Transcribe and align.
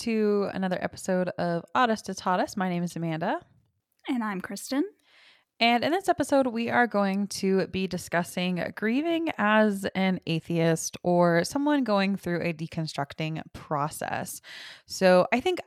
to 0.00 0.48
another 0.54 0.78
episode 0.80 1.28
of 1.30 1.62
Oddest 1.74 2.06
to 2.06 2.14
Toddest. 2.14 2.56
My 2.56 2.70
name 2.70 2.82
is 2.82 2.96
Amanda. 2.96 3.38
And 4.08 4.24
I'm 4.24 4.40
Kristen. 4.40 4.82
And 5.60 5.84
in 5.84 5.92
this 5.92 6.08
episode, 6.08 6.46
we 6.46 6.70
are 6.70 6.86
going 6.86 7.26
to 7.26 7.66
be 7.66 7.86
discussing 7.86 8.64
grieving 8.76 9.28
as 9.36 9.84
an 9.94 10.18
atheist 10.26 10.96
or 11.02 11.44
someone 11.44 11.84
going 11.84 12.16
through 12.16 12.40
a 12.40 12.54
deconstructing 12.54 13.42
process. 13.52 14.40
So 14.86 15.26
I 15.34 15.40
think 15.40 15.60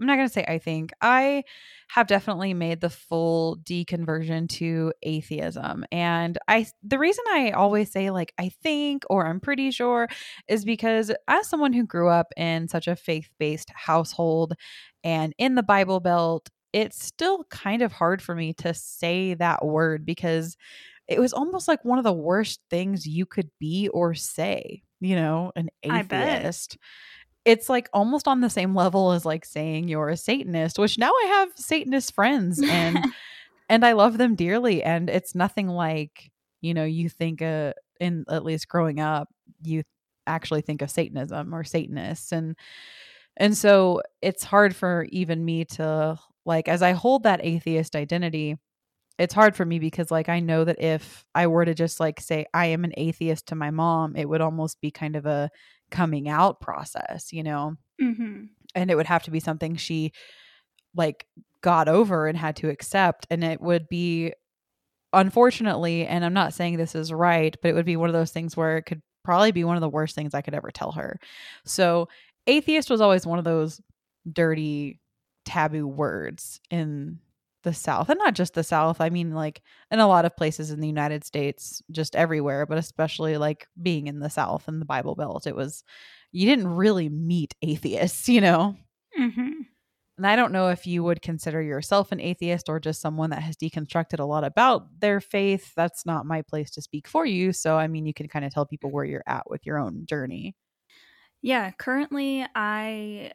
I'm 0.00 0.06
not 0.06 0.16
going 0.16 0.26
to 0.26 0.32
say 0.32 0.44
I 0.46 0.58
think. 0.58 0.92
I 1.00 1.44
have 1.88 2.06
definitely 2.06 2.54
made 2.54 2.80
the 2.80 2.90
full 2.90 3.58
deconversion 3.62 4.48
to 4.50 4.92
atheism. 5.02 5.84
And 5.92 6.38
I 6.48 6.66
the 6.82 6.98
reason 6.98 7.24
I 7.28 7.52
always 7.52 7.92
say 7.92 8.10
like 8.10 8.32
I 8.38 8.50
think 8.62 9.04
or 9.08 9.26
I'm 9.26 9.40
pretty 9.40 9.70
sure 9.70 10.08
is 10.48 10.64
because 10.64 11.12
as 11.28 11.48
someone 11.48 11.72
who 11.72 11.86
grew 11.86 12.08
up 12.08 12.28
in 12.36 12.68
such 12.68 12.88
a 12.88 12.96
faith-based 12.96 13.70
household 13.74 14.54
and 15.04 15.32
in 15.38 15.54
the 15.54 15.62
Bible 15.62 16.00
Belt, 16.00 16.50
it's 16.72 17.04
still 17.04 17.44
kind 17.50 17.82
of 17.82 17.92
hard 17.92 18.20
for 18.20 18.34
me 18.34 18.52
to 18.54 18.74
say 18.74 19.34
that 19.34 19.64
word 19.64 20.04
because 20.04 20.56
it 21.06 21.20
was 21.20 21.32
almost 21.32 21.68
like 21.68 21.84
one 21.84 21.98
of 21.98 22.04
the 22.04 22.12
worst 22.12 22.60
things 22.70 23.06
you 23.06 23.26
could 23.26 23.50
be 23.60 23.88
or 23.88 24.14
say, 24.14 24.82
you 25.00 25.14
know, 25.14 25.52
an 25.54 25.68
atheist 25.82 26.78
it's 27.44 27.68
like 27.68 27.88
almost 27.92 28.26
on 28.26 28.40
the 28.40 28.50
same 28.50 28.74
level 28.74 29.12
as 29.12 29.24
like 29.24 29.44
saying 29.44 29.88
you're 29.88 30.08
a 30.08 30.16
satanist 30.16 30.78
which 30.78 30.98
now 30.98 31.10
i 31.10 31.26
have 31.26 31.48
satanist 31.56 32.14
friends 32.14 32.60
and 32.62 32.98
and 33.68 33.84
i 33.84 33.92
love 33.92 34.18
them 34.18 34.34
dearly 34.34 34.82
and 34.82 35.10
it's 35.10 35.34
nothing 35.34 35.68
like 35.68 36.30
you 36.60 36.74
know 36.74 36.84
you 36.84 37.08
think 37.08 37.42
uh 37.42 37.72
in 38.00 38.24
at 38.28 38.44
least 38.44 38.68
growing 38.68 39.00
up 39.00 39.28
you 39.62 39.82
actually 40.26 40.62
think 40.62 40.82
of 40.82 40.90
satanism 40.90 41.54
or 41.54 41.64
satanists 41.64 42.32
and 42.32 42.56
and 43.36 43.56
so 43.56 44.00
it's 44.22 44.44
hard 44.44 44.74
for 44.74 45.06
even 45.10 45.44
me 45.44 45.64
to 45.64 46.18
like 46.46 46.68
as 46.68 46.82
i 46.82 46.92
hold 46.92 47.24
that 47.24 47.40
atheist 47.42 47.94
identity 47.94 48.56
it's 49.18 49.34
hard 49.34 49.54
for 49.54 49.64
me 49.64 49.78
because 49.78 50.10
like 50.10 50.28
I 50.28 50.40
know 50.40 50.64
that 50.64 50.80
if 50.82 51.24
I 51.34 51.46
were 51.46 51.64
to 51.64 51.74
just 51.74 52.00
like 52.00 52.20
say 52.20 52.46
I 52.52 52.66
am 52.66 52.84
an 52.84 52.92
atheist 52.96 53.46
to 53.48 53.54
my 53.54 53.70
mom, 53.70 54.16
it 54.16 54.28
would 54.28 54.40
almost 54.40 54.80
be 54.80 54.90
kind 54.90 55.14
of 55.14 55.24
a 55.24 55.50
coming 55.94 56.28
out 56.28 56.60
process, 56.60 57.32
you 57.32 57.42
know? 57.42 57.76
Mm-hmm. 58.02 58.46
And 58.74 58.90
it 58.90 58.96
would 58.96 59.06
have 59.06 59.22
to 59.22 59.30
be 59.30 59.38
something 59.38 59.76
she 59.76 60.12
like 60.94 61.26
got 61.62 61.88
over 61.88 62.26
and 62.26 62.36
had 62.36 62.56
to 62.56 62.68
accept. 62.68 63.26
And 63.30 63.44
it 63.44 63.60
would 63.60 63.88
be, 63.88 64.32
unfortunately, 65.12 66.04
and 66.04 66.24
I'm 66.24 66.34
not 66.34 66.52
saying 66.52 66.76
this 66.76 66.96
is 66.96 67.12
right, 67.12 67.56
but 67.62 67.68
it 67.68 67.74
would 67.74 67.86
be 67.86 67.96
one 67.96 68.08
of 68.08 68.12
those 68.12 68.32
things 68.32 68.56
where 68.56 68.76
it 68.76 68.82
could 68.82 69.02
probably 69.22 69.52
be 69.52 69.62
one 69.62 69.76
of 69.76 69.80
the 69.80 69.88
worst 69.88 70.16
things 70.16 70.34
I 70.34 70.42
could 70.42 70.54
ever 70.54 70.72
tell 70.72 70.92
her. 70.92 71.18
So, 71.64 72.08
atheist 72.46 72.90
was 72.90 73.00
always 73.00 73.24
one 73.24 73.38
of 73.38 73.44
those 73.44 73.80
dirty, 74.30 75.00
taboo 75.44 75.86
words 75.86 76.60
in 76.70 77.20
the 77.64 77.74
South, 77.74 78.08
and 78.08 78.18
not 78.18 78.34
just 78.34 78.54
the 78.54 78.62
South. 78.62 79.00
I 79.00 79.10
mean, 79.10 79.34
like 79.34 79.62
in 79.90 79.98
a 79.98 80.06
lot 80.06 80.24
of 80.24 80.36
places 80.36 80.70
in 80.70 80.80
the 80.80 80.86
United 80.86 81.24
States, 81.24 81.82
just 81.90 82.14
everywhere, 82.14 82.66
but 82.66 82.78
especially 82.78 83.36
like 83.36 83.66
being 83.82 84.06
in 84.06 84.20
the 84.20 84.30
South 84.30 84.68
and 84.68 84.80
the 84.80 84.86
Bible 84.86 85.16
Belt, 85.16 85.46
it 85.46 85.56
was 85.56 85.82
you 86.30 86.46
didn't 86.46 86.68
really 86.68 87.08
meet 87.08 87.54
atheists, 87.62 88.28
you 88.28 88.40
know. 88.40 88.76
Mm-hmm. 89.18 89.50
And 90.16 90.26
I 90.26 90.36
don't 90.36 90.52
know 90.52 90.68
if 90.68 90.86
you 90.86 91.02
would 91.02 91.22
consider 91.22 91.60
yourself 91.60 92.12
an 92.12 92.20
atheist 92.20 92.68
or 92.68 92.78
just 92.78 93.00
someone 93.00 93.30
that 93.30 93.42
has 93.42 93.56
deconstructed 93.56 94.20
a 94.20 94.24
lot 94.24 94.44
about 94.44 95.00
their 95.00 95.20
faith. 95.20 95.72
That's 95.74 96.06
not 96.06 96.24
my 96.24 96.42
place 96.42 96.70
to 96.72 96.82
speak 96.82 97.08
for 97.08 97.26
you. 97.26 97.52
So, 97.52 97.76
I 97.76 97.88
mean, 97.88 98.06
you 98.06 98.14
can 98.14 98.28
kind 98.28 98.44
of 98.44 98.54
tell 98.54 98.64
people 98.64 98.92
where 98.92 99.04
you're 99.04 99.24
at 99.26 99.50
with 99.50 99.66
your 99.66 99.78
own 99.78 100.06
journey. 100.06 100.54
Yeah, 101.42 101.72
currently 101.72 102.46
I 102.54 103.32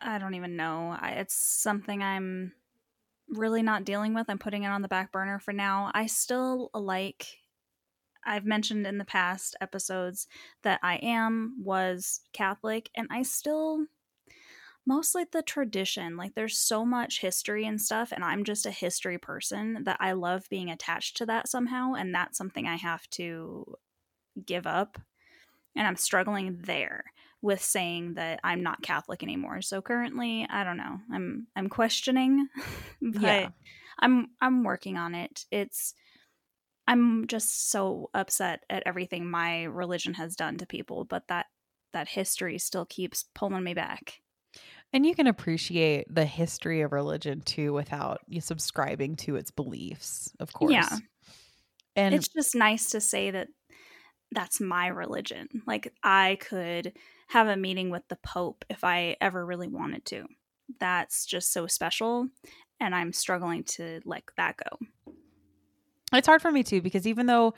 I 0.00 0.18
don't 0.18 0.34
even 0.34 0.56
know. 0.56 0.96
I, 0.98 1.10
it's 1.18 1.34
something 1.34 2.02
I'm 2.02 2.52
really 3.32 3.62
not 3.62 3.84
dealing 3.84 4.14
with. 4.14 4.26
I'm 4.28 4.38
putting 4.38 4.62
it 4.64 4.68
on 4.68 4.82
the 4.82 4.88
back 4.88 5.12
burner 5.12 5.38
for 5.38 5.52
now. 5.52 5.90
I 5.94 6.06
still 6.06 6.70
like 6.74 7.26
I've 8.24 8.44
mentioned 8.44 8.86
in 8.86 8.98
the 8.98 9.04
past 9.04 9.56
episodes 9.60 10.28
that 10.62 10.78
I 10.82 10.96
am 10.96 11.56
was 11.62 12.20
Catholic 12.32 12.90
and 12.96 13.08
I 13.10 13.22
still 13.22 13.86
mostly 14.86 15.24
the 15.30 15.42
tradition. 15.42 16.16
Like 16.16 16.34
there's 16.34 16.58
so 16.58 16.84
much 16.84 17.20
history 17.20 17.66
and 17.66 17.80
stuff 17.80 18.12
and 18.12 18.24
I'm 18.24 18.44
just 18.44 18.66
a 18.66 18.70
history 18.70 19.18
person 19.18 19.84
that 19.84 19.96
I 20.00 20.12
love 20.12 20.48
being 20.50 20.70
attached 20.70 21.16
to 21.18 21.26
that 21.26 21.48
somehow 21.48 21.94
and 21.94 22.14
that's 22.14 22.38
something 22.38 22.66
I 22.66 22.76
have 22.76 23.08
to 23.10 23.76
give 24.44 24.66
up. 24.66 24.98
And 25.74 25.86
I'm 25.86 25.96
struggling 25.96 26.60
there 26.64 27.04
with 27.42 27.60
saying 27.60 28.14
that 28.14 28.40
I'm 28.44 28.62
not 28.62 28.82
Catholic 28.82 29.22
anymore. 29.22 29.60
So 29.60 29.82
currently, 29.82 30.46
I 30.48 30.64
don't 30.64 30.76
know. 30.76 31.00
I'm 31.12 31.48
I'm 31.54 31.68
questioning, 31.68 32.48
but 33.02 33.20
yeah. 33.20 33.48
I'm 33.98 34.28
I'm 34.40 34.64
working 34.64 34.96
on 34.96 35.14
it. 35.14 35.44
It's 35.50 35.94
I'm 36.86 37.26
just 37.26 37.70
so 37.70 38.10
upset 38.14 38.60
at 38.70 38.84
everything 38.86 39.28
my 39.28 39.64
religion 39.64 40.14
has 40.14 40.36
done 40.36 40.58
to 40.58 40.66
people, 40.66 41.04
but 41.04 41.28
that 41.28 41.46
that 41.92 42.08
history 42.08 42.58
still 42.58 42.86
keeps 42.86 43.24
pulling 43.34 43.64
me 43.64 43.74
back. 43.74 44.14
And 44.92 45.06
you 45.06 45.14
can 45.14 45.26
appreciate 45.26 46.06
the 46.12 46.26
history 46.26 46.82
of 46.82 46.92
religion 46.92 47.40
too 47.40 47.72
without 47.72 48.20
you 48.28 48.40
subscribing 48.40 49.16
to 49.16 49.36
its 49.36 49.50
beliefs, 49.50 50.32
of 50.38 50.52
course. 50.52 50.72
Yeah. 50.72 50.88
And 51.96 52.14
it's 52.14 52.28
just 52.28 52.54
nice 52.54 52.90
to 52.90 53.00
say 53.00 53.30
that 53.30 53.48
that's 54.32 54.60
my 54.60 54.88
religion. 54.88 55.48
Like 55.66 55.92
I 56.02 56.38
could 56.40 56.92
have 57.28 57.48
a 57.48 57.56
meeting 57.56 57.90
with 57.90 58.02
the 58.08 58.16
Pope 58.16 58.64
if 58.68 58.84
I 58.84 59.16
ever 59.20 59.44
really 59.44 59.68
wanted 59.68 60.04
to. 60.06 60.26
That's 60.80 61.26
just 61.26 61.52
so 61.52 61.66
special. 61.66 62.28
And 62.80 62.94
I'm 62.94 63.12
struggling 63.12 63.64
to 63.64 64.00
let 64.04 64.24
that 64.36 64.56
go. 64.56 65.14
It's 66.12 66.26
hard 66.26 66.42
for 66.42 66.50
me 66.52 66.62
too, 66.62 66.82
because 66.82 67.06
even 67.06 67.26
though 67.26 67.54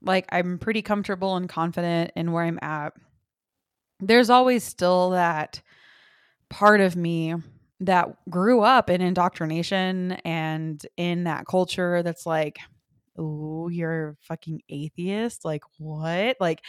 like 0.00 0.26
I'm 0.32 0.58
pretty 0.58 0.82
comfortable 0.82 1.36
and 1.36 1.48
confident 1.48 2.12
in 2.16 2.32
where 2.32 2.44
I'm 2.44 2.58
at, 2.62 2.94
there's 4.00 4.30
always 4.30 4.64
still 4.64 5.10
that 5.10 5.62
part 6.48 6.80
of 6.80 6.96
me 6.96 7.34
that 7.80 8.08
grew 8.28 8.62
up 8.62 8.90
in 8.90 9.00
indoctrination 9.00 10.12
and 10.24 10.84
in 10.96 11.24
that 11.24 11.46
culture 11.46 12.02
that's 12.02 12.26
like, 12.26 12.58
oh, 13.18 13.68
you're 13.68 14.16
fucking 14.20 14.62
atheist. 14.68 15.44
Like, 15.44 15.62
what? 15.78 16.36
Like, 16.40 16.62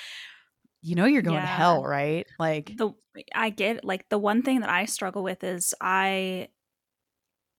you 0.83 0.95
know 0.95 1.05
you're 1.05 1.21
going 1.21 1.35
yeah. 1.35 1.41
to 1.41 1.47
hell, 1.47 1.83
right? 1.83 2.27
Like 2.37 2.75
the 2.77 2.91
I 3.33 3.49
get 3.49 3.85
like 3.85 4.09
the 4.09 4.17
one 4.17 4.43
thing 4.43 4.59
that 4.59 4.69
I 4.69 4.85
struggle 4.85 5.23
with 5.23 5.43
is 5.43 5.73
I 5.79 6.49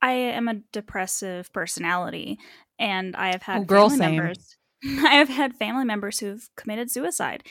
I 0.03 0.13
am 0.13 0.47
a 0.47 0.61
depressive 0.73 1.51
personality 1.53 2.39
and 2.79 3.17
I 3.17 3.29
have 3.29 3.43
oh, 3.49 3.53
had 3.53 3.63
oh, 3.63 3.65
girl, 3.65 3.89
family 3.89 4.05
same. 4.05 4.17
members 4.17 4.57
I 4.85 5.15
have 5.15 5.31
had 5.31 5.57
family 5.57 5.87
members 5.87 6.19
who've 6.19 6.49
committed 6.57 6.91
suicide. 6.91 7.45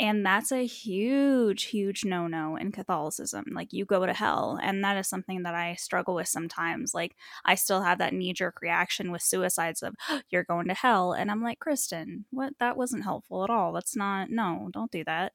And 0.00 0.24
that's 0.24 0.50
a 0.50 0.64
huge, 0.64 1.64
huge 1.64 2.06
no 2.06 2.26
no 2.26 2.56
in 2.56 2.72
Catholicism. 2.72 3.44
Like, 3.52 3.74
you 3.74 3.84
go 3.84 4.06
to 4.06 4.14
hell. 4.14 4.58
And 4.62 4.82
that 4.82 4.96
is 4.96 5.06
something 5.06 5.42
that 5.42 5.54
I 5.54 5.74
struggle 5.74 6.14
with 6.14 6.26
sometimes. 6.26 6.94
Like, 6.94 7.14
I 7.44 7.54
still 7.54 7.82
have 7.82 7.98
that 7.98 8.14
knee 8.14 8.32
jerk 8.32 8.62
reaction 8.62 9.12
with 9.12 9.20
suicides 9.20 9.82
of, 9.82 9.94
oh, 10.08 10.22
you're 10.30 10.44
going 10.44 10.68
to 10.68 10.74
hell. 10.74 11.12
And 11.12 11.30
I'm 11.30 11.42
like, 11.42 11.58
Kristen, 11.58 12.24
what? 12.30 12.54
That 12.58 12.78
wasn't 12.78 13.04
helpful 13.04 13.44
at 13.44 13.50
all. 13.50 13.74
That's 13.74 13.94
not, 13.94 14.30
no, 14.30 14.70
don't 14.72 14.90
do 14.90 15.04
that. 15.04 15.32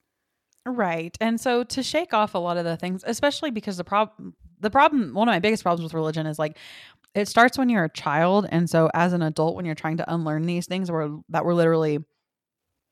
Right. 0.65 1.15
And 1.21 1.39
so 1.39 1.63
to 1.63 1.83
shake 1.83 2.11
off 2.15 2.33
a 2.33 2.39
lot 2.39 2.57
of 2.57 2.65
the 2.65 2.75
things, 2.75 3.03
especially 3.05 3.51
because 3.51 3.77
the 3.77 3.83
problem, 3.83 4.33
the 4.61 4.71
problem, 4.71 5.13
one 5.13 5.29
of 5.29 5.33
my 5.33 5.37
biggest 5.39 5.61
problems 5.61 5.83
with 5.83 5.93
religion 5.93 6.25
is 6.25 6.39
like, 6.39 6.57
it 7.13 7.27
starts 7.27 7.55
when 7.55 7.69
you're 7.69 7.83
a 7.83 7.89
child. 7.89 8.47
And 8.49 8.67
so 8.67 8.89
as 8.95 9.13
an 9.13 9.21
adult, 9.21 9.55
when 9.55 9.65
you're 9.65 9.75
trying 9.75 9.97
to 9.97 10.11
unlearn 10.11 10.47
these 10.47 10.65
things 10.65 10.89
were, 10.89 11.19
that 11.29 11.45
were 11.45 11.53
literally 11.53 11.99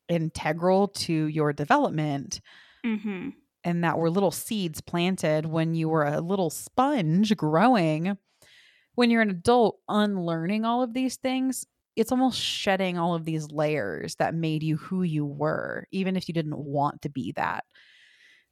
integral 0.10 0.90
to 0.90 1.28
your 1.28 1.54
development 1.54 2.42
mm-hmm. 2.86 3.30
and 3.64 3.84
that 3.84 3.98
were 3.98 4.10
little 4.10 4.32
seeds 4.32 4.82
planted 4.82 5.46
when 5.46 5.76
you 5.76 5.90
were 5.90 6.06
a 6.06 6.22
little 6.22 6.50
sponge 6.50 7.36
growing 7.36 8.18
when 8.96 9.10
you're 9.10 9.22
an 9.22 9.30
adult 9.30 9.80
unlearning 9.88 10.66
all 10.66 10.84
of 10.84 10.94
these 10.94 11.18
things 11.18 11.66
it's 11.96 12.12
almost 12.12 12.40
shedding 12.40 12.98
all 12.98 13.14
of 13.14 13.26
these 13.26 13.52
layers 13.52 14.16
that 14.16 14.34
made 14.34 14.64
you 14.64 14.78
who 14.78 15.04
you 15.04 15.26
were 15.26 15.88
even 15.92 16.16
if 16.16 16.28
you 16.28 16.34
didn't 16.34 16.58
want 16.58 17.02
to 17.02 17.10
be 17.10 17.32
that 17.36 17.64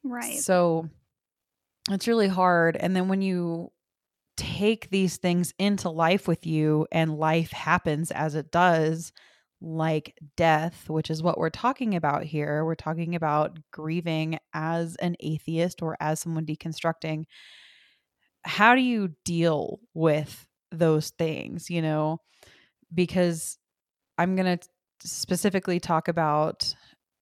right 0.04 0.40
so 0.40 0.88
it's 1.90 2.08
really 2.08 2.28
hard 2.28 2.78
and 2.78 2.96
then 2.96 3.08
when 3.08 3.22
you 3.22 3.72
take 4.38 4.90
these 4.90 5.18
things 5.18 5.54
into 5.60 5.90
life 5.90 6.28
with 6.28 6.48
you 6.48 6.88
and 6.92 7.18
life 7.18 7.52
happens 7.52 8.12
as 8.12 8.34
it 8.36 8.52
does 8.52 9.12
like 9.62 10.18
death, 10.36 10.90
which 10.90 11.10
is 11.10 11.22
what 11.22 11.38
we're 11.38 11.50
talking 11.50 11.96
about 11.96 12.24
here. 12.24 12.66
We're 12.66 12.76
talking 12.76 13.16
about 13.16 13.60
grieving 13.72 14.40
as 14.54 14.96
an 14.98 15.16
atheist 15.20 15.82
or 15.82 15.96
as 16.00 16.20
someone 16.20 16.46
deconstructing. 16.46 17.26
How 18.44 18.76
do 18.76 18.82
you 18.82 19.14
deal 19.24 19.80
with 19.94 20.48
those 20.72 21.12
things, 21.12 21.70
you 21.70 21.82
know? 21.82 22.22
Because 22.94 23.58
I'm 24.18 24.36
going 24.36 24.58
to 24.58 24.68
specifically 25.04 25.80
talk 25.80 26.08
about, 26.08 26.74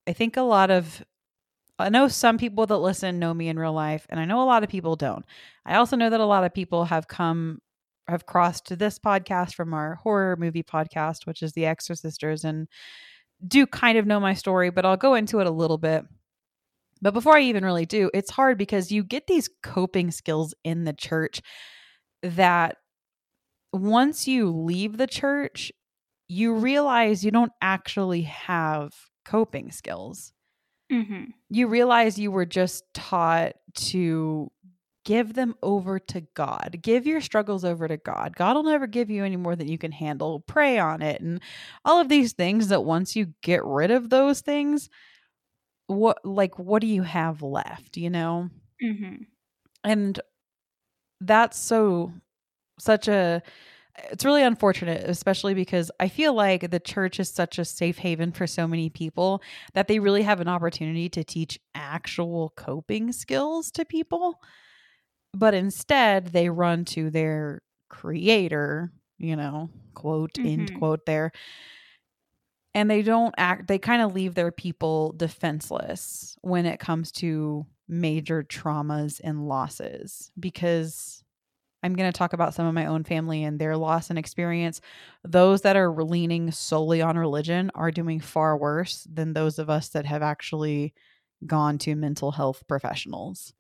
I 0.08 0.14
think 0.14 0.38
a 0.38 0.42
lot 0.42 0.72
of 0.72 1.04
I 1.80 1.90
know 1.90 2.10
some 2.10 2.38
people 2.38 2.66
that 2.66 2.78
listen 2.78 3.20
know 3.20 3.34
me 3.34 3.48
in 3.48 3.58
real 3.58 3.74
life, 3.74 4.06
and 4.10 4.20
I 4.20 4.26
know 4.26 4.42
a 4.42 4.46
lot 4.46 4.64
of 4.64 4.70
people 4.70 4.96
don't. 4.98 5.26
I 5.66 5.76
also 5.76 5.96
know 5.96 6.10
that 6.10 6.20
a 6.20 6.26
lot 6.26 6.44
of 6.44 6.54
people 6.54 6.86
have 6.86 7.08
come, 7.08 7.62
have 8.10 8.26
crossed 8.26 8.66
to 8.68 8.76
this 8.76 9.00
podcast 9.00 9.54
from 9.54 9.74
our 9.74 9.96
horror 9.96 10.36
movie 10.38 10.64
podcast, 10.64 11.26
which 11.26 11.42
is 11.42 11.54
The 11.54 11.64
Exorcisters, 11.64 12.44
and 12.44 12.68
do 13.46 13.66
kind 13.66 13.98
of 13.98 14.06
know 14.06 14.20
my 14.20 14.34
story, 14.34 14.70
but 14.70 14.86
I'll 14.86 14.98
go 14.98 15.16
into 15.16 15.40
it 15.40 15.48
a 15.48 15.52
little 15.52 15.78
bit. 15.78 16.04
But 17.02 17.14
before 17.14 17.38
I 17.38 17.42
even 17.42 17.64
really 17.64 17.86
do, 17.86 18.12
it's 18.14 18.32
hard 18.32 18.58
because 18.58 18.92
you 18.92 19.04
get 19.04 19.28
these 19.28 19.50
coping 19.64 20.12
skills 20.12 20.54
in 20.64 20.84
the 20.84 20.94
church 20.94 21.42
that 22.22 22.78
once 23.72 24.28
you 24.28 24.52
leave 24.52 24.98
the 24.98 25.08
church, 25.08 25.72
you 26.28 26.56
realize 26.56 27.24
you 27.24 27.32
don't 27.32 27.54
actually 27.62 28.24
have 28.24 28.92
coping 29.26 29.72
skills. 29.72 30.34
Mm-hmm. 30.92 31.26
You 31.50 31.68
realize 31.68 32.20
you 32.20 32.32
were 32.32 32.46
just 32.46 32.84
taught 32.94 33.54
to 33.76 34.52
give 35.10 35.34
them 35.34 35.56
over 35.64 35.98
to 35.98 36.22
God. 36.36 36.78
Give 36.84 37.08
your 37.08 37.20
struggles 37.20 37.66
over 37.66 37.88
to 37.88 37.98
God. 37.98 38.36
God 38.36 38.56
will 38.56 38.62
never 38.62 38.86
give 38.86 39.10
you 39.10 39.26
any 39.26 39.38
more 39.38 39.56
than 39.56 39.68
you 39.68 39.80
can 39.80 39.92
handle. 39.92 40.42
Pray 40.42 40.78
on 40.78 41.02
it 41.02 41.20
and 41.20 41.42
all 41.84 42.00
of 42.00 42.10
these 42.10 42.34
things 42.34 42.68
that 42.68 42.84
once 42.84 43.16
you 43.16 43.34
get 43.42 43.66
rid 43.66 43.90
of 43.90 44.12
those 44.12 44.42
things, 44.42 44.88
what 45.88 46.24
like 46.24 46.60
what 46.60 46.82
do 46.82 46.88
you 46.88 47.02
have 47.02 47.42
left, 47.42 47.98
you 47.98 48.12
know? 48.12 48.52
Mm-hmm. 48.84 49.24
And 49.84 50.20
that's 51.22 51.58
so 51.58 52.14
such 52.78 53.08
a 53.08 53.42
it's 54.12 54.24
really 54.24 54.44
unfortunate, 54.44 55.10
especially 55.10 55.56
because 55.56 55.90
I 56.00 56.08
feel 56.08 56.36
like 56.36 56.70
the 56.70 56.80
church 56.80 57.20
is 57.20 57.30
such 57.30 57.58
a 57.58 57.66
safe 57.66 57.98
haven 57.98 58.32
for 58.32 58.46
so 58.46 58.68
many 58.68 58.92
people 58.92 59.42
that 59.74 59.88
they 59.88 59.98
really 59.98 60.22
have 60.22 60.40
an 60.40 60.48
opportunity 60.48 61.10
to 61.10 61.24
teach 61.24 61.60
actual 61.74 62.54
coping 62.56 63.12
skills 63.12 63.72
to 63.72 63.86
people. 63.86 64.40
But 65.34 65.54
instead, 65.54 66.28
they 66.28 66.50
run 66.50 66.86
to 66.86 67.10
their 67.10 67.62
creator, 67.90 68.92
you 69.18 69.36
know, 69.36 69.70
quote, 69.94 70.38
end 70.44 70.72
Mhm. 70.72 70.74
quote 70.74 71.06
there. 71.06 71.32
And 72.76 72.90
they 72.90 73.02
don't 73.02 73.34
act, 73.38 73.68
they 73.68 73.80
kind 73.80 74.02
of 74.02 74.14
leave 74.14 74.36
their 74.36 74.52
people 74.52 75.14
defenseless 75.14 76.38
when 76.42 76.66
it 76.66 76.80
comes 76.80 77.12
to 77.14 77.66
major 77.88 78.44
traumas 78.44 79.20
and 79.24 79.48
losses 79.48 80.32
because 80.40 81.24
I'm 81.84 81.96
going 81.96 82.12
to 82.12 82.18
talk 82.18 82.34
about 82.34 82.54
some 82.54 82.68
of 82.68 82.74
my 82.74 82.86
own 82.88 83.04
family 83.04 83.44
and 83.44 83.60
their 83.60 83.78
loss 83.78 84.10
and 84.10 84.20
experience. 84.20 84.82
Those 85.24 85.62
that 85.62 85.78
are 85.78 85.92
leaning 86.04 86.52
solely 86.52 87.02
on 87.02 87.18
religion 87.18 87.72
are 87.76 87.92
doing 87.92 88.20
far 88.20 88.58
worse 88.58 89.08
than 89.12 89.34
those 89.34 89.60
of 89.60 89.70
us 89.70 89.90
that 89.90 90.06
have 90.06 90.24
actually 90.24 90.94
gone 91.46 91.78
to 91.80 91.96
mental 91.96 92.32
health 92.32 92.64
professionals 92.68 93.54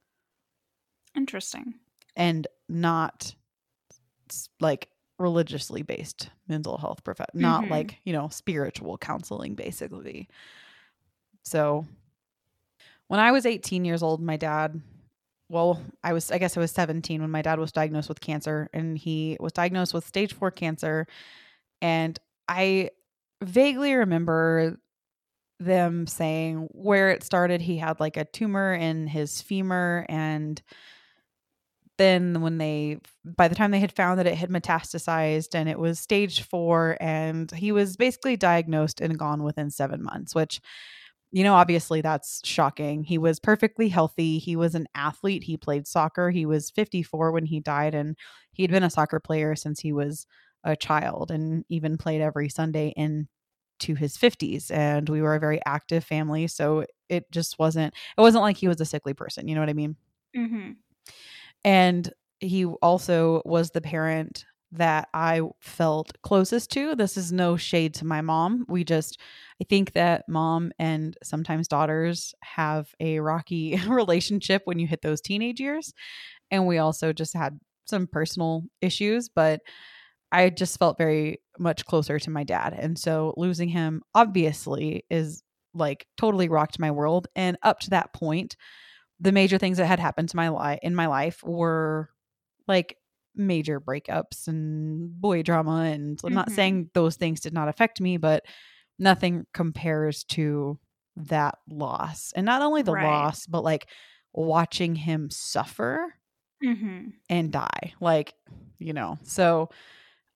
Interesting. 1.16 1.76
and 2.16 2.48
not 2.68 3.34
like 4.60 4.90
religiously 5.18 5.82
based 5.84 6.30
mental 6.48 6.78
health 6.78 7.04
prof 7.04 7.20
not 7.34 7.64
Mhm. 7.66 7.70
like, 7.70 8.00
you 8.04 8.14
know, 8.14 8.28
spiritual 8.30 8.98
counseling 8.98 9.56
basically. 9.56 10.28
So 11.44 11.86
when 13.08 13.20
I 13.20 13.32
was 13.32 13.46
18 13.46 13.86
years 13.86 14.04
old, 14.04 14.22
my 14.22 14.38
dad 14.38 14.82
well, 15.52 15.84
I 16.04 16.14
was 16.14 16.32
I 16.32 16.38
guess 16.38 16.56
I 16.56 16.60
was 16.60 16.72
17 16.72 17.22
when 17.22 17.32
my 17.32 17.42
dad 17.42 17.58
was 17.60 17.72
diagnosed 17.72 18.08
with 18.08 18.22
cancer 18.22 18.70
and 18.72 18.96
he 18.98 19.36
was 19.40 19.52
diagnosed 19.52 19.94
with 19.96 20.06
stage 20.06 20.34
4 20.34 20.52
cancer 20.52 21.08
and 21.82 22.20
I 22.48 22.92
vaguely 23.44 23.96
remember 23.96 24.78
them 25.60 26.08
saying 26.08 26.70
where 26.72 27.10
it 27.12 27.24
started 27.24 27.62
he 27.62 27.78
had 27.78 28.00
like 28.00 28.18
a 28.18 28.26
tumor 28.26 28.74
in 28.74 29.08
his 29.08 29.42
femur 29.42 30.06
and 30.10 30.62
then 32.00 32.42
when 32.42 32.58
they 32.58 32.98
by 33.24 33.48
the 33.48 33.54
time 33.56 33.70
they 33.70 33.80
had 33.80 33.92
found 33.92 34.18
that 34.18 34.26
it 34.26 34.36
had 34.36 34.50
metastasized 34.50 35.54
and 35.54 35.70
it 35.70 35.78
was 35.78 36.00
stage 36.00 36.42
4 36.42 36.98
and 37.00 37.52
he 37.52 37.72
was 37.72 37.98
basically 37.98 38.38
diagnosed 38.38 39.02
and 39.02 39.20
gone 39.20 39.44
within 39.44 39.70
7 39.70 40.02
months 40.02 40.34
which 40.34 40.62
you 41.32 41.44
know 41.44 41.54
obviously 41.54 42.02
that's 42.02 42.42
shocking. 42.44 43.04
He 43.04 43.20
was 43.20 43.40
perfectly 43.40 43.90
healthy. 43.90 44.40
He 44.40 44.56
was 44.56 44.74
an 44.74 44.88
athlete. 44.96 45.44
He 45.44 45.58
played 45.58 45.86
soccer. 45.86 46.32
He 46.32 46.46
was 46.48 46.72
54 46.72 47.32
when 47.32 47.46
he 47.46 47.60
died 47.60 47.94
and 47.94 48.18
he'd 48.54 48.72
been 48.72 48.84
a 48.84 48.90
soccer 48.90 49.20
player 49.20 49.56
since 49.56 49.80
he 49.80 49.94
was 49.94 50.26
a 50.64 50.76
child 50.76 51.30
and 51.32 51.66
even 51.70 51.98
played 51.98 52.22
every 52.22 52.50
sunday 52.50 52.94
into 52.98 53.96
his 53.96 54.18
50s 54.18 54.72
and 54.72 55.08
we 55.08 55.22
were 55.22 55.36
a 55.36 55.40
very 55.40 55.62
active 55.66 56.04
family 56.04 56.48
so 56.48 56.86
it 57.10 57.32
just 57.32 57.60
wasn't 57.60 57.94
it 58.18 58.22
wasn't 58.22 58.42
like 58.42 58.58
he 58.58 58.68
was 58.68 58.82
a 58.82 58.86
sickly 58.86 59.14
person 59.14 59.48
you 59.48 59.56
know 59.56 59.62
what 59.62 59.70
i 59.70 59.74
mean? 59.74 59.96
Mm-hmm. 60.36 60.72
And 61.64 62.12
he 62.40 62.66
also 62.66 63.42
was 63.46 63.72
the 63.72 63.82
parent 63.82 64.46
that 64.72 65.10
I 65.14 65.42
felt 65.60 66.12
closest 66.22 66.72
to. 66.72 66.96
This 66.96 67.18
is 67.18 67.32
no 67.32 67.58
shade 67.58 67.96
to 67.96 68.06
my 68.06 68.22
mom. 68.22 68.66
We 68.68 68.84
just, 68.84 69.20
I 69.62 69.66
think 69.66 69.94
that 69.94 70.26
mom 70.30 70.72
and 70.78 71.18
sometimes 71.24 71.68
daughters 71.68 72.36
have 72.44 72.94
a 73.00 73.20
rocky 73.20 73.80
relationship 73.88 74.62
when 74.66 74.78
you 74.80 74.88
hit 74.88 75.02
those 75.02 75.22
teenage 75.22 75.60
years. 75.60 75.92
And 76.52 76.68
we 76.68 76.78
also 76.78 77.14
just 77.14 77.36
had 77.36 77.60
some 77.86 78.06
personal 78.08 78.64
issues, 78.82 79.28
but 79.28 79.62
I 80.32 80.52
just 80.52 80.78
felt 80.78 81.00
very 81.00 81.42
much 81.58 81.86
closer 81.86 82.20
to 82.20 82.30
my 82.30 82.44
dad. 82.44 82.76
And 82.78 82.98
so 82.98 83.34
losing 83.36 83.70
him 83.70 84.04
obviously 84.14 85.04
is 85.10 85.42
like 85.74 86.06
totally 86.18 86.48
rocked 86.48 86.80
my 86.80 86.92
world. 86.92 87.28
And 87.36 87.58
up 87.64 87.80
to 87.82 87.90
that 87.92 88.14
point, 88.14 88.56
the 89.20 89.32
major 89.32 89.58
things 89.58 89.78
that 89.78 89.86
had 89.88 90.00
happened 90.00 90.30
to 90.30 90.36
my 90.38 90.50
life 90.50 90.80
in 90.84 90.96
my 90.96 91.08
life 91.08 91.44
were 91.44 92.10
like 92.68 92.98
major 93.36 93.80
breakups 93.80 94.48
and 94.48 95.20
boy 95.22 95.42
drama 95.44 95.82
and 95.84 96.20
I'm 96.24 96.34
not 96.34 96.50
Mhm. 96.50 96.56
saying 96.56 96.90
those 96.94 97.16
things 97.16 97.40
did 97.40 97.54
not 97.54 97.68
affect 97.70 98.02
me 98.02 98.18
but 98.18 98.46
nothing 98.98 99.46
compares 99.54 100.24
to 100.26 100.78
that 101.16 101.56
loss 101.70 102.32
and 102.36 102.46
not 102.46 102.62
only 102.62 102.82
the 102.82 102.94
Right. 102.94 103.04
loss 103.04 103.46
but 103.46 103.64
like 103.64 103.88
watching 104.34 104.96
him 104.96 105.30
suffer 105.30 106.14
Mm-hmm. 106.64 107.10
and 107.30 107.52
die 107.52 107.94
like 108.02 108.34
you 108.80 108.92
know 108.94 109.18
so 109.24 109.70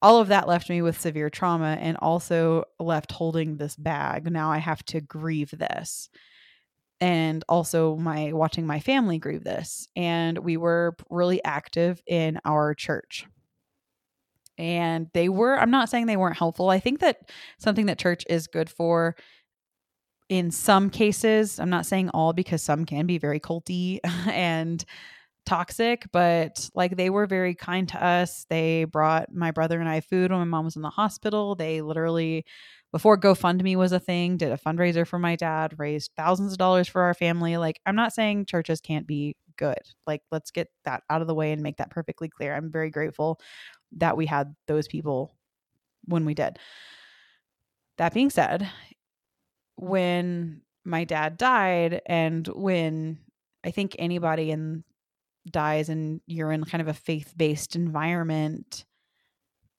all 0.01 0.19
of 0.19 0.29
that 0.29 0.47
left 0.47 0.69
me 0.69 0.81
with 0.81 0.99
severe 0.99 1.29
trauma 1.29 1.77
and 1.79 1.97
also 1.97 2.63
left 2.79 3.11
holding 3.11 3.57
this 3.57 3.75
bag 3.75 4.31
now 4.31 4.51
i 4.51 4.57
have 4.57 4.83
to 4.85 5.01
grieve 5.01 5.51
this 5.51 6.09
and 7.03 7.43
also 7.49 7.97
my 7.97 8.31
watching 8.31 8.65
my 8.65 8.79
family 8.79 9.17
grieve 9.17 9.43
this 9.43 9.89
and 9.93 10.37
we 10.37 10.55
were 10.55 10.95
really 11.09 11.43
active 11.43 12.01
in 12.07 12.39
our 12.45 12.73
church. 12.73 13.27
And 14.57 15.07
they 15.13 15.27
were 15.27 15.59
i'm 15.59 15.69
not 15.69 15.89
saying 15.89 16.05
they 16.05 16.15
weren't 16.15 16.37
helpful. 16.37 16.69
I 16.69 16.79
think 16.79 17.01
that 17.01 17.29
something 17.59 17.87
that 17.87 17.99
church 17.99 18.23
is 18.29 18.47
good 18.47 18.69
for 18.69 19.17
in 20.29 20.49
some 20.49 20.89
cases 20.89 21.59
i'm 21.59 21.69
not 21.69 21.85
saying 21.85 22.09
all 22.11 22.31
because 22.31 22.63
some 22.63 22.85
can 22.85 23.05
be 23.05 23.17
very 23.17 23.41
culty 23.41 23.99
and 24.27 24.85
toxic 25.45 26.05
but 26.13 26.69
like 26.73 26.95
they 26.95 27.09
were 27.09 27.27
very 27.27 27.53
kind 27.53 27.89
to 27.89 28.01
us. 28.01 28.45
They 28.49 28.85
brought 28.85 29.33
my 29.33 29.51
brother 29.51 29.77
and 29.81 29.89
i 29.89 29.99
food 29.99 30.31
when 30.31 30.39
my 30.39 30.45
mom 30.45 30.63
was 30.63 30.77
in 30.77 30.81
the 30.81 30.89
hospital. 30.89 31.55
They 31.55 31.81
literally 31.81 32.45
before 32.93 33.17
gofundme 33.17 33.75
was 33.75 33.91
a 33.91 33.99
thing 33.99 34.37
did 34.37 34.51
a 34.53 34.57
fundraiser 34.57 35.05
for 35.05 35.19
my 35.19 35.35
dad 35.35 35.73
raised 35.77 36.11
thousands 36.15 36.53
of 36.53 36.57
dollars 36.57 36.87
for 36.87 37.01
our 37.01 37.13
family. 37.13 37.57
Like 37.57 37.81
i'm 37.85 37.95
not 37.95 38.13
saying 38.13 38.45
churches 38.45 38.79
can't 38.79 39.07
be 39.07 39.35
good. 39.57 39.79
Like 40.07 40.21
let's 40.31 40.51
get 40.51 40.69
that 40.85 41.03
out 41.09 41.21
of 41.21 41.27
the 41.27 41.35
way 41.35 41.51
and 41.51 41.61
make 41.61 41.77
that 41.77 41.89
perfectly 41.91 42.29
clear. 42.29 42.55
I'm 42.55 42.71
very 42.71 42.89
grateful 42.89 43.39
that 43.97 44.17
we 44.17 44.25
had 44.25 44.55
those 44.67 44.87
people 44.87 45.35
when 46.05 46.25
we 46.25 46.33
did. 46.33 46.57
That 47.97 48.13
being 48.13 48.29
said 48.29 48.69
when 49.75 50.61
my 50.85 51.03
dad 51.03 51.37
died 51.37 52.01
and 52.05 52.47
when 52.47 53.17
i 53.63 53.71
think 53.71 53.95
anybody 53.97 54.51
in 54.51 54.83
dies 55.49 55.89
and 55.89 56.21
you're 56.27 56.51
in 56.51 56.63
kind 56.63 56.81
of 56.81 56.87
a 56.87 56.93
faith-based 56.93 57.75
environment 57.75 58.85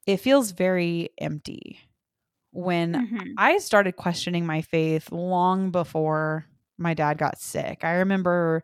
it 0.06 0.18
feels 0.18 0.50
very 0.50 1.11
empty 1.18 1.78
when 2.54 2.94
Mm-hmm. 2.94 3.32
I 3.37 3.58
started 3.58 3.96
questioning 3.96 4.46
my 4.46 4.62
faith 4.62 5.12
long 5.12 5.70
before 5.70 6.46
my 6.78 6.94
dad 6.94 7.18
got 7.18 7.38
sick. 7.38 7.84
I 7.84 7.96
remember, 7.96 8.62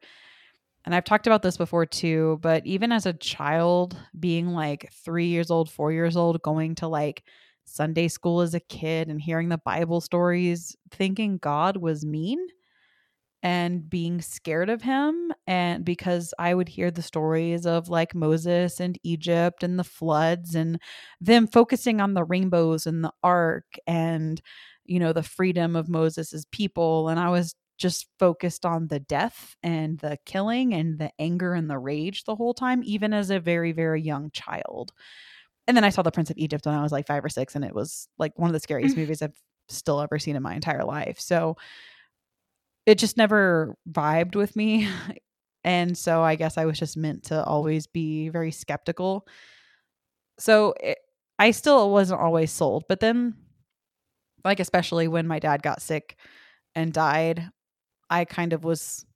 and 0.85 0.95
I've 0.95 1.05
talked 1.05 1.27
about 1.27 1.43
this 1.43 1.57
before 1.57 1.87
too, 1.87 2.39
but 2.43 2.65
even 2.67 2.93
as 2.93 3.07
a 3.07 3.13
child, 3.13 3.97
being 4.19 4.49
like 4.49 4.91
three 5.05 5.27
years 5.27 5.51
old, 5.51 5.71
four 5.71 5.93
years 5.93 6.17
old, 6.17 6.41
going 6.43 6.77
to 6.77 6.89
like 6.89 7.25
Sunday 7.65 8.09
school 8.09 8.41
as 8.41 8.55
a 8.55 8.61
kid 8.61 9.09
and 9.09 9.21
hearing 9.21 9.49
the 9.49 9.59
Bible 9.59 10.01
stories, 10.01 10.77
thinking 10.91 11.39
God 11.39 11.77
was 11.77 12.05
mean 12.05 12.39
and 13.43 13.89
being 13.89 14.21
scared 14.21 14.69
of 14.69 14.83
him. 14.83 15.33
And 15.47 15.85
because 15.85 16.35
I 16.39 16.55
would 16.55 16.69
hear 16.69 16.91
the 16.91 17.03
stories 17.03 17.67
of 17.67 17.89
like 17.89 18.15
Moses 18.15 18.81
and 18.81 18.99
Egypt 19.03 19.63
and 19.63 19.79
the 19.79 19.85
floods 19.85 20.55
and 20.55 20.81
them 21.21 21.47
focusing 21.47 22.01
on 22.01 22.15
the 22.15 22.25
rainbows 22.25 22.87
and 22.87 23.03
the 23.03 23.13
ark 23.23 23.77
and, 23.87 24.41
you 24.85 24.99
know, 24.99 25.13
the 25.13 25.23
freedom 25.23 25.77
of 25.77 25.89
Moses's 25.89 26.45
people. 26.53 27.09
And 27.09 27.19
I 27.19 27.31
was 27.31 27.55
just 27.79 28.09
focused 28.19 28.67
on 28.67 28.89
the 28.89 29.01
death 29.01 29.57
and 29.63 29.99
the 30.01 30.19
killing 30.27 30.75
and 30.75 30.99
the 30.99 31.11
anger 31.19 31.55
and 31.55 31.71
the 31.71 31.79
rage 31.79 32.25
the 32.25 32.37
whole 32.37 32.53
time, 32.53 32.83
even 32.85 33.15
as 33.15 33.31
a 33.31 33.41
very, 33.41 33.73
very 33.73 34.03
young 34.03 34.31
child. 34.33 34.93
And 35.67 35.77
then 35.77 35.85
I 35.85 35.91
saw 35.91 36.03
The 36.03 36.11
Prince 36.11 36.31
of 36.31 36.37
Egypt 36.37 36.67
when 36.67 36.75
I 36.75 36.83
was 36.83 36.93
like 36.93 37.07
five 37.07 37.25
or 37.25 37.29
six, 37.29 37.55
and 37.55 37.65
it 37.65 37.75
was 37.75 38.07
like 38.19 38.39
one 38.39 38.51
of 38.51 38.53
the 38.53 38.61
scariest 38.61 38.97
mm. 38.97 38.99
movies 38.99 39.23
I've 39.23 39.41
still 39.69 40.01
ever 40.01 40.19
seen 40.19 40.37
in 40.37 40.43
my 40.43 40.55
entire 40.55 40.85
life. 40.85 41.21
So 41.21 41.57
it 42.87 42.99
just 42.99 43.17
never 43.17 43.77
vibed 43.91 44.35
with 44.37 44.57
me. 44.57 44.89
And 45.63 45.99
so 45.99 46.23
I 46.23 46.37
guess 46.37 46.57
I 46.57 46.65
was 46.65 46.79
just 46.79 46.97
meant 46.97 47.25
to 47.25 47.45
always 47.45 47.87
be 47.87 48.31
very 48.31 48.51
skeptical. 48.51 49.27
So 50.39 50.75
it, 50.81 50.99
I 51.39 51.51
still 51.51 51.91
wasn't 51.91 52.21
always 52.21 52.51
sold. 52.51 52.85
But 52.89 53.01
then, 53.01 53.35
like, 54.45 54.61
especially 54.61 55.09
when 55.09 55.27
my 55.27 55.39
dad 55.39 55.63
got 55.63 55.83
sick 55.83 56.17
and 56.75 56.93
died, 56.93 57.51
I 58.11 58.27
kind 58.27 58.53
of 58.55 58.65
was 58.65 59.07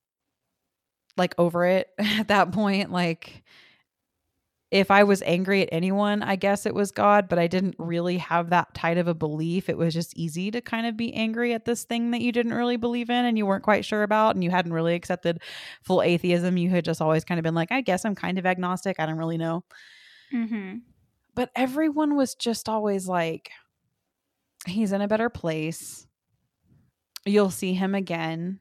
like 1.17 1.35
over 1.39 1.65
it 1.65 1.89
at 1.99 2.29
that 2.29 2.53
point. 2.53 2.91
Like, 2.91 3.44
if 4.75 4.91
I 4.91 5.05
was 5.05 5.23
angry 5.23 5.63
at 5.63 5.69
anyone, 5.71 6.21
I 6.21 6.35
guess 6.35 6.67
it 6.67 6.75
was 6.75 6.91
God, 6.91 7.29
but 7.29 7.39
I 7.39 7.47
didn't 7.47 7.77
really 7.79 8.19
have 8.19 8.51
that 8.51 8.75
tight 8.75 8.99
of 8.99 9.07
a 9.07 9.15
belief. 9.15 9.69
It 9.69 9.79
was 9.79 9.95
just 9.95 10.17
easy 10.17 10.51
to 10.51 10.61
kind 10.61 10.85
of 10.85 10.97
be 10.97 11.15
angry 11.15 11.55
at 11.55 11.65
this 11.65 11.85
thing 11.85 12.11
that 12.11 12.23
you 12.23 12.33
didn't 12.33 12.55
really 12.55 12.77
believe 12.77 13.09
in 13.09 13.25
and 13.25 13.39
you 13.39 13.47
weren't 13.47 13.63
quite 13.63 13.85
sure 13.85 14.03
about 14.03 14.35
and 14.35 14.43
you 14.43 14.51
hadn't 14.51 14.73
really 14.73 14.97
accepted 14.97 15.41
full 15.85 16.03
atheism. 16.03 16.57
You 16.57 16.71
had 16.71 16.85
just 16.85 17.01
always 17.01 17.25
kind 17.25 17.39
of 17.39 17.45
been 17.45 17.55
like, 17.55 17.71
I 17.71 17.83
guess 17.83 18.05
I'm 18.05 18.17
kind 18.17 18.37
of 18.37 18.47
agnostic. 18.47 18.99
I 18.99 19.07
don't 19.07 19.17
really 19.17 19.39
know. 19.39 19.63
Mm-hmm. 20.35 20.79
But 21.37 21.51
everyone 21.55 22.17
was 22.17 22.35
just 22.35 22.69
always 22.69 23.07
like, 23.07 23.53
he's 24.67 24.91
in 24.91 25.03
a 25.03 25.09
better 25.09 25.31
place. 25.31 26.05
You'll 27.25 27.51
see 27.51 27.75
him 27.75 27.95
again, 27.95 28.59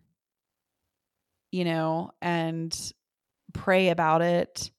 you 1.49 1.65
know, 1.65 2.11
and 2.21 2.71
pray 3.51 3.89
about 3.89 4.21
it 4.21 4.69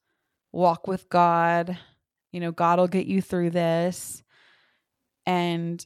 walk 0.55 0.87
with 0.87 1.09
God. 1.09 1.77
You 2.33 2.41
know, 2.41 2.53
God 2.53 2.79
will 2.79 2.89
get 2.89 3.07
you 3.07 3.21
through 3.21 3.51
this. 3.51 4.23
And 5.27 5.85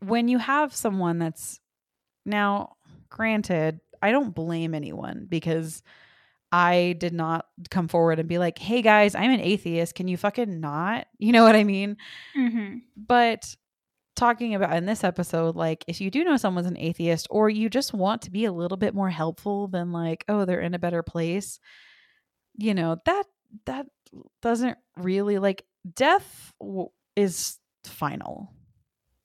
when 0.00 0.28
you 0.28 0.38
have 0.38 0.74
someone 0.74 1.18
that's 1.18 1.60
now, 2.24 2.76
granted, 3.08 3.80
I 4.00 4.12
don't 4.12 4.34
blame 4.34 4.74
anyone 4.74 5.26
because 5.28 5.82
I 6.52 6.96
did 6.98 7.12
not 7.12 7.46
come 7.70 7.88
forward 7.88 8.18
and 8.18 8.28
be 8.28 8.38
like, 8.38 8.58
hey 8.58 8.80
guys, 8.80 9.14
I'm 9.14 9.30
an 9.30 9.40
atheist. 9.40 9.94
Can 9.94 10.08
you 10.08 10.16
fucking 10.16 10.60
not? 10.60 11.06
You 11.18 11.32
know 11.32 11.42
what 11.42 11.56
I 11.56 11.64
mean? 11.64 11.96
Mm-hmm. 12.36 12.78
But 12.96 13.56
talking 14.14 14.54
about 14.54 14.76
in 14.76 14.86
this 14.86 15.02
episode, 15.02 15.56
like 15.56 15.84
if 15.88 16.00
you 16.00 16.10
do 16.10 16.24
know 16.24 16.36
someone's 16.36 16.68
an 16.68 16.78
atheist 16.78 17.26
or 17.28 17.50
you 17.50 17.68
just 17.68 17.92
want 17.92 18.22
to 18.22 18.30
be 18.30 18.44
a 18.44 18.52
little 18.52 18.76
bit 18.76 18.94
more 18.94 19.10
helpful 19.10 19.66
than 19.66 19.90
like, 19.90 20.24
oh, 20.28 20.44
they're 20.44 20.60
in 20.60 20.74
a 20.74 20.78
better 20.78 21.02
place, 21.02 21.58
you 22.58 22.74
know 22.74 22.98
that 23.06 23.24
that 23.66 23.86
doesn't 24.42 24.78
really 24.98 25.38
like 25.38 25.64
death 25.96 26.52
w- 26.60 26.88
is 27.16 27.58
final. 27.84 28.52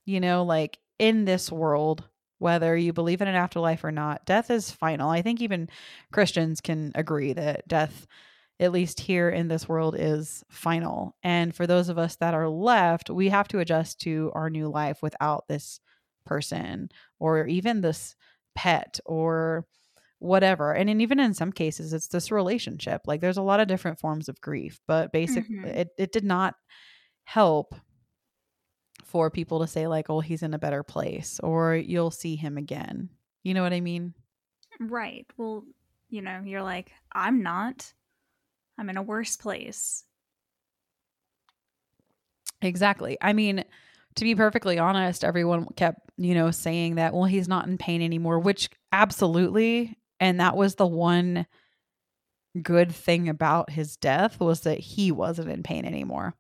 You 0.06 0.20
know 0.20 0.44
like 0.44 0.80
in 1.00 1.26
this 1.26 1.52
world 1.52 2.04
whether 2.40 2.76
you 2.76 2.94
believe 2.94 3.22
in 3.22 3.28
an 3.30 3.36
afterlife 3.36 3.84
or 3.84 3.92
not 3.92 4.26
death 4.26 4.52
is 4.52 4.72
final. 4.72 5.10
I 5.10 5.22
think 5.22 5.42
even 5.42 5.70
christians 6.14 6.62
can 6.62 6.92
agree 6.96 7.34
that 7.34 7.68
death 7.68 8.08
at 8.60 8.72
least 8.72 9.00
here 9.00 9.30
in 9.30 9.48
this 9.50 9.68
world 9.70 9.96
is 9.98 10.44
final. 10.50 11.16
And 11.24 11.56
for 11.56 11.68
those 11.68 11.90
of 11.90 11.98
us 11.98 12.18
that 12.18 12.34
are 12.34 12.50
left 12.50 13.10
we 13.10 13.30
have 13.30 13.48
to 13.50 13.60
adjust 13.60 14.00
to 14.02 14.32
our 14.36 14.50
new 14.50 14.70
life 14.70 15.02
without 15.02 15.46
this 15.48 15.80
person 16.26 16.90
or 17.20 17.48
even 17.48 17.82
this 17.82 18.16
pet 18.56 19.00
or 19.06 19.66
whatever. 20.24 20.74
And 20.74 20.90
in, 20.90 21.02
even 21.02 21.20
in 21.20 21.34
some 21.34 21.52
cases, 21.52 21.94
it's 21.94 22.08
this 22.08 22.32
relationship. 22.32 23.02
Like 23.06 23.22
there's 23.22 23.38
a 23.38 23.42
lot 23.42 23.60
of 23.60 23.68
different 23.68 24.00
forms 24.00 24.30
of 24.30 24.42
grief, 24.42 24.80
but 24.88 25.12
basically, 25.12 25.58
mm-hmm. 25.58 25.66
it, 25.66 25.90
it 25.98 26.12
did 26.12 26.24
not 26.24 26.56
help 27.26 27.76
for 29.04 29.30
people 29.30 29.60
to 29.60 29.68
say, 29.68 29.86
like, 29.86 30.10
oh, 30.10 30.22
he's 30.22 30.42
in 30.42 30.54
a 30.54 30.60
better 30.60 30.82
place 30.82 31.40
or 31.44 31.76
you'll 31.76 32.12
see 32.12 32.36
him 32.36 32.58
again. 32.58 33.10
You 33.44 33.54
know 33.54 33.64
what 33.64 33.74
I 33.74 33.82
mean? 33.82 34.14
Right. 34.80 35.28
Well, 35.38 35.66
you 36.10 36.22
know, 36.22 36.42
you're 36.44 36.64
like, 36.64 36.92
I'm 37.12 37.44
not. 37.44 37.94
I'm 38.78 38.90
in 38.90 38.98
a 38.98 39.04
worse 39.04 39.36
place. 39.36 40.06
Exactly. 42.62 43.18
I 43.22 43.34
mean, 43.34 43.66
to 44.16 44.24
be 44.24 44.36
perfectly 44.36 44.80
honest, 44.80 45.26
everyone 45.26 45.68
kept, 45.76 46.00
you 46.18 46.34
know, 46.34 46.50
saying 46.52 46.96
that, 46.96 47.14
well, 47.14 47.26
he's 47.26 47.50
not 47.50 47.68
in 47.68 47.78
pain 47.78 48.02
anymore, 48.02 48.40
which 48.40 48.70
absolutely 48.92 49.98
and 50.24 50.40
that 50.40 50.56
was 50.56 50.76
the 50.76 50.88
one 50.88 51.46
good 52.62 52.94
thing 52.94 53.28
about 53.28 53.70
his 53.70 53.98
death 53.98 54.40
was 54.40 54.62
that 54.62 54.80
he 54.80 55.12
wasn't 55.12 55.50
in 55.50 55.64
pain 55.64 55.84
anymore. 55.84 56.34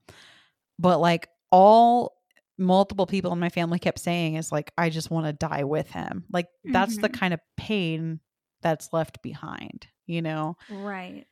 But 0.79 1.01
like 1.01 1.27
all 1.51 2.15
multiple 2.57 3.05
people 3.05 3.33
in 3.33 3.39
my 3.39 3.49
family 3.49 3.79
kept 3.79 3.99
saying 3.99 4.35
is 4.35 4.53
like 4.53 4.71
I 4.77 4.89
just 4.89 5.11
want 5.11 5.25
to 5.25 5.33
die 5.33 5.65
with 5.65 5.91
him. 5.91 6.23
Like 6.31 6.47
that's 6.63 6.93
mm-hmm. 6.93 7.01
the 7.01 7.09
kind 7.09 7.33
of 7.33 7.41
pain 7.57 8.21
that's 8.61 8.93
left 8.93 9.21
behind, 9.21 9.87
you 10.07 10.21
know. 10.21 10.55
Right. 10.69 11.25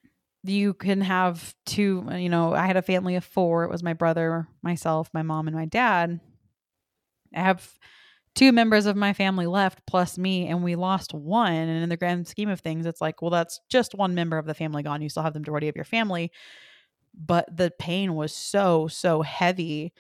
You 0.43 0.74
can 0.74 1.00
have 1.00 1.55
two, 1.65 2.05
you 2.12 2.27
know, 2.27 2.53
I 2.53 2.67
had 2.67 2.75
a 2.75 2.81
family 2.81 3.15
of 3.15 3.24
4. 3.24 3.63
It 3.63 3.72
was 3.72 3.81
my 3.81 3.93
brother, 3.93 4.50
myself, 4.62 5.10
my 5.13 5.22
mom 5.22 5.48
and 5.48 5.55
my 5.55 5.65
dad. 5.65 6.20
I 7.34 7.39
have 7.39 7.65
two 8.35 8.51
members 8.51 8.85
of 8.85 8.95
my 8.95 9.13
family 9.13 9.45
left 9.45 9.79
plus 9.85 10.17
me 10.17 10.47
and 10.47 10.63
we 10.63 10.75
lost 10.75 11.13
one. 11.13 11.53
And 11.53 11.83
in 11.83 11.89
the 11.89 11.97
grand 11.97 12.27
scheme 12.27 12.50
of 12.50 12.59
things 12.59 12.85
it's 12.85 13.01
like 13.01 13.21
well 13.21 13.31
that's 13.31 13.59
just 13.69 13.95
one 13.95 14.15
member 14.15 14.38
of 14.38 14.45
the 14.45 14.53
family 14.53 14.83
gone. 14.83 15.01
You 15.01 15.09
still 15.09 15.23
have 15.23 15.33
the 15.33 15.39
majority 15.39 15.67
of 15.67 15.75
your 15.75 15.85
family. 15.85 16.31
But 17.13 17.55
the 17.55 17.71
pain 17.77 18.15
was 18.15 18.33
so 18.33 18.88
so 18.88 19.21
heavy. 19.21 19.93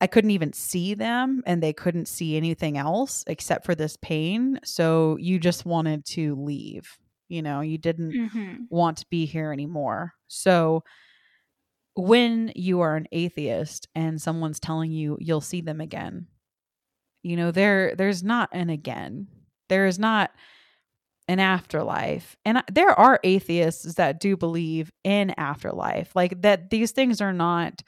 I 0.00 0.06
couldn't 0.06 0.32
even 0.32 0.52
see 0.52 0.92
them 0.92 1.42
and 1.46 1.62
they 1.62 1.72
couldn't 1.72 2.06
see 2.06 2.36
anything 2.36 2.76
else 2.76 3.24
except 3.26 3.64
for 3.64 3.74
this 3.74 3.96
pain. 3.96 4.60
So 4.62 5.16
you 5.18 5.38
just 5.38 5.64
wanted 5.64 6.04
to 6.06 6.34
leave 6.36 6.98
you 7.28 7.42
know? 7.42 7.60
You 7.60 7.78
didn't 7.78 8.12
mm-hmm. 8.12 8.54
want 8.70 8.98
to 8.98 9.06
be 9.10 9.26
here 9.26 9.52
anymore. 9.52 10.12
So 10.28 10.84
when 11.94 12.52
you 12.54 12.80
are 12.80 12.94
an 12.96 13.08
atheist 13.10 13.88
and 13.94 14.20
someone's 14.20 14.60
telling 14.60 14.90
you 14.90 15.16
you'll 15.18 15.40
see 15.40 15.62
them 15.62 15.80
again 15.80 16.26
you 17.26 17.36
know, 17.36 17.50
there 17.50 17.94
there's 17.96 18.22
not 18.22 18.48
an 18.52 18.70
again. 18.70 19.26
There 19.68 19.86
is 19.86 19.98
not 19.98 20.30
an 21.26 21.40
afterlife. 21.40 22.36
And 22.44 22.62
there 22.70 22.92
are 22.92 23.18
atheists 23.24 23.94
that 23.94 24.20
do 24.20 24.36
believe 24.36 24.92
in 25.02 25.34
afterlife. 25.36 26.14
Like 26.14 26.40
that 26.42 26.70
these 26.70 26.92
things 26.92 27.20
are 27.20 27.32
not, 27.32 27.82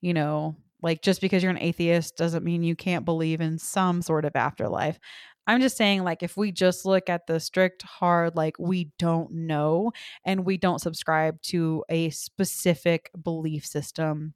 you 0.00 0.12
know, 0.12 0.56
like 0.82 1.02
just 1.02 1.20
because 1.20 1.40
you're 1.40 1.52
an 1.52 1.58
atheist 1.58 2.16
doesn't 2.16 2.44
mean 2.44 2.64
you 2.64 2.74
can't 2.74 3.04
believe 3.04 3.40
in 3.40 3.58
some 3.58 4.02
sort 4.02 4.24
of 4.24 4.34
afterlife. 4.34 4.98
I'm 5.46 5.60
just 5.60 5.76
saying, 5.76 6.04
like, 6.04 6.22
if 6.22 6.36
we 6.36 6.52
just 6.52 6.84
look 6.84 7.08
at 7.08 7.26
the 7.26 7.40
strict, 7.40 7.82
hard, 7.82 8.36
like, 8.36 8.56
we 8.58 8.90
don't 8.98 9.32
know 9.32 9.92
and 10.24 10.44
we 10.44 10.58
don't 10.58 10.80
subscribe 10.80 11.40
to 11.42 11.84
a 11.88 12.10
specific 12.10 13.10
belief 13.22 13.64
system 13.66 14.34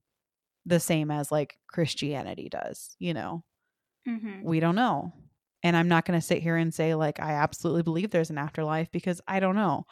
the 0.66 0.80
same 0.80 1.10
as 1.10 1.30
like 1.32 1.58
Christianity 1.68 2.48
does, 2.48 2.96
you 2.98 3.14
know? 3.14 3.42
Mm-hmm. 4.08 4.42
We 4.42 4.60
don't 4.60 4.74
know. 4.74 5.12
And 5.62 5.76
I'm 5.76 5.88
not 5.88 6.04
going 6.04 6.18
to 6.20 6.26
sit 6.26 6.42
here 6.42 6.56
and 6.56 6.74
say, 6.74 6.94
like, 6.94 7.20
I 7.20 7.32
absolutely 7.32 7.82
believe 7.82 8.10
there's 8.10 8.30
an 8.30 8.38
afterlife 8.38 8.90
because 8.92 9.20
I 9.26 9.40
don't 9.40 9.56
know. 9.56 9.86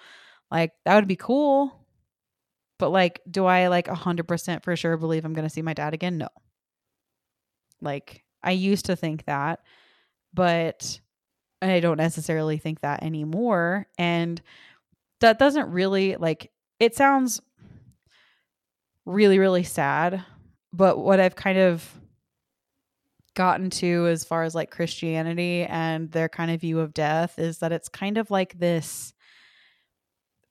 Like, 0.50 0.72
that 0.84 0.96
would 0.96 1.08
be 1.08 1.16
cool. 1.16 1.86
But, 2.78 2.90
like, 2.90 3.20
do 3.30 3.46
I, 3.46 3.68
like, 3.68 3.86
100% 3.86 4.64
for 4.64 4.76
sure 4.76 4.96
believe 4.96 5.24
I'm 5.24 5.32
going 5.32 5.46
to 5.46 5.52
see 5.52 5.62
my 5.62 5.72
dad 5.72 5.94
again? 5.94 6.18
No. 6.18 6.28
Like, 7.80 8.22
I 8.42 8.50
used 8.50 8.86
to 8.86 8.96
think 8.96 9.24
that, 9.24 9.60
but 10.34 11.00
I 11.62 11.80
don't 11.80 11.96
necessarily 11.96 12.58
think 12.58 12.80
that 12.80 13.02
anymore. 13.02 13.86
And 13.96 14.42
that 15.20 15.38
doesn't 15.38 15.70
really, 15.70 16.16
like, 16.16 16.50
it 16.80 16.94
sounds 16.96 17.40
really, 19.06 19.38
really 19.38 19.62
sad. 19.62 20.24
But 20.72 20.98
what 20.98 21.20
I've 21.20 21.36
kind 21.36 21.58
of 21.58 21.88
gotten 23.34 23.70
to 23.70 24.06
as 24.08 24.24
far 24.24 24.42
as 24.42 24.54
like 24.54 24.70
Christianity 24.70 25.64
and 25.64 26.10
their 26.10 26.28
kind 26.28 26.50
of 26.50 26.60
view 26.60 26.80
of 26.80 26.94
death 26.94 27.38
is 27.38 27.58
that 27.58 27.72
it's 27.72 27.88
kind 27.88 28.18
of 28.18 28.30
like 28.30 28.58
this 28.58 29.14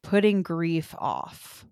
putting 0.04 0.42
grief 0.42 0.96
off. 0.98 1.66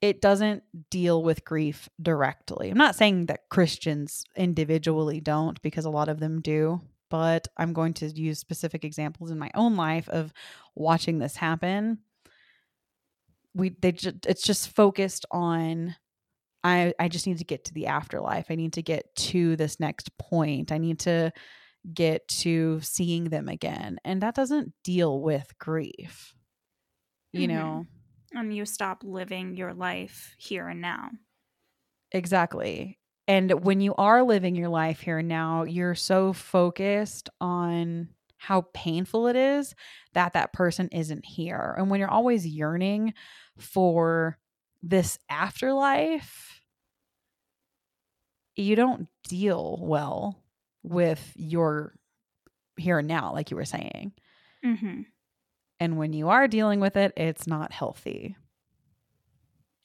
It 0.00 0.20
doesn't 0.20 0.62
deal 0.90 1.22
with 1.22 1.44
grief 1.44 1.88
directly. 2.00 2.70
I'm 2.70 2.78
not 2.78 2.94
saying 2.94 3.26
that 3.26 3.48
Christians 3.48 4.24
individually 4.36 5.20
don't 5.20 5.60
because 5.62 5.84
a 5.84 5.90
lot 5.90 6.08
of 6.08 6.20
them 6.20 6.40
do, 6.40 6.80
but 7.10 7.48
I'm 7.56 7.72
going 7.72 7.94
to 7.94 8.06
use 8.06 8.38
specific 8.38 8.84
examples 8.84 9.30
in 9.30 9.38
my 9.38 9.50
own 9.54 9.76
life 9.76 10.08
of 10.08 10.32
watching 10.76 11.18
this 11.18 11.36
happen. 11.36 11.98
We 13.54 13.70
they 13.80 13.92
just 13.92 14.26
it's 14.26 14.42
just 14.42 14.74
focused 14.74 15.26
on 15.32 15.96
I 16.64 16.94
I 16.98 17.08
just 17.08 17.26
need 17.26 17.38
to 17.38 17.44
get 17.44 17.64
to 17.66 17.74
the 17.74 17.86
afterlife. 17.86 18.46
I 18.50 18.54
need 18.56 18.74
to 18.74 18.82
get 18.82 19.14
to 19.16 19.56
this 19.56 19.80
next 19.80 20.16
point. 20.18 20.72
I 20.72 20.78
need 20.78 21.00
to 21.00 21.32
get 21.94 22.28
to 22.28 22.80
seeing 22.82 23.26
them 23.26 23.48
again. 23.48 23.98
And 24.04 24.22
that 24.22 24.34
doesn't 24.36 24.74
deal 24.84 25.20
with 25.22 25.56
grief. 25.58 26.34
You 27.32 27.46
Mhm. 27.46 27.48
know, 27.48 27.86
And 28.32 28.54
you 28.54 28.66
stop 28.66 29.02
living 29.02 29.56
your 29.56 29.72
life 29.72 30.34
here 30.38 30.68
and 30.68 30.80
now. 30.82 31.10
exactly. 32.12 32.98
And 33.26 33.62
when 33.64 33.80
you 33.80 33.94
are 33.96 34.22
living 34.22 34.54
your 34.54 34.68
life 34.70 35.00
here 35.00 35.18
and 35.18 35.28
now, 35.28 35.64
you're 35.64 35.94
so 35.94 36.32
focused 36.32 37.28
on 37.40 38.08
how 38.38 38.62
painful 38.72 39.26
it 39.26 39.36
is 39.36 39.74
that 40.14 40.32
that 40.32 40.52
person 40.52 40.88
isn't 40.92 41.26
here. 41.26 41.74
And 41.76 41.90
when 41.90 42.00
you're 42.00 42.10
always 42.10 42.46
yearning 42.46 43.12
for 43.58 44.38
this 44.82 45.18
afterlife, 45.28 46.62
you 48.56 48.76
don't 48.76 49.08
deal 49.28 49.78
well 49.80 50.42
with 50.82 51.32
your 51.36 51.94
here 52.76 52.98
and 53.00 53.08
now, 53.08 53.32
like 53.32 53.50
you 53.50 53.56
were 53.56 53.64
saying. 53.64 54.12
Mm-hmm. 54.64 55.02
And 55.80 55.96
when 55.96 56.12
you 56.12 56.28
are 56.28 56.48
dealing 56.48 56.80
with 56.80 56.96
it, 56.96 57.12
it's 57.16 57.46
not 57.46 57.72
healthy, 57.72 58.36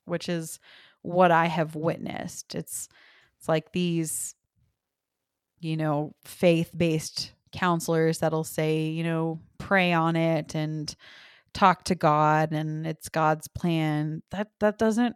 which 0.05 0.27
is 0.27 0.59
what 1.01 1.31
I 1.31 1.45
have 1.45 1.75
witnessed. 1.75 2.55
It's 2.55 2.87
it's 3.37 3.49
like 3.49 3.73
these, 3.73 4.35
you 5.59 5.75
know, 5.75 6.15
faith-based 6.23 7.31
counselors 7.51 8.19
that'll 8.19 8.43
say, 8.43 8.85
you 8.85 9.03
know, 9.03 9.39
pray 9.57 9.93
on 9.93 10.15
it 10.15 10.55
and 10.55 10.95
talk 11.53 11.83
to 11.85 11.95
God 11.95 12.51
and 12.51 12.85
it's 12.85 13.09
God's 13.09 13.47
plan. 13.47 14.21
That 14.31 14.49
that 14.59 14.77
doesn't 14.77 15.15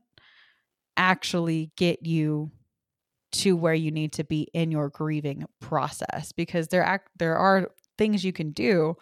actually 0.97 1.71
get 1.77 2.05
you 2.05 2.51
to 3.31 3.55
where 3.55 3.73
you 3.73 3.91
need 3.91 4.13
to 4.13 4.23
be 4.23 4.47
in 4.53 4.71
your 4.71 4.89
grieving 4.89 5.45
process 5.61 6.31
because 6.31 6.67
there 6.67 6.83
act 6.83 7.09
there 7.17 7.37
are 7.37 7.69
things 7.97 8.23
you 8.23 8.33
can 8.33 8.51
do 8.51 8.95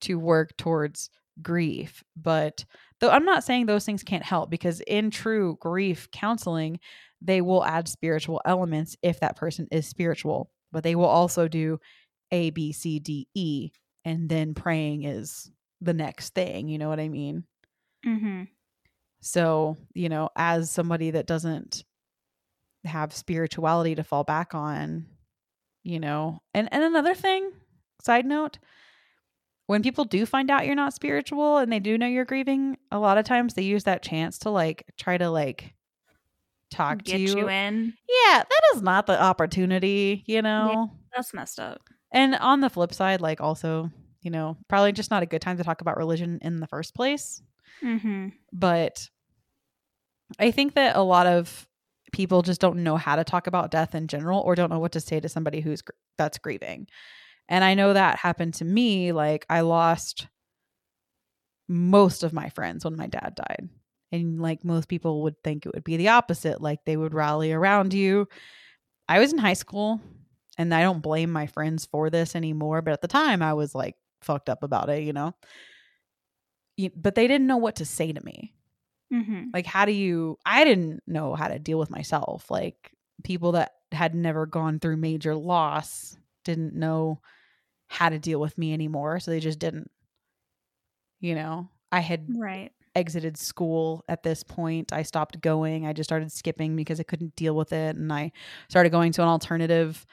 to 0.00 0.18
work 0.18 0.56
towards 0.56 1.10
grief 1.42 2.04
but 2.16 2.64
though 3.00 3.08
i'm 3.10 3.24
not 3.24 3.42
saying 3.42 3.64
those 3.64 3.84
things 3.86 4.02
can't 4.02 4.22
help 4.22 4.50
because 4.50 4.80
in 4.82 5.10
true 5.10 5.56
grief 5.60 6.10
counseling 6.12 6.78
they 7.22 7.40
will 7.40 7.64
add 7.64 7.88
spiritual 7.88 8.40
elements 8.44 8.96
if 9.02 9.20
that 9.20 9.36
person 9.36 9.66
is 9.72 9.86
spiritual 9.86 10.50
but 10.72 10.84
they 10.84 10.94
will 10.94 11.06
also 11.06 11.48
do 11.48 11.78
a 12.30 12.50
b 12.50 12.72
c 12.72 12.98
d 12.98 13.26
e 13.34 13.70
and 14.04 14.28
then 14.28 14.54
praying 14.54 15.04
is 15.04 15.50
the 15.80 15.94
next 15.94 16.34
thing 16.34 16.68
you 16.68 16.78
know 16.78 16.88
what 16.88 17.00
i 17.00 17.08
mean 17.08 17.44
Mm-hmm. 18.06 18.44
so 19.20 19.76
you 19.94 20.08
know 20.08 20.30
as 20.36 20.70
somebody 20.70 21.10
that 21.10 21.26
doesn't 21.26 21.84
have 22.84 23.12
spirituality 23.12 23.94
to 23.94 24.02
fall 24.04 24.24
back 24.24 24.54
on 24.54 25.04
you 25.82 26.00
know 26.00 26.40
and 26.54 26.68
and 26.72 26.82
another 26.82 27.14
thing 27.14 27.50
side 28.02 28.24
note 28.24 28.58
when 29.66 29.82
people 29.82 30.04
do 30.06 30.24
find 30.24 30.50
out 30.50 30.64
you're 30.66 30.74
not 30.74 30.94
spiritual 30.94 31.58
and 31.58 31.70
they 31.70 31.78
do 31.78 31.98
know 31.98 32.06
you're 32.06 32.24
grieving 32.24 32.76
a 32.90 32.98
lot 32.98 33.18
of 33.18 33.24
times 33.26 33.52
they 33.54 33.62
use 33.62 33.84
that 33.84 34.02
chance 34.02 34.38
to 34.38 34.50
like 34.50 34.84
try 34.96 35.18
to 35.18 35.28
like 35.28 35.74
talk 36.70 37.02
Get 37.04 37.16
to 37.16 37.20
you, 37.20 37.36
you 37.40 37.48
in. 37.50 37.92
yeah 38.08 38.38
that 38.42 38.60
is 38.74 38.80
not 38.80 39.06
the 39.06 39.20
opportunity 39.20 40.24
you 40.26 40.40
know 40.40 40.90
That's 41.14 41.34
messed 41.34 41.60
up. 41.60 41.82
and 42.12 42.34
on 42.36 42.60
the 42.62 42.70
flip 42.70 42.94
side 42.94 43.20
like 43.20 43.40
also 43.42 43.90
you 44.22 44.30
know 44.30 44.56
probably 44.68 44.92
just 44.92 45.10
not 45.10 45.22
a 45.22 45.26
good 45.26 45.40
time 45.42 45.56
to 45.56 45.64
talk 45.64 45.80
about 45.80 45.96
religion 45.96 46.38
in 46.42 46.60
the 46.60 46.66
first 46.66 46.94
place 46.94 47.42
Mm-hmm. 47.82 48.28
but 48.52 49.08
I 50.38 50.50
think 50.50 50.74
that 50.74 50.96
a 50.96 51.02
lot 51.02 51.26
of 51.26 51.66
people 52.12 52.42
just 52.42 52.60
don't 52.60 52.82
know 52.82 52.96
how 52.96 53.16
to 53.16 53.24
talk 53.24 53.46
about 53.46 53.70
death 53.70 53.94
in 53.94 54.06
general 54.08 54.40
or 54.40 54.54
don't 54.54 54.70
know 54.70 54.78
what 54.80 54.92
to 54.92 55.00
say 55.00 55.18
to 55.20 55.28
somebody 55.28 55.60
who's 55.60 55.82
gr- 55.82 55.92
that's 56.18 56.38
grieving. 56.38 56.88
And 57.48 57.64
I 57.64 57.74
know 57.74 57.92
that 57.92 58.18
happened 58.18 58.54
to 58.54 58.64
me 58.64 59.12
like 59.12 59.46
I 59.48 59.60
lost 59.62 60.26
most 61.68 62.22
of 62.22 62.32
my 62.32 62.48
friends 62.50 62.84
when 62.84 62.96
my 62.96 63.06
dad 63.06 63.34
died. 63.36 63.68
And 64.12 64.40
like 64.40 64.64
most 64.64 64.88
people 64.88 65.22
would 65.22 65.40
think 65.42 65.64
it 65.66 65.72
would 65.74 65.84
be 65.84 65.96
the 65.96 66.08
opposite, 66.08 66.60
like 66.60 66.80
they 66.84 66.96
would 66.96 67.14
rally 67.14 67.52
around 67.52 67.94
you. 67.94 68.28
I 69.08 69.20
was 69.20 69.32
in 69.32 69.38
high 69.38 69.54
school 69.54 70.00
and 70.58 70.74
I 70.74 70.82
don't 70.82 71.00
blame 71.02 71.30
my 71.30 71.46
friends 71.46 71.86
for 71.86 72.10
this 72.10 72.34
anymore, 72.34 72.82
but 72.82 72.92
at 72.92 73.00
the 73.02 73.08
time 73.08 73.40
I 73.42 73.54
was 73.54 73.74
like 73.74 73.94
fucked 74.22 74.48
up 74.48 74.62
about 74.62 74.88
it, 74.90 75.02
you 75.04 75.12
know. 75.12 75.34
But 76.96 77.14
they 77.14 77.28
didn't 77.28 77.46
know 77.46 77.58
what 77.58 77.76
to 77.76 77.84
say 77.84 78.12
to 78.12 78.24
me 78.24 78.54
Mm-hmm. 79.12 79.50
like 79.52 79.66
how 79.66 79.84
do 79.84 79.92
you 79.92 80.38
i 80.46 80.64
didn't 80.64 81.02
know 81.06 81.34
how 81.34 81.48
to 81.48 81.58
deal 81.58 81.78
with 81.78 81.90
myself 81.90 82.50
like 82.50 82.92
people 83.24 83.52
that 83.52 83.72
had 83.92 84.14
never 84.14 84.46
gone 84.46 84.78
through 84.78 84.96
major 84.96 85.34
loss 85.34 86.16
didn't 86.44 86.74
know 86.74 87.20
how 87.88 88.08
to 88.08 88.18
deal 88.18 88.40
with 88.40 88.56
me 88.58 88.72
anymore 88.72 89.20
so 89.20 89.30
they 89.30 89.40
just 89.40 89.58
didn't 89.58 89.90
you 91.20 91.34
know 91.34 91.68
i 91.92 92.00
had 92.00 92.28
Right. 92.28 92.72
exited 92.96 93.36
school 93.36 94.04
at 94.08 94.22
this 94.22 94.42
point 94.42 94.92
i 94.92 95.02
stopped 95.02 95.40
going 95.40 95.86
i 95.86 95.92
just 95.92 96.08
started 96.08 96.32
skipping 96.32 96.76
because 96.76 97.00
i 97.00 97.04
couldn't 97.04 97.36
deal 97.36 97.54
with 97.56 97.72
it 97.72 97.96
and 97.96 98.12
i 98.12 98.32
started 98.68 98.90
going 98.90 99.12
to 99.12 99.22
an 99.22 99.28
alternative 99.28 100.06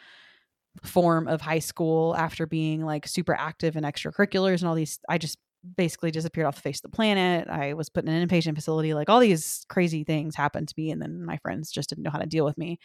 form 0.84 1.28
of 1.28 1.42
high 1.42 1.60
school 1.60 2.16
after 2.16 2.46
being 2.46 2.84
like 2.86 3.08
super 3.08 3.34
active 3.34 3.76
in 3.76 3.84
extracurriculars 3.84 4.60
and 4.60 4.66
all 4.70 4.76
these 4.76 5.00
i 5.10 5.18
just 5.18 5.38
basically 5.76 6.12
disappeared 6.12 6.48
off 6.48 6.56
the 6.56 6.62
face 6.62 6.78
of 6.78 6.84
the 6.84 6.96
planet. 6.96 7.50
I 7.50 7.74
was 7.74 7.90
put 7.90 8.06
in 8.06 8.12
an 8.13 8.26
inpatient 8.26 8.56
facility. 8.56 8.94
Like 8.94 9.10
all 9.10 9.20
these 9.20 9.66
crazy 9.68 10.06
things 10.06 10.36
happened 10.36 10.70
to 10.70 10.74
me 10.78 10.92
and 10.92 11.02
then 11.02 11.26
my 11.26 11.38
friends 11.38 11.72
just 11.72 11.90
didn't 11.90 12.04
know 12.04 12.12
how 12.12 12.20
to 12.20 12.26
deal 12.28 12.46
with 12.46 12.58
me. 12.58 12.80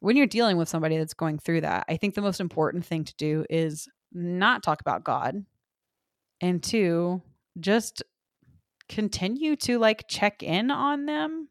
When 0.00 0.16
you're 0.16 0.26
dealing 0.26 0.56
with 0.56 0.68
somebody 0.68 0.96
that's 0.96 1.14
going 1.14 1.38
through 1.38 1.60
that 1.60 1.84
i 1.88 1.96
think 1.96 2.14
the 2.14 2.22
most 2.22 2.40
important 2.40 2.84
thing 2.86 3.04
to 3.04 3.14
do 3.16 3.44
is 3.50 3.86
not 4.12 4.62
talk 4.62 4.80
about 4.80 5.04
god 5.04 5.44
and 6.40 6.62
two 6.62 7.22
just 7.60 8.02
continue 8.88 9.54
to 9.56 9.78
like 9.78 10.08
check 10.08 10.42
in 10.42 10.70
on 10.70 11.06
them 11.06 11.48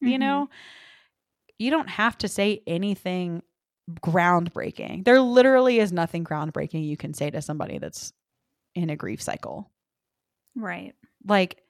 you 0.00 0.16
Mhm. 0.18 0.20
know 0.20 0.48
you 1.58 1.70
don't 1.70 1.88
have 1.88 2.18
to 2.18 2.28
say 2.28 2.62
anything 2.66 3.42
groundbreaking 4.00 5.04
there 5.04 5.20
literally 5.20 5.78
is 5.78 5.92
nothing 5.92 6.24
groundbreaking 6.24 6.84
you 6.86 6.96
can 6.96 7.14
say 7.14 7.30
to 7.30 7.40
somebody 7.40 7.78
that's 7.78 8.12
in 8.74 8.90
a 8.90 8.96
grief 8.96 9.22
cycle 9.22 9.70
Right. 10.56 10.94
like 11.26 11.60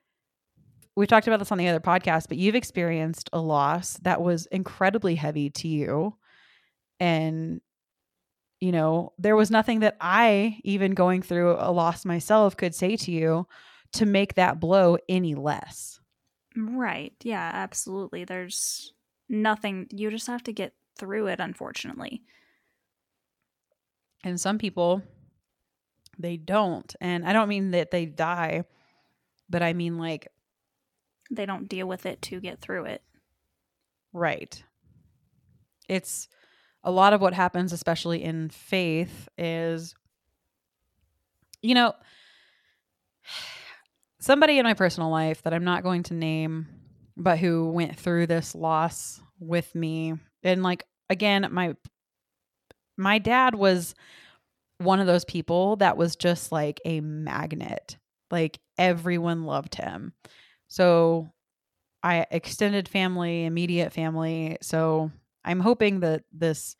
we've 0.96 1.08
talked 1.08 1.26
about 1.26 1.38
this 1.40 1.52
on 1.52 1.58
the 1.58 1.68
other 1.68 1.80
podcast 1.80 2.28
but 2.28 2.38
you've 2.38 2.54
experienced 2.54 3.28
a 3.32 3.40
loss 3.40 3.98
that 3.98 4.22
was 4.22 4.46
incredibly 4.46 5.14
heavy 5.14 5.50
to 5.50 5.68
you 5.68 6.14
and 7.00 7.60
you 8.60 8.72
know 8.72 9.12
there 9.18 9.36
was 9.36 9.50
nothing 9.50 9.80
that 9.80 9.96
i 10.00 10.58
even 10.64 10.92
going 10.92 11.20
through 11.20 11.56
a 11.58 11.70
loss 11.70 12.06
myself 12.06 12.56
could 12.56 12.74
say 12.74 12.96
to 12.96 13.10
you 13.10 13.46
to 13.92 14.06
make 14.06 14.34
that 14.34 14.58
blow 14.58 14.96
any 15.08 15.34
less 15.34 16.00
Right. 16.58 17.12
Yeah, 17.22 17.50
absolutely. 17.52 18.24
There's 18.24 18.94
nothing. 19.28 19.88
You 19.90 20.10
just 20.10 20.26
have 20.28 20.42
to 20.44 20.54
get 20.54 20.72
through 20.98 21.26
it, 21.28 21.40
unfortunately. 21.40 22.22
and 24.24 24.40
some 24.40 24.58
people 24.58 25.02
they 26.18 26.36
don't 26.36 26.96
and 27.00 27.26
i 27.28 27.32
don't 27.32 27.48
mean 27.48 27.70
that 27.72 27.90
they 27.90 28.06
die 28.06 28.64
but 29.48 29.62
i 29.62 29.72
mean 29.74 29.98
like 29.98 30.28
They 31.30 31.46
don't 31.46 31.68
deal 31.68 31.86
with 31.86 32.06
it 32.06 32.22
to 32.22 32.40
get 32.40 32.60
through 32.60 32.84
it. 32.86 33.02
Right. 34.12 34.62
It's 35.88 36.28
a 36.82 36.90
lot 36.90 37.12
of 37.12 37.20
what 37.20 37.34
happens, 37.34 37.72
especially 37.72 38.22
in 38.22 38.48
faith, 38.48 39.28
is, 39.36 39.94
you 41.62 41.74
know, 41.74 41.94
somebody 44.20 44.58
in 44.58 44.64
my 44.64 44.74
personal 44.74 45.10
life 45.10 45.42
that 45.42 45.52
I'm 45.52 45.64
not 45.64 45.82
going 45.82 46.04
to 46.04 46.14
name, 46.14 46.66
but 47.16 47.38
who 47.38 47.70
went 47.70 47.96
through 47.98 48.26
this 48.28 48.54
loss 48.54 49.20
with 49.40 49.74
me. 49.74 50.14
And 50.46 50.62
like, 50.62 50.84
again, 51.10 51.46
my, 51.50 51.74
my 52.96 53.18
dad 53.18 53.54
was 53.54 53.94
one 54.78 55.00
of 55.00 55.06
those 55.06 55.24
people 55.24 55.76
that 55.76 55.96
was 55.96 56.16
just 56.16 56.52
like 56.52 56.80
a 56.84 57.00
magnet. 57.00 57.96
Like 58.30 58.58
everyone 58.78 59.44
loved 59.44 59.74
him. 59.74 60.12
So 60.68 61.30
I 62.02 62.26
extended 62.30 62.88
family, 62.88 63.44
immediate 63.44 63.92
family. 63.92 64.58
So 64.60 65.10
I'm 65.44 65.60
hoping 65.60 66.00
that 66.00 66.24
this, 66.32 66.76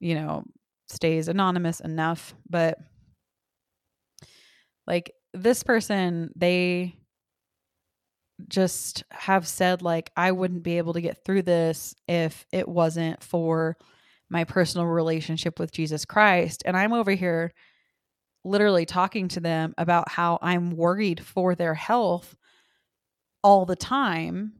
you 0.00 0.14
know, 0.14 0.44
stays 0.88 1.28
anonymous 1.28 1.80
enough. 1.80 2.34
But 2.48 2.78
like 4.86 5.12
this 5.34 5.62
person, 5.62 6.32
they 6.36 6.95
just 8.48 9.04
have 9.10 9.46
said, 9.46 9.82
like, 9.82 10.10
I 10.16 10.32
wouldn't 10.32 10.62
be 10.62 10.78
able 10.78 10.92
to 10.94 11.00
get 11.00 11.24
through 11.24 11.42
this 11.42 11.94
if 12.06 12.46
it 12.52 12.68
wasn't 12.68 13.22
for 13.22 13.76
my 14.28 14.44
personal 14.44 14.86
relationship 14.86 15.58
with 15.58 15.72
Jesus 15.72 16.04
Christ. 16.04 16.62
And 16.66 16.76
I'm 16.76 16.92
over 16.92 17.12
here 17.12 17.52
literally 18.44 18.86
talking 18.86 19.28
to 19.28 19.40
them 19.40 19.74
about 19.78 20.08
how 20.10 20.38
I'm 20.42 20.70
worried 20.70 21.24
for 21.24 21.54
their 21.54 21.74
health 21.74 22.36
all 23.42 23.66
the 23.66 23.76
time 23.76 24.52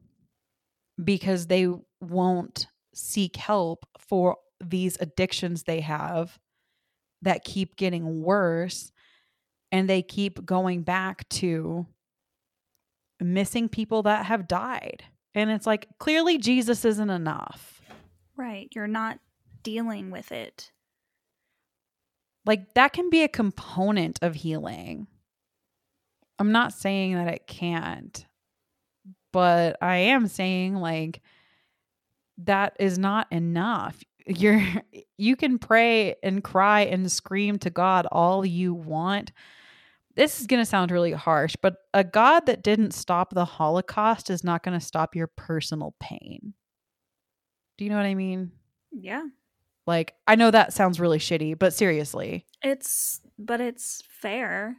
because 1.03 1.47
they 1.47 1.67
won't 2.01 2.67
seek 2.93 3.35
help 3.35 3.85
for 3.99 4.37
these 4.63 4.97
addictions 4.99 5.63
they 5.63 5.81
have 5.81 6.37
that 7.21 7.43
keep 7.43 7.75
getting 7.75 8.21
worse 8.21 8.91
and 9.71 9.89
they 9.89 10.01
keep 10.01 10.43
going 10.45 10.81
back 10.83 11.27
to 11.29 11.85
missing 13.19 13.69
people 13.69 14.03
that 14.03 14.25
have 14.25 14.47
died. 14.47 15.03
And 15.33 15.49
it's 15.49 15.67
like 15.67 15.87
clearly 15.99 16.37
Jesus 16.37 16.85
isn't 16.85 17.09
enough. 17.09 17.81
Right. 18.35 18.69
You're 18.73 18.87
not 18.87 19.19
dealing 19.63 20.11
with 20.11 20.31
it. 20.31 20.71
Like 22.45 22.73
that 22.75 22.93
can 22.93 23.09
be 23.09 23.23
a 23.23 23.27
component 23.27 24.19
of 24.21 24.35
healing. 24.35 25.07
I'm 26.39 26.51
not 26.51 26.73
saying 26.73 27.15
that 27.15 27.27
it 27.27 27.47
can't, 27.47 28.25
but 29.33 29.77
I 29.81 29.97
am 29.97 30.27
saying 30.27 30.75
like 30.75 31.21
that 32.37 32.75
is 32.79 32.97
not 32.97 33.27
enough. 33.31 34.03
You're 34.25 34.63
you 35.17 35.35
can 35.35 35.59
pray 35.59 36.15
and 36.23 36.43
cry 36.43 36.81
and 36.81 37.11
scream 37.11 37.57
to 37.59 37.69
God 37.69 38.07
all 38.11 38.45
you 38.45 38.73
want. 38.73 39.31
This 40.17 40.41
is 40.41 40.47
going 40.47 40.59
to 40.59 40.65
sound 40.65 40.89
really 40.89 41.11
harsh, 41.11 41.55
but 41.61 41.75
a 41.93 42.03
God 42.03 42.47
that 42.47 42.63
didn't 42.63 42.95
stop 42.95 43.33
the 43.33 43.45
Holocaust 43.45 44.31
is 44.31 44.43
not 44.43 44.63
going 44.63 44.77
to 44.77 44.83
stop 44.83 45.15
your 45.15 45.27
personal 45.27 45.95
pain. 45.99 46.55
Do 47.77 47.83
you 47.83 47.91
know 47.91 47.97
what 47.97 48.07
I 48.07 48.15
mean? 48.15 48.51
Yeah. 48.91 49.25
Like, 49.85 50.15
I 50.25 50.33
know 50.33 50.49
that 50.49 50.73
sounds 50.73 50.99
really 50.99 51.19
shitty, 51.19 51.59
but 51.59 51.71
seriously. 51.71 52.47
It's, 52.63 53.21
but 53.37 53.61
it's 53.61 54.01
fair. 54.09 54.77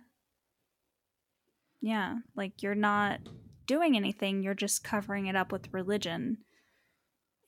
Yeah. 1.80 2.16
Like, 2.34 2.64
you're 2.64 2.74
not 2.74 3.20
doing 3.66 3.96
anything, 3.96 4.42
you're 4.42 4.54
just 4.54 4.82
covering 4.82 5.26
it 5.26 5.36
up 5.36 5.52
with 5.52 5.72
religion 5.72 6.38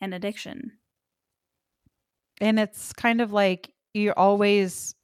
and 0.00 0.14
addiction. 0.14 0.72
And 2.40 2.60
it's 2.60 2.92
kind 2.92 3.20
of 3.20 3.32
like 3.32 3.72
you're 3.94 4.16
always, 4.16 4.94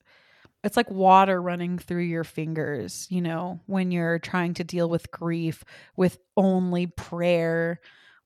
it's 0.67 0.77
like 0.77 0.91
water 0.91 1.41
running 1.41 1.79
through 1.79 2.03
your 2.03 2.25
fingers, 2.25 3.07
you 3.09 3.23
know, 3.23 3.61
when 3.67 3.91
you're 3.91 4.19
trying 4.19 4.55
to 4.55 4.65
deal 4.65 4.89
with 4.89 5.11
grief 5.11 5.65
with 5.97 6.19
only 6.37 6.87
prayer 6.87 7.81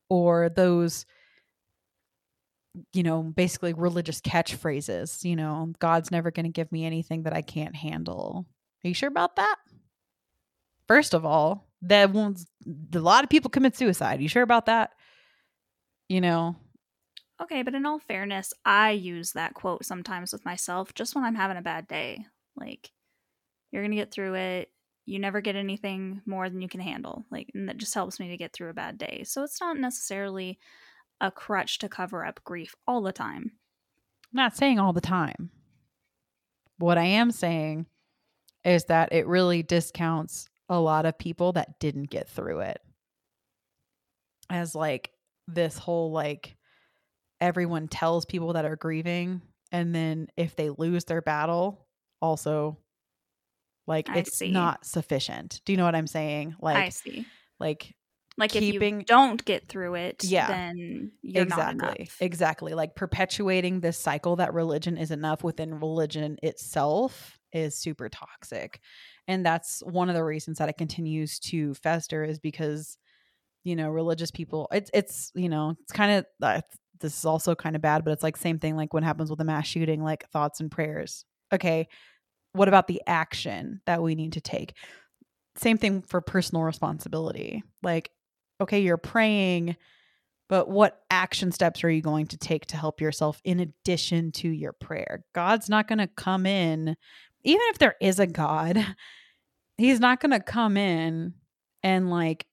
or 0.08 0.48
those 0.48 1.06
you 2.92 3.02
know, 3.02 3.22
basically 3.22 3.72
religious 3.72 4.20
catchphrases. 4.20 5.24
You 5.24 5.36
know, 5.36 5.72
God's 5.78 6.10
never 6.10 6.30
going 6.30 6.46
to 6.46 6.52
give 6.52 6.70
me 6.70 6.84
anything 6.84 7.24
that 7.24 7.32
I 7.32 7.42
can't 7.42 7.74
handle. 7.74 8.46
Are 8.84 8.88
you 8.88 8.94
sure 8.94 9.08
about 9.08 9.36
that? 9.36 9.56
First 10.86 11.14
of 11.14 11.24
all, 11.24 11.68
that 11.82 12.10
won't, 12.10 12.40
a 12.94 12.98
lot 12.98 13.24
of 13.24 13.30
people 13.30 13.50
commit 13.50 13.76
suicide. 13.76 14.18
Are 14.18 14.22
you 14.22 14.28
sure 14.28 14.42
about 14.42 14.66
that? 14.66 14.92
You 16.08 16.20
know? 16.20 16.56
Okay, 17.42 17.62
but 17.62 17.74
in 17.74 17.86
all 17.86 17.98
fairness, 17.98 18.52
I 18.64 18.90
use 18.90 19.32
that 19.32 19.54
quote 19.54 19.84
sometimes 19.84 20.32
with 20.32 20.44
myself 20.44 20.92
just 20.94 21.14
when 21.14 21.24
I'm 21.24 21.34
having 21.34 21.56
a 21.56 21.62
bad 21.62 21.88
day. 21.88 22.26
Like, 22.54 22.90
you're 23.70 23.82
going 23.82 23.92
to 23.92 23.96
get 23.96 24.12
through 24.12 24.34
it. 24.34 24.70
You 25.06 25.18
never 25.18 25.40
get 25.40 25.56
anything 25.56 26.20
more 26.26 26.50
than 26.50 26.60
you 26.60 26.68
can 26.68 26.80
handle. 26.80 27.24
Like, 27.30 27.50
and 27.54 27.68
that 27.68 27.78
just 27.78 27.94
helps 27.94 28.20
me 28.20 28.28
to 28.28 28.36
get 28.36 28.52
through 28.52 28.70
a 28.70 28.74
bad 28.74 28.98
day. 28.98 29.22
So 29.24 29.42
it's 29.42 29.60
not 29.60 29.78
necessarily 29.78 30.58
a 31.20 31.30
crutch 31.30 31.78
to 31.78 31.88
cover 31.88 32.24
up 32.24 32.40
grief 32.44 32.74
all 32.86 33.02
the 33.02 33.12
time. 33.12 33.52
I'm 34.32 34.36
not 34.36 34.56
saying 34.56 34.78
all 34.78 34.92
the 34.92 35.00
time. 35.00 35.50
What 36.78 36.98
I 36.98 37.04
am 37.04 37.30
saying 37.30 37.86
is 38.64 38.84
that 38.84 39.12
it 39.12 39.26
really 39.26 39.62
discounts 39.62 40.48
a 40.68 40.78
lot 40.78 41.06
of 41.06 41.18
people 41.18 41.52
that 41.52 41.78
didn't 41.80 42.10
get 42.10 42.28
through 42.28 42.60
it 42.60 42.80
as 44.48 44.74
like 44.74 45.10
this 45.48 45.78
whole 45.78 46.12
like 46.12 46.56
everyone 47.40 47.88
tells 47.88 48.24
people 48.24 48.52
that 48.54 48.64
are 48.64 48.76
grieving 48.76 49.40
and 49.72 49.94
then 49.94 50.28
if 50.36 50.56
they 50.56 50.70
lose 50.70 51.04
their 51.04 51.22
battle 51.22 51.86
also 52.20 52.76
like 53.86 54.08
I 54.08 54.18
it's 54.18 54.36
see. 54.36 54.50
not 54.50 54.84
sufficient 54.84 55.60
do 55.64 55.72
you 55.72 55.76
know 55.76 55.84
what 55.84 55.94
i'm 55.94 56.06
saying 56.06 56.54
like 56.60 56.76
I 56.76 56.88
see. 56.90 57.26
like 57.58 57.94
Like 58.36 58.54
if 58.54 58.60
keeping- 58.60 59.00
you 59.00 59.04
don't 59.06 59.44
get 59.44 59.68
through 59.68 59.94
it, 59.96 60.24
Yeah. 60.24 60.48
then 60.48 61.12
you're 61.22 61.42
exactly 61.42 62.08
exactly 62.20 62.74
like 62.74 62.94
perpetuating 62.94 63.80
this 63.80 63.98
cycle 63.98 64.36
that 64.36 64.54
religion 64.54 64.96
is 64.96 65.10
enough 65.10 65.42
within 65.44 65.74
religion 65.80 66.36
itself 66.42 67.38
is 67.52 67.76
super 67.76 68.08
toxic 68.08 68.80
and 69.26 69.44
that's 69.44 69.80
one 69.84 70.08
of 70.08 70.14
the 70.14 70.24
reasons 70.24 70.58
that 70.58 70.68
it 70.68 70.76
continues 70.78 71.38
to 71.40 71.74
fester 71.74 72.22
is 72.24 72.38
because 72.38 72.96
you 73.64 73.74
know 73.76 73.88
religious 73.90 74.30
people 74.30 74.68
it's 74.72 74.90
it's 74.94 75.32
you 75.34 75.48
know 75.48 75.74
it's 75.82 75.92
kind 75.92 76.12
of 76.12 76.26
this 77.00 77.16
is 77.16 77.24
also 77.24 77.54
kind 77.54 77.76
of 77.76 77.82
bad 77.82 78.04
but 78.04 78.12
it's 78.12 78.22
like 78.22 78.36
same 78.36 78.58
thing 78.58 78.76
like 78.76 78.94
what 78.94 79.02
happens 79.02 79.30
with 79.30 79.40
a 79.40 79.44
mass 79.44 79.66
shooting 79.66 80.02
like 80.02 80.28
thoughts 80.30 80.60
and 80.60 80.70
prayers 80.70 81.24
okay 81.52 81.88
what 82.52 82.68
about 82.68 82.86
the 82.86 83.00
action 83.06 83.80
that 83.86 84.02
we 84.02 84.14
need 84.14 84.32
to 84.32 84.40
take 84.40 84.74
same 85.56 85.78
thing 85.78 86.02
for 86.02 86.20
personal 86.20 86.62
responsibility 86.62 87.62
like 87.82 88.10
okay 88.60 88.80
you're 88.80 88.96
praying 88.96 89.76
but 90.50 90.68
what 90.68 91.00
action 91.12 91.52
steps 91.52 91.84
are 91.84 91.90
you 91.90 92.02
going 92.02 92.26
to 92.26 92.36
take 92.36 92.66
to 92.66 92.76
help 92.76 93.00
yourself 93.00 93.40
in 93.44 93.60
addition 93.60 94.32
to 94.32 94.48
your 94.48 94.72
prayer? 94.72 95.24
God's 95.32 95.68
not 95.68 95.86
going 95.86 96.00
to 96.00 96.08
come 96.08 96.44
in, 96.44 96.96
even 97.44 97.60
if 97.68 97.78
there 97.78 97.94
is 98.00 98.18
a 98.18 98.26
God, 98.26 98.84
He's 99.78 100.00
not 100.00 100.20
going 100.20 100.32
to 100.32 100.40
come 100.40 100.76
in 100.76 101.34
and 101.82 102.10
like 102.10 102.44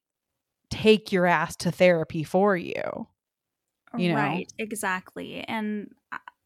take 0.70 1.12
your 1.12 1.26
ass 1.26 1.56
to 1.56 1.70
therapy 1.70 2.22
for 2.22 2.56
you. 2.56 3.08
You 3.96 4.10
know? 4.10 4.16
Right, 4.16 4.52
exactly. 4.58 5.40
And 5.40 5.92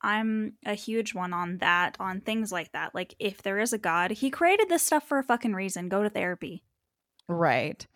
I'm 0.03 0.55
a 0.67 0.75
huge 0.75 1.15
one 1.15 1.33
on 1.33 1.59
that, 1.59 1.97
on 2.01 2.21
things 2.21 2.53
like 2.53 2.73
that. 2.73 2.95
Like, 2.95 3.15
if 3.19 3.43
there 3.43 3.59
is 3.59 3.73
a 3.73 3.79
God, 3.79 4.11
He 4.11 4.31
created 4.31 4.69
this 4.69 4.83
stuff 4.83 5.07
for 5.07 5.19
a 5.19 5.23
fucking 5.23 5.55
reason. 5.55 5.89
Go 5.89 6.03
to 6.03 6.11
therapy. 6.11 6.65
Right. 7.29 7.87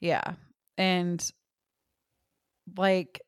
Yeah. 0.00 0.34
And 0.78 1.22
like, 2.76 3.20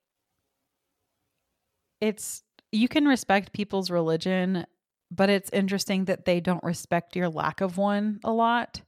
it's, 2.01 2.43
you 2.71 2.89
can 2.89 3.07
respect 3.07 3.53
people's 3.53 3.91
religion, 3.91 4.65
but 5.11 5.29
it's 5.29 5.51
interesting 5.51 6.07
that 6.07 6.25
they 6.25 6.41
don't 6.41 6.65
respect 6.65 7.15
your 7.17 7.29
lack 7.29 7.61
of 7.61 7.77
one 7.77 8.19
a 8.25 8.33
lot. 8.33 8.81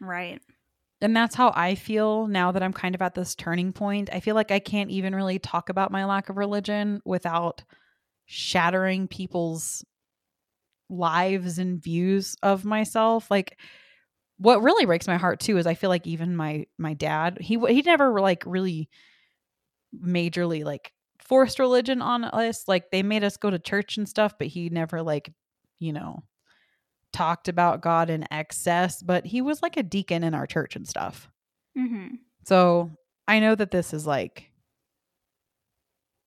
Right. 0.00 0.42
And 1.00 1.16
that's 1.16 1.34
how 1.34 1.52
I 1.54 1.74
feel 1.74 2.26
now 2.26 2.52
that 2.52 2.62
I'm 2.62 2.72
kind 2.72 2.94
of 2.94 3.02
at 3.02 3.14
this 3.14 3.34
turning 3.34 3.72
point. 3.72 4.10
I 4.12 4.20
feel 4.20 4.34
like 4.34 4.50
I 4.50 4.58
can't 4.58 4.90
even 4.90 5.14
really 5.14 5.38
talk 5.38 5.68
about 5.68 5.92
my 5.92 6.04
lack 6.04 6.28
of 6.28 6.36
religion 6.36 7.00
without 7.04 7.62
shattering 8.26 9.08
people's 9.08 9.84
lives 10.88 11.58
and 11.58 11.82
views 11.82 12.36
of 12.42 12.64
myself. 12.64 13.30
Like 13.30 13.58
what 14.38 14.62
really 14.62 14.86
breaks 14.86 15.06
my 15.06 15.16
heart 15.16 15.40
too 15.40 15.58
is 15.58 15.66
I 15.66 15.74
feel 15.74 15.90
like 15.90 16.06
even 16.06 16.36
my 16.36 16.66
my 16.78 16.94
dad, 16.94 17.38
he 17.40 17.58
he 17.68 17.82
never 17.82 18.20
like 18.20 18.42
really 18.46 18.88
majorly 19.94 20.64
like 20.64 20.92
forced 21.18 21.58
religion 21.58 22.02
on 22.02 22.24
us. 22.24 22.64
Like 22.66 22.90
they 22.90 23.02
made 23.02 23.24
us 23.24 23.36
go 23.36 23.50
to 23.50 23.58
church 23.58 23.96
and 23.96 24.08
stuff, 24.08 24.34
but 24.38 24.48
he 24.48 24.68
never 24.68 25.02
like, 25.02 25.32
you 25.78 25.92
know, 25.92 26.24
talked 27.12 27.48
about 27.48 27.80
God 27.80 28.10
in 28.10 28.30
excess, 28.32 29.02
but 29.02 29.26
he 29.26 29.40
was 29.42 29.62
like 29.62 29.76
a 29.76 29.82
deacon 29.82 30.22
in 30.24 30.34
our 30.34 30.46
church 30.46 30.76
and 30.76 30.86
stuff. 30.88 31.28
Mm-hmm. 31.76 32.16
So 32.44 32.90
I 33.28 33.40
know 33.40 33.54
that 33.54 33.70
this 33.70 33.92
is 33.92 34.06
like, 34.06 34.50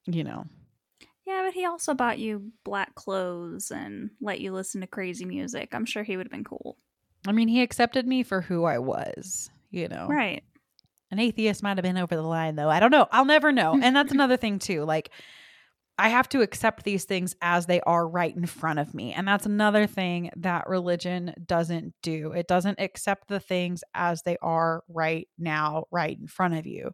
you 0.05 0.23
know, 0.23 0.45
Yeah, 1.25 1.43
but 1.45 1.53
he 1.53 1.65
also 1.65 1.93
bought 1.93 2.19
you 2.19 2.51
black 2.63 2.95
clothes 2.95 3.71
and 3.71 4.11
let 4.21 4.41
you 4.41 4.51
listen 4.51 4.81
to 4.81 4.87
crazy 4.87 5.25
music. 5.25 5.69
I'm 5.73 5.85
sure 5.85 6.03
he 6.03 6.17
would 6.17 6.25
have 6.27 6.31
been 6.31 6.43
cool. 6.43 6.77
I 7.27 7.31
mean, 7.31 7.47
he 7.47 7.61
accepted 7.61 8.05
me 8.05 8.23
for 8.23 8.41
who 8.41 8.65
I 8.65 8.79
was, 8.79 9.49
you 9.71 9.87
know. 9.87 10.07
Right. 10.07 10.43
An 11.11 11.19
atheist 11.19 11.63
might 11.63 11.77
have 11.77 11.83
been 11.83 11.97
over 11.97 12.15
the 12.15 12.21
line 12.21 12.55
though. 12.55 12.69
I 12.69 12.79
don't 12.79 12.91
know. 12.91 13.07
I'll 13.11 13.25
never 13.25 13.51
know. 13.51 13.79
And 13.81 13.95
that's 13.95 14.11
another 14.13 14.35
thing 14.35 14.59
too. 14.59 14.83
Like 14.83 15.09
I 15.97 16.09
have 16.09 16.27
to 16.29 16.41
accept 16.41 16.83
these 16.83 17.05
things 17.05 17.35
as 17.41 17.67
they 17.67 17.79
are 17.81 18.07
right 18.07 18.35
in 18.35 18.47
front 18.47 18.79
of 18.79 18.93
me. 18.93 19.13
And 19.13 19.27
that's 19.27 19.45
another 19.45 19.85
thing 19.85 20.31
that 20.37 20.67
religion 20.67 21.33
doesn't 21.45 21.93
do. 22.01 22.31
It 22.31 22.47
doesn't 22.47 22.79
accept 22.79 23.27
the 23.27 23.39
things 23.39 23.83
as 23.93 24.23
they 24.23 24.37
are 24.41 24.83
right 24.87 25.27
now, 25.37 25.85
right 25.91 26.17
in 26.19 26.27
front 26.27 26.55
of 26.55 26.65
you. 26.65 26.91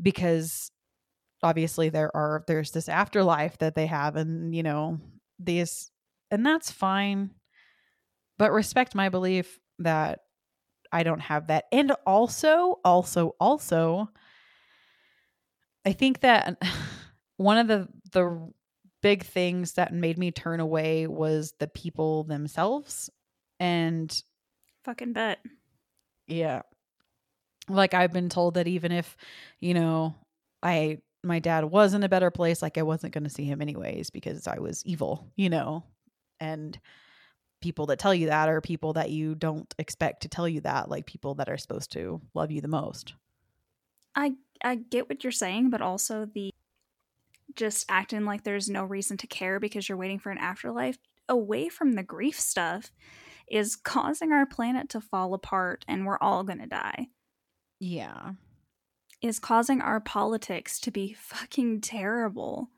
Because 0.00 0.70
obviously 1.42 1.90
there 1.90 2.14
are 2.16 2.42
there's 2.46 2.70
this 2.70 2.88
afterlife 2.88 3.58
that 3.58 3.74
they 3.74 3.86
have 3.86 4.16
and 4.16 4.54
you 4.54 4.62
know, 4.62 4.98
these 5.38 5.90
and 6.30 6.46
that's 6.46 6.70
fine. 6.70 7.30
But 8.38 8.52
respect 8.52 8.94
my 8.94 9.10
belief 9.10 9.58
that 9.80 10.20
I 10.90 11.02
don't 11.02 11.20
have 11.20 11.48
that. 11.48 11.64
And 11.72 11.92
also, 12.06 12.80
also, 12.84 13.34
also, 13.40 14.08
I 15.84 15.92
think 15.92 16.20
that 16.20 16.56
one 17.36 17.58
of 17.58 17.66
the 17.66 17.88
the 18.14 18.50
big 19.02 19.22
things 19.24 19.74
that 19.74 19.92
made 19.92 20.16
me 20.18 20.30
turn 20.30 20.60
away 20.60 21.06
was 21.06 21.52
the 21.58 21.68
people 21.68 22.24
themselves. 22.24 23.10
And 23.60 24.10
Fucking 24.84 25.12
bet. 25.12 25.40
yeah. 26.26 26.62
Like 27.68 27.92
I've 27.94 28.12
been 28.12 28.28
told 28.30 28.54
that 28.54 28.66
even 28.68 28.92
if, 28.92 29.16
you 29.60 29.74
know, 29.74 30.14
I 30.62 30.98
my 31.22 31.38
dad 31.38 31.64
was 31.64 31.94
in 31.94 32.02
a 32.02 32.08
better 32.08 32.30
place, 32.30 32.60
like 32.62 32.76
I 32.78 32.82
wasn't 32.82 33.14
going 33.14 33.24
to 33.24 33.30
see 33.30 33.44
him 33.44 33.62
anyways 33.62 34.10
because 34.10 34.46
I 34.46 34.58
was 34.58 34.84
evil, 34.86 35.30
you 35.36 35.48
know. 35.50 35.84
And 36.40 36.78
people 37.62 37.86
that 37.86 37.98
tell 37.98 38.14
you 38.14 38.26
that 38.26 38.48
or 38.50 38.60
people 38.60 38.92
that 38.94 39.10
you 39.10 39.34
don't 39.34 39.72
expect 39.78 40.22
to 40.22 40.28
tell 40.28 40.46
you 40.48 40.60
that, 40.62 40.90
like 40.90 41.06
people 41.06 41.34
that 41.36 41.48
are 41.48 41.56
supposed 41.56 41.92
to 41.92 42.20
love 42.34 42.50
you 42.50 42.60
the 42.60 42.68
most. 42.68 43.14
I 44.14 44.34
I 44.62 44.76
get 44.76 45.08
what 45.08 45.24
you're 45.24 45.30
saying, 45.32 45.70
but 45.70 45.80
also 45.80 46.26
the 46.26 46.50
just 47.56 47.86
acting 47.88 48.24
like 48.24 48.42
there's 48.42 48.68
no 48.68 48.84
reason 48.84 49.16
to 49.18 49.26
care 49.26 49.60
because 49.60 49.88
you're 49.88 49.98
waiting 49.98 50.18
for 50.18 50.30
an 50.30 50.38
afterlife 50.38 50.98
away 51.28 51.68
from 51.68 51.92
the 51.92 52.02
grief 52.02 52.38
stuff 52.38 52.90
is 53.48 53.76
causing 53.76 54.32
our 54.32 54.46
planet 54.46 54.88
to 54.90 55.00
fall 55.00 55.34
apart 55.34 55.84
and 55.86 56.06
we're 56.06 56.18
all 56.18 56.44
going 56.44 56.58
to 56.58 56.66
die. 56.66 57.08
Yeah. 57.80 58.32
Is 59.22 59.38
causing 59.38 59.80
our 59.80 60.00
politics 60.00 60.78
to 60.80 60.90
be 60.90 61.12
fucking 61.14 61.80
terrible. 61.80 62.68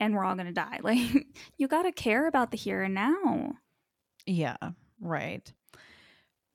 And 0.00 0.14
we're 0.14 0.24
all 0.24 0.34
going 0.34 0.46
to 0.46 0.52
die. 0.52 0.80
Like, 0.82 1.26
you 1.56 1.68
got 1.68 1.82
to 1.82 1.92
care 1.92 2.26
about 2.26 2.50
the 2.50 2.56
here 2.56 2.82
and 2.82 2.94
now. 2.94 3.52
Yeah, 4.26 4.56
right. 5.00 5.52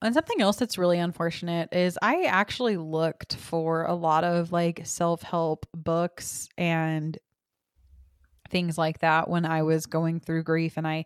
And 0.01 0.13
something 0.13 0.41
else 0.41 0.57
that's 0.57 0.77
really 0.77 0.99
unfortunate 0.99 1.69
is 1.71 1.97
I 2.01 2.25
actually 2.25 2.77
looked 2.77 3.35
for 3.35 3.83
a 3.85 3.95
lot 3.95 4.23
of 4.23 4.51
like 4.51 4.81
self 4.83 5.23
help 5.23 5.65
books 5.73 6.47
and 6.57 7.17
things 8.49 8.77
like 8.77 8.99
that 8.99 9.29
when 9.29 9.45
I 9.45 9.63
was 9.63 9.87
going 9.87 10.19
through 10.19 10.43
grief. 10.43 10.77
And 10.77 10.87
I 10.87 11.05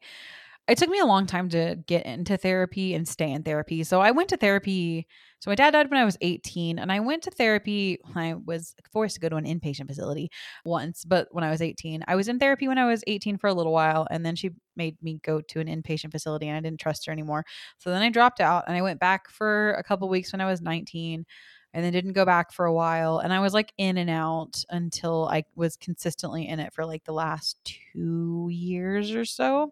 it 0.72 0.78
took 0.78 0.90
me 0.90 1.00
a 1.00 1.06
long 1.06 1.26
time 1.26 1.50
to 1.50 1.76
get 1.86 2.06
into 2.06 2.38
therapy 2.38 2.94
and 2.94 3.06
stay 3.06 3.30
in 3.30 3.44
therapy. 3.44 3.84
So 3.84 4.00
I 4.00 4.12
went 4.12 4.30
to 4.30 4.38
therapy. 4.38 5.06
So 5.40 5.52
my 5.52 5.56
dad 5.56 5.72
died 5.72 5.90
when 5.90 6.00
I 6.00 6.06
was 6.06 6.18
18, 6.22 6.80
and 6.80 6.90
I 6.90 7.02
went 7.02 7.24
to 7.24 7.32
therapy 7.32 7.98
I 8.16 8.36
was 8.36 8.74
forced 8.94 9.16
to 9.16 9.20
go 9.20 9.28
to 9.28 9.36
an 9.36 9.44
inpatient 9.44 9.88
facility 9.88 10.30
once, 10.64 11.04
but 11.04 11.28
when 11.32 11.44
I 11.44 11.50
was 11.50 11.62
18, 11.62 12.06
I 12.08 12.16
was 12.16 12.30
in 12.30 12.40
therapy 12.40 12.70
when 12.70 12.78
I 12.78 12.86
was 12.86 13.04
18 13.06 13.38
for 13.38 13.48
a 13.48 13.54
little 13.54 13.74
while, 13.74 14.08
and 14.10 14.26
then 14.26 14.38
she 14.38 14.52
made 14.78 14.96
me 15.02 15.20
go 15.24 15.42
to 15.42 15.60
an 15.60 15.68
inpatient 15.68 16.12
facility, 16.12 16.48
and 16.48 16.56
I 16.56 16.62
didn't 16.62 16.80
trust 16.80 17.06
her 17.06 17.12
anymore. 17.12 17.44
So 17.80 17.90
then 17.90 18.02
I 18.02 18.10
dropped 18.10 18.40
out, 18.40 18.64
and 18.68 18.78
I 18.78 18.82
went 18.82 19.00
back 19.02 19.30
for 19.30 19.74
a 19.74 19.84
couple 19.84 20.08
weeks 20.08 20.32
when 20.32 20.42
I 20.42 20.46
was 20.46 20.62
19 20.62 21.26
and 21.74 21.84
then 21.86 21.92
didn't 21.92 22.14
go 22.14 22.26
back 22.26 22.52
for 22.52 22.66
a 22.66 22.74
while 22.74 23.20
and 23.20 23.32
i 23.32 23.40
was 23.40 23.54
like 23.54 23.72
in 23.78 23.98
and 23.98 24.10
out 24.10 24.62
until 24.72 25.30
i 25.32 25.42
was 25.56 25.78
consistently 25.78 26.46
in 26.46 26.60
it 26.60 26.74
for 26.74 26.86
like 26.86 27.06
the 27.06 27.14
last 27.14 27.58
two 27.64 28.50
years 28.52 29.14
or 29.14 29.24
so 29.24 29.72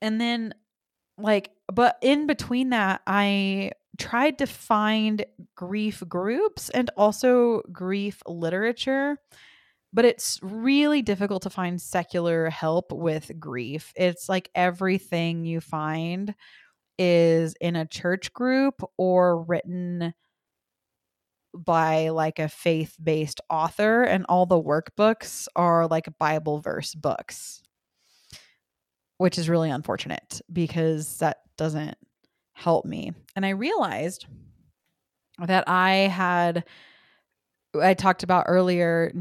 and 0.00 0.20
then 0.20 0.54
like 1.18 1.50
but 1.72 1.96
in 2.02 2.26
between 2.26 2.70
that 2.70 3.00
i 3.06 3.70
tried 3.98 4.38
to 4.38 4.46
find 4.46 5.24
grief 5.56 6.02
groups 6.08 6.70
and 6.70 6.90
also 6.96 7.62
grief 7.72 8.22
literature 8.26 9.16
but 9.92 10.04
it's 10.04 10.38
really 10.42 11.02
difficult 11.02 11.42
to 11.42 11.50
find 11.50 11.80
secular 11.80 12.48
help 12.48 12.92
with 12.92 13.30
grief. 13.40 13.92
It's 13.96 14.28
like 14.28 14.50
everything 14.54 15.44
you 15.44 15.60
find 15.60 16.34
is 16.98 17.54
in 17.60 17.76
a 17.76 17.86
church 17.86 18.32
group 18.32 18.82
or 18.98 19.42
written 19.42 20.12
by 21.54 22.10
like 22.10 22.38
a 22.38 22.48
faith-based 22.48 23.40
author 23.50 24.04
and 24.04 24.24
all 24.28 24.46
the 24.46 24.62
workbooks 24.62 25.48
are 25.56 25.88
like 25.88 26.06
bible 26.20 26.60
verse 26.60 26.94
books 26.94 27.60
which 29.20 29.36
is 29.36 29.50
really 29.50 29.68
unfortunate 29.68 30.40
because 30.50 31.18
that 31.18 31.42
doesn't 31.58 31.94
help 32.54 32.86
me. 32.86 33.12
And 33.36 33.44
I 33.44 33.50
realized 33.50 34.24
that 35.46 35.68
I 35.68 35.90
had, 35.90 36.64
I 37.78 37.92
talked 37.92 38.22
about 38.22 38.46
earlier, 38.48 39.12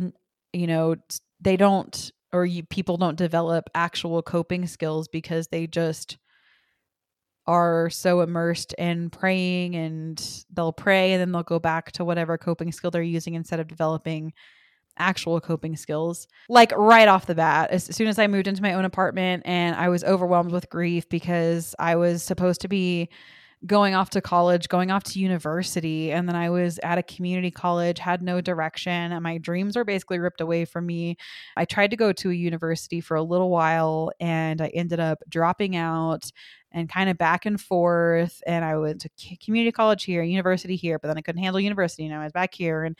you 0.53 0.67
know, 0.67 0.95
they 1.41 1.57
don't, 1.57 2.13
or 2.31 2.45
you, 2.45 2.63
people 2.63 2.95
don't 2.95 3.17
develop 3.17 3.69
actual 3.75 4.21
coping 4.21 4.67
skills 4.67 5.09
because 5.09 5.49
they 5.49 5.67
just 5.67 6.17
are 7.45 7.89
so 7.89 8.21
immersed 8.21 8.71
in 8.77 9.09
praying 9.09 9.75
and 9.75 10.45
they'll 10.53 10.71
pray 10.71 11.11
and 11.11 11.19
then 11.19 11.33
they'll 11.33 11.43
go 11.43 11.59
back 11.59 11.91
to 11.91 12.05
whatever 12.05 12.37
coping 12.37 12.71
skill 12.71 12.89
they're 12.89 13.01
using 13.01 13.33
instead 13.33 13.59
of 13.59 13.67
developing 13.67 14.31
actual 14.99 15.39
coping 15.39 15.75
skills. 15.75 16.27
Like 16.49 16.71
right 16.75 17.07
off 17.07 17.25
the 17.25 17.35
bat, 17.35 17.71
as 17.71 17.83
soon 17.95 18.07
as 18.07 18.19
I 18.19 18.27
moved 18.27 18.47
into 18.47 18.61
my 18.61 18.73
own 18.73 18.85
apartment 18.85 19.43
and 19.45 19.75
I 19.75 19.89
was 19.89 20.03
overwhelmed 20.03 20.51
with 20.51 20.69
grief 20.69 21.07
because 21.09 21.73
I 21.79 21.95
was 21.95 22.21
supposed 22.21 22.61
to 22.61 22.67
be 22.67 23.09
going 23.65 23.93
off 23.93 24.09
to 24.11 24.21
college, 24.21 24.69
going 24.69 24.89
off 24.89 25.03
to 25.03 25.19
university, 25.19 26.11
and 26.11 26.27
then 26.27 26.35
I 26.35 26.49
was 26.49 26.79
at 26.81 26.97
a 26.97 27.03
community 27.03 27.51
college, 27.51 27.99
had 27.99 28.21
no 28.21 28.39
direction, 28.39 29.11
and 29.11 29.21
my 29.21 29.37
dreams 29.37 29.75
were 29.75 29.83
basically 29.83 30.19
ripped 30.19 30.39
away 30.41 30.63
from 30.65 30.85
me. 30.85 31.17
I 31.57 31.65
tried 31.65 31.91
to 31.91 31.97
go 31.97 32.13
to 32.13 32.31
a 32.31 32.33
university 32.33 33.01
for 33.01 33.15
a 33.15 33.21
little 33.21 33.49
while 33.49 34.11
and 34.19 34.61
I 34.61 34.67
ended 34.67 34.99
up 34.99 35.19
dropping 35.27 35.75
out 35.75 36.31
and 36.71 36.87
kind 36.87 37.09
of 37.09 37.17
back 37.17 37.45
and 37.45 37.59
forth 37.59 38.41
and 38.45 38.63
I 38.63 38.77
went 38.77 39.01
to 39.01 39.09
community 39.43 39.71
college 39.71 40.03
here, 40.03 40.23
university 40.23 40.75
here, 40.75 40.99
but 40.99 41.07
then 41.07 41.17
I 41.17 41.21
couldn't 41.21 41.41
handle 41.41 41.59
university 41.59 42.05
and 42.05 42.15
I 42.15 42.23
was 42.23 42.31
back 42.31 42.53
here 42.53 42.83
and 42.83 42.95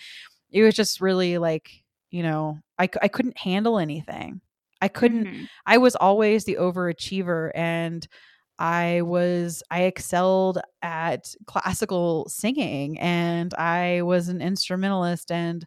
it 0.51 0.63
was 0.63 0.75
just 0.75 0.99
really 1.01 1.37
like 1.37 1.83
you 2.11 2.23
know 2.23 2.59
i, 2.77 2.89
I 3.01 3.07
couldn't 3.07 3.37
handle 3.37 3.79
anything 3.79 4.41
i 4.81 4.87
couldn't 4.87 5.25
mm-hmm. 5.25 5.45
i 5.65 5.77
was 5.77 5.95
always 5.95 6.45
the 6.45 6.57
overachiever 6.59 7.51
and 7.55 8.07
i 8.57 9.01
was 9.01 9.63
i 9.71 9.83
excelled 9.83 10.59
at 10.81 11.33
classical 11.45 12.27
singing 12.29 12.99
and 12.99 13.53
i 13.55 14.01
was 14.01 14.29
an 14.29 14.41
instrumentalist 14.41 15.31
and 15.31 15.65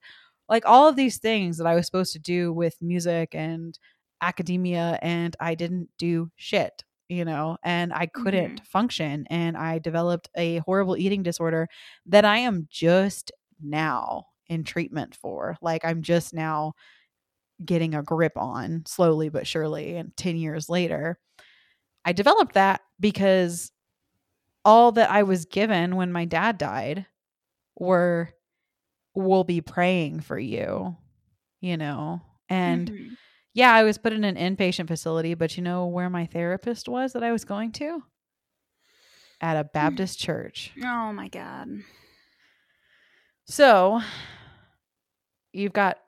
like 0.49 0.65
all 0.67 0.89
of 0.89 0.97
these 0.97 1.19
things 1.19 1.57
that 1.59 1.67
i 1.67 1.75
was 1.75 1.87
supposed 1.87 2.13
to 2.13 2.19
do 2.19 2.53
with 2.53 2.77
music 2.81 3.35
and 3.35 3.79
academia 4.21 4.99
and 5.03 5.37
i 5.41 5.55
didn't 5.55 5.89
do 5.99 6.31
shit 6.37 6.85
you 7.09 7.25
know 7.25 7.57
and 7.63 7.93
i 7.93 8.07
couldn't 8.07 8.57
mm-hmm. 8.57 8.65
function 8.65 9.27
and 9.29 9.57
i 9.57 9.79
developed 9.79 10.29
a 10.37 10.59
horrible 10.59 10.97
eating 10.97 11.23
disorder 11.23 11.69
that 12.07 12.25
i 12.25 12.39
am 12.39 12.67
just 12.71 13.33
now 13.63 14.25
in 14.53 14.65
treatment 14.65 15.17
for. 15.17 15.57
Like 15.63 15.85
I'm 15.85 16.03
just 16.03 16.35
now 16.35 16.75
getting 17.65 17.95
a 17.95 18.03
grip 18.03 18.37
on 18.37 18.85
slowly 18.87 19.31
but 19.31 19.47
surely. 19.47 19.97
And 19.97 20.15
10 20.17 20.37
years 20.37 20.69
later, 20.69 21.19
I 22.05 22.13
developed 22.13 22.55
that 22.55 22.83
because 23.01 23.73
all 24.65 24.93
that 24.93 25.11
I 25.11 25.23
was 25.23 25.47
given 25.47 25.97
when 25.97 26.13
my 26.13 26.27
dad 26.27 26.59
died 26.59 27.07
were, 27.79 28.31
we'll 29.15 29.45
be 29.45 29.61
praying 29.61 30.21
for 30.21 30.39
you, 30.39 30.97
you 31.61 31.77
know? 31.77 32.21
And 32.49 32.91
mm-hmm. 32.91 33.15
yeah, 33.55 33.73
I 33.73 33.85
was 33.85 33.97
put 33.97 34.13
in 34.13 34.25
an 34.25 34.37
inpatient 34.37 34.89
facility, 34.89 35.35
but 35.35 35.57
you 35.57 35.63
know 35.63 35.87
where 35.87 36.11
my 36.11 36.27
therapist 36.27 36.89
was 36.89 37.15
that 37.15 37.25
I 37.25 37.33
was 37.33 37.45
going 37.45 37.73
to? 37.73 38.03
At 39.41 39.57
a 39.57 39.65
mm. 39.65 39.73
Baptist 39.73 40.21
church. 40.21 40.73
Oh 40.85 41.13
my 41.13 41.29
God. 41.29 41.69
So 43.47 44.01
you've 45.53 45.73
got 45.73 45.99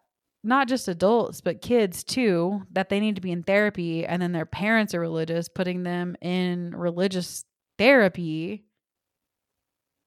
not 0.43 0.69
just 0.69 0.89
adults 0.89 1.41
but 1.41 1.63
kids 1.63 2.05
too 2.05 2.63
that 2.71 2.91
they 2.91 3.01
need 3.01 3.15
to 3.15 3.21
be 3.21 3.33
in 3.33 3.43
therapy 3.43 4.05
and 4.05 4.21
then 4.21 4.33
their 4.33 4.47
parents 4.47 4.95
are 4.95 5.01
religious 5.01 5.49
putting 5.49 5.83
them 5.83 6.17
in 6.21 6.75
religious 6.77 7.45
therapy. 7.79 8.65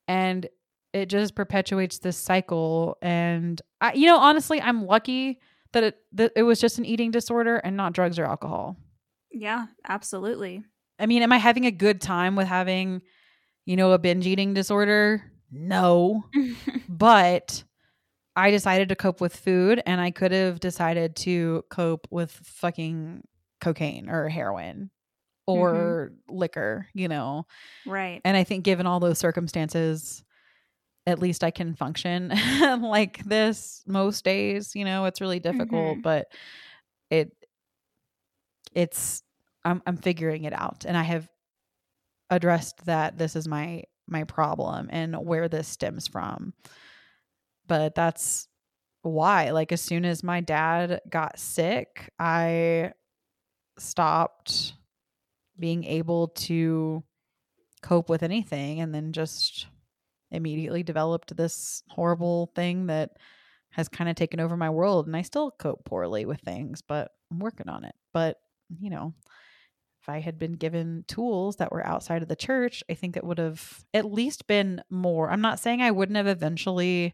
And 0.08 0.48
it 0.94 1.08
just 1.08 1.36
perpetuates 1.36 2.00
this 2.00 2.18
cycle. 2.18 2.98
And 3.02 3.62
I, 3.82 3.94
you 3.94 4.06
know 4.06 4.18
honestly 4.18 4.62
i'm 4.62 4.86
lucky 4.86 5.40
that 5.74 5.84
it 5.84 5.98
that 6.14 6.32
it 6.36 6.44
was 6.44 6.60
just 6.60 6.78
an 6.78 6.86
eating 6.86 7.12
disorder 7.12 7.58
and 7.58 7.76
not 7.76 7.94
drugs 7.94 8.20
or 8.20 8.26
alcohol. 8.26 8.78
Yeah 9.32 9.66
absolutely. 9.88 10.64
I 11.00 11.08
mean 11.08 11.24
am 11.24 11.32
i 11.32 11.38
having 11.38 11.66
a 11.66 11.72
good 11.72 12.00
time 12.00 12.36
with 12.36 12.48
having 12.48 13.02
you 13.66 13.76
know 13.76 13.92
a 13.92 14.00
binge 14.00 14.28
eating 14.28 14.54
disorder? 14.54 15.24
No. 15.52 16.26
But 16.90 17.64
I 18.38 18.52
decided 18.52 18.90
to 18.90 18.96
cope 18.96 19.20
with 19.20 19.36
food 19.36 19.82
and 19.88 20.00
I 20.00 20.12
could 20.12 20.32
have 20.32 20.60
decided 20.60 21.16
to 21.18 21.66
cope 21.72 22.08
with 22.12 22.30
fucking 22.32 23.24
cocaine 23.60 24.10
or 24.10 24.30
heroin 24.30 24.92
or 25.48 26.12
mm-hmm. 26.14 26.38
liquor, 26.38 26.88
you 26.94 27.08
know. 27.08 27.48
Right. 27.88 28.22
And 28.24 28.38
I 28.38 28.44
think 28.44 28.64
given 28.64 28.86
all 28.86 29.00
those 29.00 29.18
circumstances, 29.18 30.24
at 31.08 31.18
least 31.18 31.44
I 31.44 31.50
can 31.50 31.74
function 31.74 32.32
like 32.82 33.24
this 33.24 33.82
most 33.88 34.24
days, 34.24 34.76
you 34.76 34.86
know, 34.86 35.06
it's 35.06 35.20
really 35.20 35.40
difficult, 35.40 35.94
mm-hmm. 35.94 36.02
but 36.02 36.28
it 37.10 37.32
it's 38.72 39.24
I'm 39.66 39.82
I'm 39.88 39.98
figuring 39.98 40.44
it 40.44 40.54
out 40.54 40.86
and 40.86 40.96
I 40.96 41.04
have 41.04 41.28
addressed 42.30 42.86
that 42.86 43.18
this 43.18 43.36
is 43.36 43.48
my 43.48 43.82
my 44.08 44.26
problem 44.26 44.90
and 44.92 45.16
where 45.16 45.50
this 45.50 45.68
stems 45.68 46.08
from 46.08 46.54
but 47.68 47.96
that's 47.96 48.48
why. 49.02 49.52
Like, 49.52 49.72
as 49.72 49.82
soon 49.82 50.06
as 50.06 50.24
my 50.24 50.42
dad 50.42 51.02
got 51.10 51.40
sick, 51.40 52.12
I 52.20 52.94
stopped 53.78 54.74
being 55.60 55.84
able 55.84 56.30
to 56.30 57.04
cope 57.82 58.10
with 58.10 58.24
anything 58.24 58.80
and 58.80 58.94
then 58.94 59.14
just 59.14 59.68
immediately 60.32 60.84
developed 60.84 61.36
this 61.36 61.84
horrible 61.90 62.52
thing 62.56 62.88
that 62.88 63.12
has 63.72 63.88
kind 63.88 64.10
of 64.10 64.16
taken 64.16 64.40
over 64.40 64.58
my 64.58 64.70
world 64.70 65.08
and 65.08 65.16
I 65.16 65.22
still 65.22 65.52
cope 65.52 65.86
poorly 65.86 66.26
with 66.26 66.42
things, 66.42 66.82
but 66.82 67.12
I'm 67.32 67.40
working 67.40 67.70
on 67.70 67.86
it. 67.86 67.96
But, 68.14 68.38
you 68.80 68.90
know, 68.90 69.14
if 70.02 70.10
I 70.10 70.20
had 70.20 70.40
been 70.40 70.54
given 70.54 71.06
tools 71.08 71.58
that 71.58 71.72
were 71.72 71.86
outside 71.86 72.22
of 72.22 72.28
the 72.28 72.36
church, 72.36 72.84
I 72.90 72.94
think 72.94 73.16
it 73.16 73.24
would 73.24 73.38
have 73.38 73.86
at 73.94 74.12
least 74.12 74.48
been 74.48 74.82
more. 74.90 75.30
I'm 75.30 75.42
not 75.42 75.60
saying 75.60 75.82
I 75.82 75.92
wouldn't 75.92 76.18
have 76.18 76.28
eventually 76.28 77.14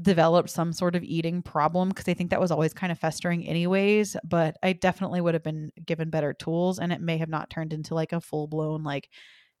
developed 0.00 0.50
some 0.50 0.72
sort 0.72 0.94
of 0.94 1.02
eating 1.02 1.42
problem 1.42 1.88
because 1.88 2.08
I 2.08 2.14
think 2.14 2.30
that 2.30 2.40
was 2.40 2.50
always 2.50 2.72
kind 2.72 2.92
of 2.92 2.98
festering 2.98 3.46
anyways, 3.46 4.16
but 4.24 4.56
I 4.62 4.72
definitely 4.72 5.20
would 5.20 5.34
have 5.34 5.42
been 5.42 5.72
given 5.84 6.10
better 6.10 6.32
tools 6.32 6.78
and 6.78 6.92
it 6.92 7.00
may 7.00 7.18
have 7.18 7.28
not 7.28 7.50
turned 7.50 7.72
into 7.72 7.94
like 7.94 8.12
a 8.12 8.20
full 8.20 8.46
blown 8.46 8.84
like 8.84 9.08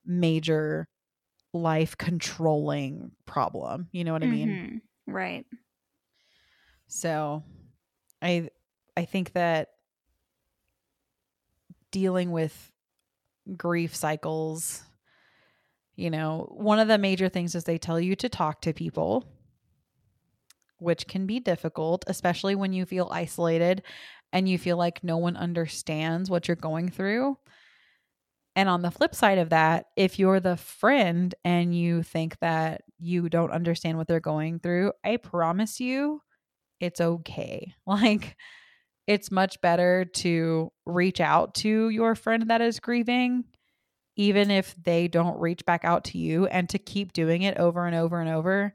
major 0.06 0.88
life 1.52 1.96
controlling 1.98 3.10
problem. 3.26 3.88
You 3.92 4.04
know 4.04 4.12
what 4.12 4.22
I 4.22 4.26
mean? 4.26 4.48
Mm-hmm. 4.48 5.12
Right. 5.12 5.46
So 6.86 7.42
I 8.22 8.50
I 8.96 9.04
think 9.04 9.32
that 9.32 9.68
dealing 11.90 12.30
with 12.30 12.72
grief 13.56 13.96
cycles 13.96 14.82
you 15.96 16.10
know, 16.10 16.46
one 16.52 16.78
of 16.78 16.86
the 16.86 16.96
major 16.96 17.28
things 17.28 17.56
is 17.56 17.64
they 17.64 17.76
tell 17.76 17.98
you 17.98 18.14
to 18.14 18.28
talk 18.28 18.60
to 18.60 18.72
people, 18.72 19.24
which 20.78 21.06
can 21.06 21.26
be 21.26 21.40
difficult, 21.40 22.04
especially 22.06 22.54
when 22.54 22.72
you 22.72 22.86
feel 22.86 23.08
isolated 23.12 23.82
and 24.32 24.48
you 24.48 24.58
feel 24.58 24.76
like 24.76 25.02
no 25.02 25.16
one 25.16 25.36
understands 25.36 26.30
what 26.30 26.48
you're 26.48 26.56
going 26.56 26.90
through. 26.90 27.36
And 28.56 28.68
on 28.68 28.82
the 28.82 28.90
flip 28.90 29.14
side 29.14 29.38
of 29.38 29.50
that, 29.50 29.86
if 29.96 30.18
you're 30.18 30.40
the 30.40 30.56
friend 30.56 31.34
and 31.44 31.74
you 31.74 32.02
think 32.02 32.38
that 32.40 32.82
you 32.98 33.28
don't 33.28 33.52
understand 33.52 33.96
what 33.96 34.08
they're 34.08 34.20
going 34.20 34.58
through, 34.58 34.92
I 35.04 35.16
promise 35.16 35.80
you 35.80 36.22
it's 36.80 37.00
okay. 37.00 37.74
Like, 37.86 38.36
it's 39.06 39.30
much 39.30 39.58
better 39.62 40.04
to 40.04 40.70
reach 40.84 41.18
out 41.18 41.54
to 41.54 41.88
your 41.88 42.14
friend 42.14 42.50
that 42.50 42.60
is 42.60 42.78
grieving, 42.78 43.44
even 44.16 44.50
if 44.50 44.74
they 44.74 45.08
don't 45.08 45.40
reach 45.40 45.64
back 45.64 45.82
out 45.84 46.04
to 46.06 46.18
you, 46.18 46.46
and 46.46 46.68
to 46.68 46.78
keep 46.78 47.14
doing 47.14 47.40
it 47.40 47.56
over 47.56 47.86
and 47.86 47.96
over 47.96 48.20
and 48.20 48.28
over 48.28 48.74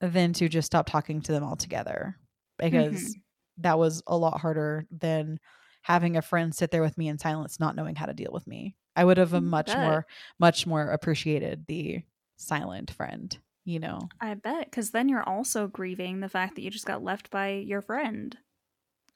than 0.00 0.32
to 0.34 0.48
just 0.48 0.66
stop 0.66 0.88
talking 0.88 1.20
to 1.22 1.32
them 1.32 1.44
altogether. 1.44 2.16
Because 2.58 2.94
mm-hmm. 2.94 3.20
that 3.58 3.78
was 3.78 4.02
a 4.06 4.16
lot 4.16 4.40
harder 4.40 4.86
than 4.90 5.38
having 5.82 6.16
a 6.16 6.22
friend 6.22 6.54
sit 6.54 6.70
there 6.70 6.82
with 6.82 6.96
me 6.98 7.08
in 7.08 7.18
silence, 7.18 7.60
not 7.60 7.76
knowing 7.76 7.94
how 7.94 8.06
to 8.06 8.14
deal 8.14 8.30
with 8.32 8.46
me. 8.46 8.76
I 8.94 9.04
would 9.04 9.18
have 9.18 9.32
much 9.42 9.74
more, 9.74 10.06
much 10.38 10.66
more 10.66 10.90
appreciated 10.90 11.66
the 11.68 12.02
silent 12.36 12.90
friend 12.90 13.36
you 13.66 13.80
know. 13.80 14.08
I 14.20 14.32
bet, 14.34 14.70
because 14.70 14.92
then 14.92 15.08
you're 15.10 15.28
also 15.28 15.66
grieving 15.66 16.20
the 16.20 16.28
fact 16.28 16.54
that 16.54 16.62
you 16.62 16.70
just 16.70 16.86
got 16.86 17.04
left 17.04 17.30
by 17.30 17.50
your 17.50 17.82
friend. 17.82 18.34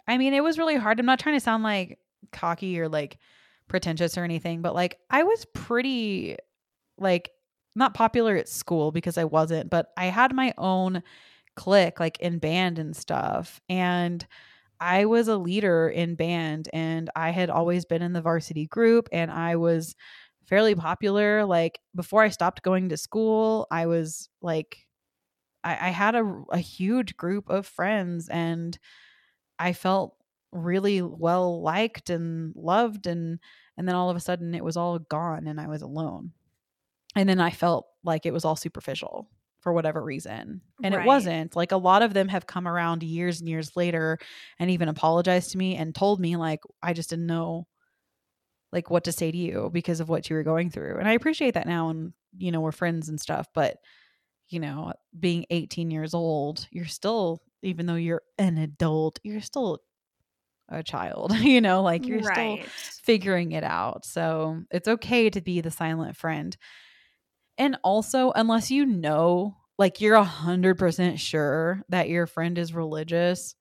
I 0.06 0.18
mean, 0.18 0.34
it 0.34 0.42
was 0.42 0.58
really 0.58 0.76
hard. 0.76 0.98
I'm 0.98 1.06
not 1.06 1.20
trying 1.20 1.36
to 1.36 1.40
sound 1.40 1.62
like 1.62 1.98
cocky 2.32 2.78
or 2.80 2.88
like 2.88 3.18
pretentious 3.68 4.18
or 4.18 4.24
anything, 4.24 4.60
but 4.60 4.74
like 4.74 4.98
I 5.08 5.22
was 5.22 5.46
pretty 5.54 6.36
like 6.98 7.30
not 7.74 7.94
popular 7.94 8.36
at 8.36 8.48
school 8.48 8.92
because 8.92 9.18
I 9.18 9.24
wasn't, 9.24 9.70
but 9.70 9.92
I 9.96 10.06
had 10.06 10.34
my 10.34 10.52
own 10.58 11.02
clique 11.56 12.00
like 12.00 12.18
in 12.20 12.38
band 12.38 12.78
and 12.78 12.96
stuff. 12.96 13.60
And 13.68 14.26
I 14.80 15.06
was 15.06 15.28
a 15.28 15.38
leader 15.38 15.88
in 15.88 16.14
band 16.16 16.68
and 16.72 17.10
I 17.16 17.30
had 17.30 17.50
always 17.50 17.84
been 17.84 18.02
in 18.02 18.14
the 18.14 18.22
varsity 18.22 18.66
group 18.66 19.08
and 19.12 19.30
I 19.30 19.56
was 19.56 19.94
fairly 20.46 20.74
popular. 20.74 21.44
Like 21.44 21.80
before 21.94 22.22
I 22.22 22.30
stopped 22.30 22.62
going 22.62 22.88
to 22.90 22.96
school, 22.96 23.66
I 23.70 23.86
was 23.86 24.28
like, 24.42 24.86
I, 25.64 25.72
I 25.72 25.90
had 25.90 26.14
a, 26.14 26.44
a 26.50 26.58
huge 26.58 27.16
group 27.16 27.48
of 27.50 27.66
friends 27.66 28.28
and 28.28 28.78
I 29.58 29.72
felt 29.72 30.16
really 30.52 31.02
well 31.02 31.62
liked 31.62 32.10
and 32.10 32.54
loved 32.56 33.06
and 33.06 33.38
and 33.76 33.88
then 33.88 33.94
all 33.94 34.10
of 34.10 34.16
a 34.16 34.20
sudden 34.20 34.54
it 34.54 34.64
was 34.64 34.76
all 34.76 34.98
gone 34.98 35.46
and 35.46 35.60
I 35.60 35.68
was 35.68 35.82
alone. 35.82 36.32
And 37.16 37.28
then 37.28 37.40
I 37.40 37.50
felt 37.50 37.86
like 38.04 38.26
it 38.26 38.32
was 38.32 38.44
all 38.44 38.56
superficial 38.56 39.28
for 39.60 39.72
whatever 39.72 40.02
reason. 40.02 40.62
And 40.82 40.94
right. 40.94 41.04
it 41.04 41.06
wasn't. 41.06 41.54
Like 41.54 41.72
a 41.72 41.76
lot 41.76 42.02
of 42.02 42.14
them 42.14 42.28
have 42.28 42.46
come 42.46 42.66
around 42.66 43.02
years 43.02 43.40
and 43.40 43.48
years 43.48 43.76
later 43.76 44.18
and 44.58 44.70
even 44.70 44.88
apologized 44.88 45.52
to 45.52 45.58
me 45.58 45.76
and 45.76 45.94
told 45.94 46.20
me 46.20 46.36
like 46.36 46.60
I 46.82 46.92
just 46.92 47.10
didn't 47.10 47.26
know 47.26 47.66
like 48.72 48.90
what 48.90 49.04
to 49.04 49.12
say 49.12 49.30
to 49.30 49.36
you 49.36 49.68
because 49.72 50.00
of 50.00 50.08
what 50.08 50.30
you 50.30 50.36
were 50.36 50.44
going 50.44 50.70
through. 50.70 50.98
And 50.98 51.08
I 51.08 51.12
appreciate 51.12 51.54
that 51.54 51.66
now 51.66 51.90
and 51.90 52.12
you 52.38 52.52
know, 52.52 52.60
we're 52.60 52.72
friends 52.72 53.08
and 53.08 53.20
stuff, 53.20 53.48
but 53.54 53.76
you 54.48 54.60
know, 54.60 54.92
being 55.18 55.46
18 55.50 55.90
years 55.90 56.14
old, 56.14 56.66
you're 56.70 56.86
still 56.86 57.42
even 57.62 57.86
though 57.86 57.96
you're 57.96 58.22
an 58.38 58.56
adult, 58.56 59.18
you're 59.22 59.40
still 59.40 59.80
a 60.70 60.82
child, 60.82 61.36
you 61.38 61.60
know, 61.60 61.82
like 61.82 62.06
you're 62.06 62.20
right. 62.20 62.62
still 62.62 62.72
figuring 63.04 63.52
it 63.52 63.64
out. 63.64 64.06
So, 64.06 64.62
it's 64.70 64.88
okay 64.88 65.28
to 65.30 65.40
be 65.40 65.60
the 65.60 65.70
silent 65.70 66.16
friend. 66.16 66.56
And 67.60 67.76
also, 67.84 68.32
unless 68.34 68.70
you 68.70 68.86
know, 68.86 69.56
like 69.78 70.00
you're 70.00 70.16
a 70.16 70.24
hundred 70.24 70.78
percent 70.78 71.20
sure 71.20 71.82
that 71.90 72.08
your 72.08 72.26
friend 72.26 72.56
is 72.58 72.74
religious, 72.74 73.54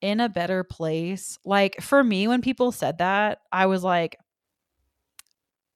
in 0.00 0.20
a 0.20 0.28
better 0.28 0.64
place. 0.64 1.38
Like 1.44 1.80
for 1.80 2.02
me, 2.02 2.28
when 2.28 2.40
people 2.40 2.72
said 2.72 2.98
that, 2.98 3.40
I 3.52 3.66
was 3.66 3.82
like, 3.84 4.16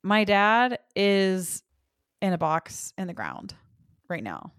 my 0.03 0.25
dad 0.25 0.79
is 0.97 1.63
in 2.21 2.33
a 2.33 2.39
box 2.39 2.93
in 2.97 3.09
the 3.09 3.15
ground 3.15 3.55
right 4.09 4.23
now. 4.23 4.53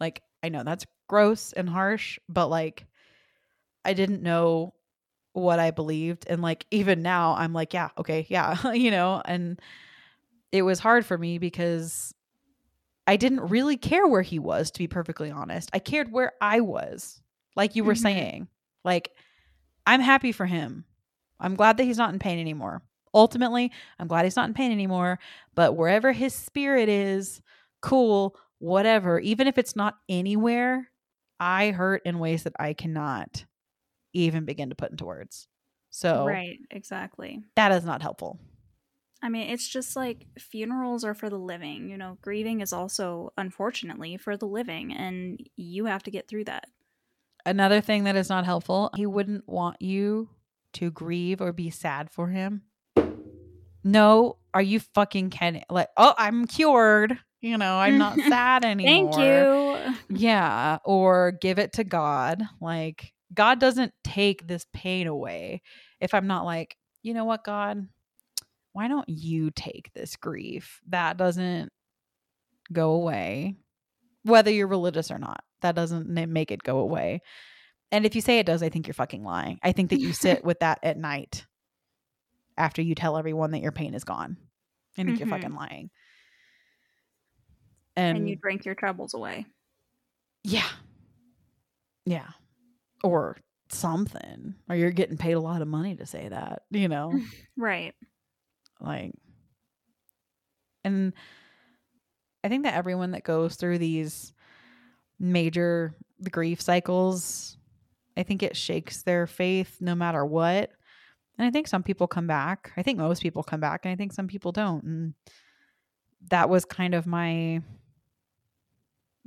Like, 0.00 0.22
I 0.42 0.48
know 0.48 0.62
that's 0.62 0.86
gross 1.08 1.52
and 1.52 1.68
harsh, 1.68 2.18
but 2.28 2.48
like, 2.48 2.86
I 3.84 3.92
didn't 3.92 4.22
know 4.22 4.74
what 5.32 5.58
I 5.58 5.70
believed. 5.70 6.26
And 6.28 6.42
like, 6.42 6.66
even 6.70 7.02
now, 7.02 7.34
I'm 7.34 7.52
like, 7.52 7.74
yeah, 7.74 7.90
okay, 7.98 8.26
yeah, 8.28 8.70
you 8.72 8.90
know, 8.90 9.20
and 9.24 9.60
it 10.56 10.62
was 10.62 10.78
hard 10.78 11.04
for 11.04 11.16
me 11.16 11.38
because 11.38 12.14
I 13.06 13.16
didn't 13.16 13.48
really 13.48 13.76
care 13.76 14.06
where 14.06 14.22
he 14.22 14.38
was, 14.38 14.70
to 14.72 14.78
be 14.78 14.88
perfectly 14.88 15.30
honest. 15.30 15.70
I 15.72 15.78
cared 15.78 16.10
where 16.10 16.32
I 16.40 16.60
was 16.60 17.20
like 17.56 17.74
you 17.74 17.84
were 17.84 17.94
mm-hmm. 17.94 18.02
saying. 18.02 18.48
Like, 18.84 19.10
I'm 19.86 20.00
happy 20.00 20.32
for 20.32 20.46
him. 20.46 20.84
I'm 21.40 21.56
glad 21.56 21.76
that 21.76 21.84
he's 21.84 21.98
not 21.98 22.12
in 22.12 22.18
pain 22.18 22.38
anymore. 22.38 22.82
Ultimately, 23.14 23.72
I'm 23.98 24.06
glad 24.06 24.24
he's 24.24 24.36
not 24.36 24.48
in 24.48 24.54
pain 24.54 24.70
anymore. 24.70 25.18
But 25.54 25.76
wherever 25.76 26.12
his 26.12 26.34
spirit 26.34 26.88
is, 26.88 27.40
cool, 27.80 28.36
whatever, 28.58 29.18
even 29.18 29.46
if 29.46 29.58
it's 29.58 29.74
not 29.74 29.96
anywhere, 30.08 30.90
I 31.40 31.70
hurt 31.70 32.02
in 32.04 32.18
ways 32.18 32.44
that 32.44 32.54
I 32.58 32.74
cannot 32.74 33.44
even 34.12 34.44
begin 34.44 34.70
to 34.70 34.74
put 34.74 34.90
into 34.90 35.04
words. 35.04 35.48
So, 35.90 36.26
right, 36.26 36.58
exactly. 36.70 37.42
That 37.54 37.72
is 37.72 37.84
not 37.84 38.02
helpful. 38.02 38.38
I 39.26 39.28
mean, 39.28 39.50
it's 39.50 39.66
just 39.66 39.96
like 39.96 40.24
funerals 40.38 41.02
are 41.02 41.12
for 41.12 41.28
the 41.28 41.38
living. 41.38 41.90
You 41.90 41.98
know, 41.98 42.16
grieving 42.22 42.60
is 42.60 42.72
also, 42.72 43.32
unfortunately, 43.36 44.18
for 44.18 44.36
the 44.36 44.46
living, 44.46 44.92
and 44.92 45.40
you 45.56 45.86
have 45.86 46.04
to 46.04 46.12
get 46.12 46.28
through 46.28 46.44
that. 46.44 46.68
Another 47.44 47.80
thing 47.80 48.04
that 48.04 48.14
is 48.14 48.28
not 48.28 48.44
helpful, 48.44 48.92
he 48.94 49.04
wouldn't 49.04 49.48
want 49.48 49.82
you 49.82 50.28
to 50.74 50.92
grieve 50.92 51.40
or 51.40 51.52
be 51.52 51.70
sad 51.70 52.08
for 52.08 52.28
him. 52.28 52.62
No, 53.82 54.36
are 54.54 54.62
you 54.62 54.78
fucking 54.78 55.30
kidding? 55.30 55.64
Like, 55.68 55.88
oh, 55.96 56.14
I'm 56.16 56.46
cured. 56.46 57.18
You 57.40 57.58
know, 57.58 57.78
I'm 57.78 57.98
not 57.98 58.16
sad 58.28 58.64
anymore. 58.64 59.12
Thank 59.12 59.96
you. 60.08 60.16
Yeah. 60.16 60.78
Or 60.84 61.32
give 61.32 61.58
it 61.58 61.72
to 61.74 61.84
God. 61.84 62.44
Like, 62.60 63.12
God 63.34 63.58
doesn't 63.58 63.92
take 64.04 64.46
this 64.46 64.66
pain 64.72 65.08
away. 65.08 65.62
If 66.00 66.14
I'm 66.14 66.28
not 66.28 66.44
like, 66.44 66.76
you 67.02 67.12
know 67.12 67.24
what, 67.24 67.42
God, 67.42 67.88
why 68.76 68.88
don't 68.88 69.08
you 69.08 69.50
take 69.50 69.90
this 69.94 70.16
grief? 70.16 70.82
That 70.88 71.16
doesn't 71.16 71.72
go 72.70 72.90
away, 72.90 73.56
whether 74.22 74.50
you're 74.50 74.66
religious 74.66 75.10
or 75.10 75.18
not 75.18 75.42
that 75.62 75.74
doesn't 75.74 76.08
make 76.08 76.50
it 76.50 76.62
go 76.62 76.78
away. 76.78 77.22
And 77.92 78.04
if 78.04 78.14
you 78.14 78.20
say 78.20 78.38
it 78.38 78.46
does, 78.46 78.62
I 78.62 78.68
think 78.68 78.86
you're 78.86 78.94
fucking 78.94 79.24
lying. 79.24 79.58
I 79.62 79.72
think 79.72 79.90
that 79.90 80.00
you 80.00 80.12
sit 80.12 80.44
with 80.44 80.60
that 80.60 80.80
at 80.82 80.98
night 80.98 81.46
after 82.56 82.82
you 82.82 82.94
tell 82.94 83.16
everyone 83.16 83.52
that 83.52 83.62
your 83.62 83.72
pain 83.72 83.94
is 83.94 84.04
gone. 84.04 84.36
I 84.38 84.96
think 84.96 85.08
mm-hmm. 85.08 85.18
you're 85.18 85.38
fucking 85.38 85.54
lying. 85.54 85.90
And, 87.96 88.18
and 88.18 88.28
you 88.28 88.36
drink 88.36 88.64
your 88.64 88.74
troubles 88.74 89.14
away. 89.14 89.46
Yeah. 90.44 90.68
Yeah. 92.04 92.28
Or 93.02 93.38
something. 93.70 94.54
Or 94.68 94.76
you're 94.76 94.90
getting 94.90 95.16
paid 95.16 95.32
a 95.32 95.40
lot 95.40 95.62
of 95.62 95.68
money 95.68 95.96
to 95.96 96.06
say 96.06 96.28
that, 96.28 96.62
you 96.70 96.88
know? 96.88 97.18
right. 97.56 97.94
Like, 98.80 99.12
and 100.84 101.12
I 102.44 102.48
think 102.48 102.64
that 102.64 102.74
everyone 102.74 103.12
that 103.12 103.24
goes 103.24 103.56
through 103.56 103.78
these 103.78 104.32
major 105.18 105.94
grief 106.30 106.60
cycles, 106.60 107.56
I 108.16 108.22
think 108.22 108.42
it 108.42 108.56
shakes 108.56 109.02
their 109.02 109.26
faith 109.26 109.78
no 109.80 109.94
matter 109.94 110.24
what. 110.24 110.70
And 111.38 111.46
I 111.46 111.50
think 111.50 111.66
some 111.68 111.82
people 111.82 112.06
come 112.06 112.26
back. 112.26 112.72
I 112.76 112.82
think 112.82 112.98
most 112.98 113.22
people 113.22 113.42
come 113.42 113.60
back, 113.60 113.84
and 113.84 113.92
I 113.92 113.96
think 113.96 114.12
some 114.12 114.26
people 114.26 114.52
don't. 114.52 114.84
And 114.84 115.14
that 116.28 116.48
was 116.48 116.64
kind 116.64 116.94
of 116.94 117.06
my 117.06 117.62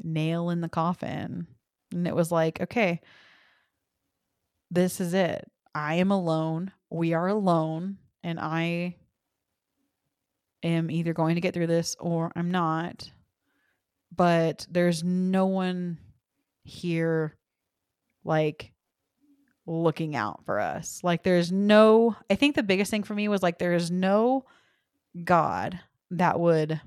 nail 0.01 0.49
in 0.49 0.61
the 0.61 0.69
coffin. 0.69 1.45
And 1.91 2.07
it 2.07 2.15
was 2.15 2.31
like, 2.31 2.61
okay, 2.61 3.01
this 4.71 5.01
is 5.01 5.13
it. 5.13 5.49
I 5.75 5.95
am 5.95 6.11
alone. 6.11 6.71
We 6.89 7.13
are 7.13 7.27
alone. 7.27 7.97
and 8.23 8.39
I 8.39 8.95
am 10.63 10.91
either 10.91 11.13
going 11.13 11.35
to 11.35 11.41
get 11.41 11.53
through 11.53 11.67
this 11.67 11.95
or 11.99 12.31
I'm 12.35 12.51
not. 12.51 13.11
But 14.15 14.67
there's 14.69 15.03
no 15.03 15.45
one 15.45 15.99
here 16.63 17.37
like 18.23 18.71
looking 19.65 20.15
out 20.15 20.43
for 20.45 20.59
us. 20.59 20.99
Like 21.03 21.23
there's 21.23 21.51
no 21.51 22.15
I 22.29 22.35
think 22.35 22.55
the 22.55 22.63
biggest 22.63 22.91
thing 22.91 23.03
for 23.03 23.13
me 23.13 23.27
was 23.27 23.43
like 23.43 23.59
there's 23.59 23.91
no 23.91 24.45
god 25.23 25.79
that 26.11 26.39
would 26.39 26.81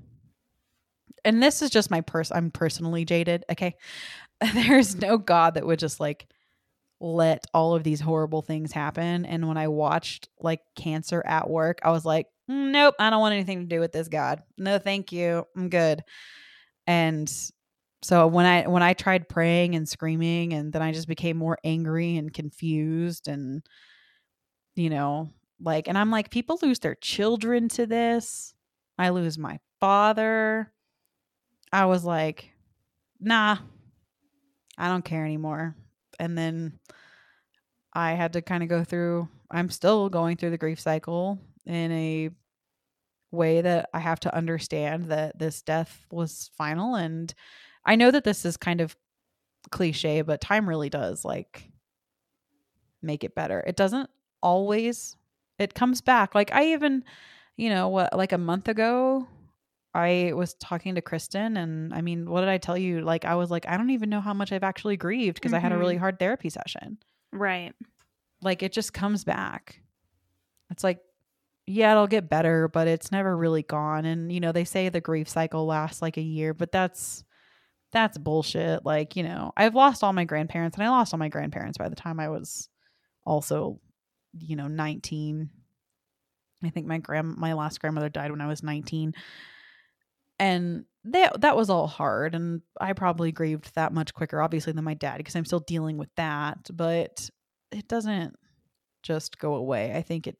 and 1.25 1.41
this 1.41 1.61
is 1.61 1.69
just 1.69 1.91
my 1.91 2.01
pers 2.01 2.31
I'm 2.31 2.51
personally 2.51 3.05
jaded, 3.05 3.45
okay? 3.49 3.75
There's 4.53 4.95
no 4.95 5.17
god 5.17 5.53
that 5.53 5.65
would 5.65 5.79
just 5.79 6.01
like 6.01 6.27
let 6.99 7.45
all 7.53 7.75
of 7.75 7.83
these 7.83 8.01
horrible 8.01 8.41
things 8.41 8.73
happen 8.73 9.25
and 9.25 9.47
when 9.47 9.57
I 9.57 9.69
watched 9.69 10.27
like 10.39 10.59
cancer 10.75 11.23
at 11.25 11.49
work, 11.49 11.79
I 11.83 11.91
was 11.91 12.03
like, 12.03 12.27
nope, 12.47 12.95
I 12.99 13.09
don't 13.09 13.19
want 13.19 13.33
anything 13.33 13.61
to 13.61 13.65
do 13.65 13.79
with 13.79 13.91
this 13.91 14.07
god. 14.07 14.43
No, 14.57 14.77
thank 14.77 15.11
you. 15.11 15.45
I'm 15.55 15.69
good. 15.69 16.03
And 16.87 17.31
so 18.01 18.27
when 18.27 18.45
I 18.45 18.67
when 18.67 18.83
I 18.83 18.93
tried 18.93 19.29
praying 19.29 19.75
and 19.75 19.87
screaming 19.87 20.53
and 20.53 20.73
then 20.73 20.81
I 20.81 20.91
just 20.91 21.07
became 21.07 21.37
more 21.37 21.57
angry 21.63 22.17
and 22.17 22.33
confused 22.33 23.27
and 23.27 23.65
you 24.75 24.89
know, 24.89 25.29
like 25.61 25.87
and 25.87 25.97
I'm 25.97 26.11
like 26.11 26.29
people 26.29 26.59
lose 26.61 26.79
their 26.79 26.95
children 26.95 27.69
to 27.69 27.85
this. 27.85 28.53
I 28.97 29.09
lose 29.09 29.37
my 29.37 29.59
father. 29.79 30.71
I 31.71 31.85
was 31.85 32.03
like, 32.03 32.51
nah, 33.19 33.57
I 34.77 34.87
don't 34.89 35.05
care 35.05 35.25
anymore. 35.25 35.75
And 36.19 36.37
then 36.37 36.79
I 37.93 38.11
had 38.11 38.33
to 38.33 38.41
kind 38.41 38.63
of 38.63 38.69
go 38.69 38.83
through, 38.83 39.27
I'm 39.49 39.69
still 39.69 40.09
going 40.09 40.37
through 40.37 40.51
the 40.51 40.57
grief 40.57 40.79
cycle 40.79 41.39
in 41.65 41.91
a 41.91 42.29
way 43.31 43.61
that 43.61 43.89
I 43.93 43.99
have 43.99 44.19
to 44.21 44.35
understand 44.35 45.05
that 45.05 45.39
this 45.39 45.61
death 45.61 46.05
was 46.11 46.51
final. 46.57 46.95
And 46.95 47.33
I 47.85 47.95
know 47.95 48.11
that 48.11 48.23
this 48.23 48.45
is 48.45 48.57
kind 48.57 48.81
of 48.81 48.95
cliche, 49.71 50.21
but 50.21 50.41
time 50.41 50.69
really 50.69 50.89
does 50.89 51.25
like 51.25 51.71
make 53.01 53.23
it 53.23 53.35
better. 53.35 53.63
It 53.65 53.75
doesn't 53.75 54.09
always, 54.41 55.15
it 55.57 55.73
comes 55.73 56.01
back. 56.01 56.35
Like 56.35 56.53
I 56.53 56.73
even, 56.73 57.03
you 57.57 57.69
know, 57.69 57.89
what, 57.89 58.15
like 58.15 58.31
a 58.31 58.37
month 58.37 58.67
ago, 58.67 59.27
I 59.95 60.31
was 60.33 60.55
talking 60.55 60.95
to 60.95 61.03
Kristen, 61.03 61.55
and 61.55 61.93
I 61.93 62.01
mean, 62.01 62.27
what 62.27 62.39
did 62.39 62.49
I 62.49 62.57
tell 62.57 62.75
you? 62.75 63.01
Like, 63.01 63.25
I 63.25 63.35
was 63.35 63.51
like, 63.51 63.67
I 63.67 63.77
don't 63.77 63.91
even 63.91 64.09
know 64.09 64.21
how 64.21 64.33
much 64.33 64.51
I've 64.51 64.63
actually 64.63 64.97
grieved 64.97 65.35
because 65.35 65.51
mm-hmm. 65.51 65.57
I 65.57 65.59
had 65.59 65.71
a 65.71 65.77
really 65.77 65.93
mm-hmm. 65.93 66.01
hard 66.01 66.17
therapy 66.17 66.49
session. 66.49 66.97
Right. 67.31 67.73
Like, 68.41 68.63
it 68.63 68.73
just 68.73 68.91
comes 68.91 69.23
back. 69.23 69.83
It's 70.71 70.83
like, 70.83 70.99
yeah, 71.65 71.91
it'll 71.91 72.07
get 72.07 72.29
better, 72.29 72.67
but 72.67 72.87
it's 72.87 73.11
never 73.11 73.35
really 73.35 73.63
gone. 73.63 74.05
And, 74.05 74.31
you 74.31 74.39
know, 74.39 74.51
they 74.51 74.65
say 74.65 74.89
the 74.89 75.01
grief 75.01 75.29
cycle 75.29 75.65
lasts 75.65 76.01
like 76.01 76.17
a 76.17 76.21
year, 76.21 76.53
but 76.53 76.71
that's, 76.71 77.23
that's 77.91 78.17
bullshit. 78.17 78.85
Like, 78.85 79.15
you 79.15 79.23
know, 79.23 79.51
I've 79.55 79.75
lost 79.75 80.03
all 80.03 80.13
my 80.13 80.25
grandparents, 80.25 80.77
and 80.77 80.85
I 80.85 80.89
lost 80.89 81.13
all 81.13 81.19
my 81.19 81.29
grandparents 81.29 81.77
by 81.77 81.89
the 81.89 81.95
time 81.95 82.19
I 82.19 82.29
was 82.29 82.69
also, 83.25 83.79
you 84.37 84.55
know, 84.55 84.67
19. 84.67 85.49
I 86.63 86.69
think 86.69 86.87
my 86.87 86.97
grand 86.97 87.35
my 87.35 87.53
last 87.53 87.81
grandmother 87.81 88.07
died 88.09 88.31
when 88.31 88.39
I 88.39 88.47
was 88.47 88.63
19 88.63 89.13
and 90.39 90.85
that 91.05 91.41
that 91.41 91.55
was 91.55 91.69
all 91.69 91.87
hard 91.87 92.35
and 92.35 92.61
i 92.79 92.93
probably 92.93 93.31
grieved 93.31 93.73
that 93.75 93.93
much 93.93 94.13
quicker 94.13 94.41
obviously 94.41 94.73
than 94.73 94.83
my 94.83 94.93
dad 94.93 95.17
because 95.17 95.35
i'm 95.35 95.45
still 95.45 95.59
dealing 95.59 95.97
with 95.97 96.09
that 96.15 96.57
but 96.73 97.29
it 97.71 97.87
doesn't 97.87 98.35
just 99.03 99.37
go 99.37 99.55
away 99.55 99.93
i 99.95 100.01
think 100.01 100.27
it 100.27 100.37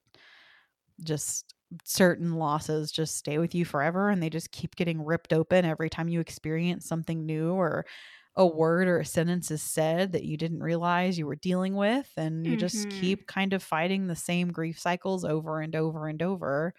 just 1.02 1.54
certain 1.86 2.36
losses 2.36 2.92
just 2.92 3.18
stay 3.18 3.40
with 3.40 3.56
you 3.56 3.66
forever 3.66 4.10
and 4.10 4.22
they 4.22 4.30
just 4.30 4.52
keep 4.52 4.76
getting 4.76 5.04
ripped 5.04 5.34
open 5.34 5.66
every 5.66 5.90
time 5.90 6.08
you 6.08 6.20
experience 6.20 6.86
something 6.86 7.26
new 7.26 7.52
or 7.54 7.84
a 8.36 8.46
word 8.46 8.88
or 8.88 9.00
a 9.00 9.06
sentence 9.06 9.50
is 9.50 9.62
said 9.62 10.12
that 10.12 10.24
you 10.24 10.38
didn't 10.38 10.62
realize 10.62 11.18
you 11.18 11.26
were 11.26 11.36
dealing 11.36 11.76
with 11.76 12.12
and 12.16 12.46
you 12.46 12.54
mm-hmm. 12.54 12.60
just 12.60 12.90
keep 12.90 13.26
kind 13.26 13.54
of 13.54 13.64
fighting 13.64 14.06
the 14.06 14.16
same 14.16 14.52
grief 14.52 14.80
cycles 14.80 15.26
over 15.26 15.62
and 15.62 15.76
over 15.76 16.08
and 16.08 16.22
over 16.22 16.74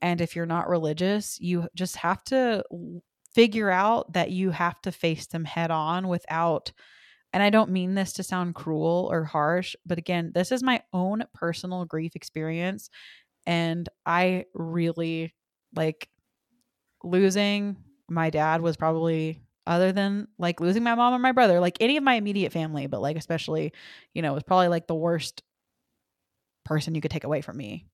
and 0.00 0.20
if 0.20 0.36
you're 0.36 0.46
not 0.46 0.68
religious, 0.68 1.40
you 1.40 1.68
just 1.74 1.96
have 1.96 2.22
to 2.24 2.62
figure 3.34 3.70
out 3.70 4.12
that 4.12 4.30
you 4.30 4.50
have 4.50 4.80
to 4.82 4.92
face 4.92 5.26
them 5.26 5.44
head 5.44 5.70
on 5.70 6.08
without 6.08 6.72
and 7.34 7.42
I 7.42 7.50
don't 7.50 7.70
mean 7.70 7.94
this 7.94 8.14
to 8.14 8.22
sound 8.22 8.54
cruel 8.54 9.06
or 9.12 9.22
harsh, 9.22 9.76
but 9.84 9.98
again, 9.98 10.32
this 10.34 10.50
is 10.50 10.62
my 10.62 10.80
own 10.94 11.24
personal 11.34 11.84
grief 11.84 12.16
experience 12.16 12.88
and 13.48 13.88
I 14.04 14.44
really 14.52 15.34
like 15.74 16.08
losing 17.02 17.78
my 18.06 18.28
dad 18.28 18.60
was 18.60 18.76
probably 18.76 19.40
other 19.66 19.90
than 19.90 20.28
like 20.38 20.60
losing 20.60 20.82
my 20.82 20.94
mom 20.94 21.14
or 21.14 21.18
my 21.18 21.32
brother, 21.32 21.58
like 21.58 21.78
any 21.80 21.96
of 21.96 22.04
my 22.04 22.14
immediate 22.14 22.52
family, 22.52 22.86
but 22.86 23.00
like 23.00 23.16
especially, 23.16 23.72
you 24.12 24.20
know, 24.20 24.32
it 24.32 24.34
was 24.34 24.42
probably 24.42 24.68
like 24.68 24.86
the 24.86 24.94
worst 24.94 25.42
person 26.66 26.94
you 26.94 27.00
could 27.00 27.10
take 27.10 27.24
away 27.24 27.40
from 27.40 27.56
me, 27.56 27.86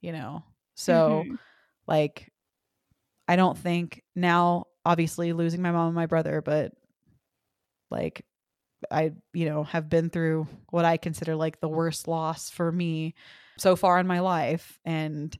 you 0.00 0.12
know. 0.12 0.44
So, 0.76 1.24
mm-hmm. 1.24 1.34
like, 1.88 2.32
I 3.26 3.34
don't 3.34 3.58
think 3.58 4.02
now, 4.14 4.66
obviously, 4.84 5.32
losing 5.32 5.62
my 5.62 5.72
mom 5.72 5.88
and 5.88 5.94
my 5.96 6.06
brother, 6.06 6.42
but 6.42 6.72
like, 7.90 8.24
I, 8.88 9.12
you 9.32 9.46
know, 9.46 9.64
have 9.64 9.88
been 9.88 10.10
through 10.10 10.46
what 10.70 10.84
I 10.84 10.96
consider 10.96 11.34
like 11.34 11.60
the 11.60 11.68
worst 11.68 12.06
loss 12.06 12.50
for 12.50 12.70
me 12.70 13.14
so 13.58 13.76
far 13.76 13.98
in 13.98 14.06
my 14.06 14.20
life. 14.20 14.78
And 14.84 15.36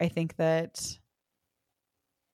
I 0.00 0.08
think 0.08 0.36
that 0.36 0.98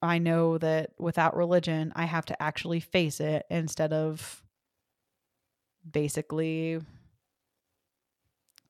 I 0.02 0.18
know 0.18 0.58
that 0.58 0.90
without 0.98 1.36
religion, 1.36 1.92
I 1.96 2.04
have 2.04 2.26
to 2.26 2.42
actually 2.42 2.80
face 2.80 3.20
it 3.20 3.44
instead 3.50 3.92
of 3.92 4.42
basically 5.90 6.80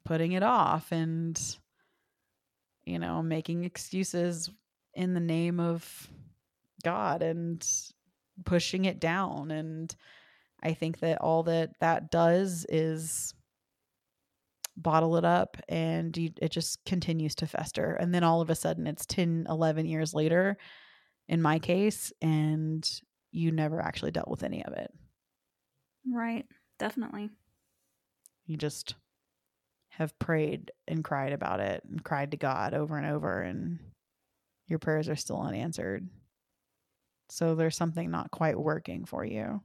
putting 0.05 0.33
it 0.33 0.43
off 0.43 0.93
and 0.93 1.39
you 2.87 3.01
know, 3.01 3.21
making 3.21 3.65
excuses 3.65 4.49
in 4.95 5.13
the 5.13 5.21
name 5.21 5.61
of 5.61 6.09
God 6.83 7.21
and 7.21 7.67
pushing 8.45 8.85
it 8.85 9.01
down. 9.01 9.51
And 9.51 9.95
I 10.63 10.73
think 10.73 11.01
that 11.01 11.21
all 11.21 11.43
that 11.43 11.73
that 11.81 12.11
does 12.11 12.65
is 12.69 13.35
bottle 14.77 15.17
it 15.17 15.25
up 15.25 15.57
and 15.69 16.17
you, 16.17 16.31
it 16.41 16.51
just 16.51 16.85
continues 16.85 17.35
to 17.37 17.47
fester. 17.47 17.95
And 17.95 18.15
then 18.15 18.25
all 18.25 18.41
of 18.41 18.51
a 18.51 18.55
sudden 18.55 18.87
it's 18.87 19.07
10, 19.07 19.47
11 19.49 19.87
years 19.87 20.13
later 20.15 20.57
in 21.29 21.43
my 21.43 21.59
case, 21.59 22.13
and 22.23 22.89
you 23.33 23.51
never 23.51 23.81
actually 23.81 24.13
dealt 24.13 24.29
with 24.29 24.43
any 24.43 24.65
of 24.65 24.73
it. 24.75 24.93
Right. 26.09 26.47
Definitely. 26.79 27.31
You 28.47 28.57
just 28.57 28.95
have 29.91 30.17
prayed 30.19 30.71
and 30.87 31.03
cried 31.03 31.33
about 31.33 31.61
it 31.61 31.83
and 31.89 32.03
cried 32.03 32.31
to 32.31 32.37
God 32.37 32.75
over 32.75 32.97
and 32.97 33.07
over, 33.07 33.41
and 33.41 33.81
your 34.69 34.79
prayers 34.79 35.09
are 35.09 35.17
still 35.17 35.41
unanswered. 35.41 36.09
So 37.31 37.55
there's 37.55 37.77
something 37.77 38.11
not 38.11 38.31
quite 38.31 38.59
working 38.59 39.05
for 39.05 39.25
you, 39.25 39.61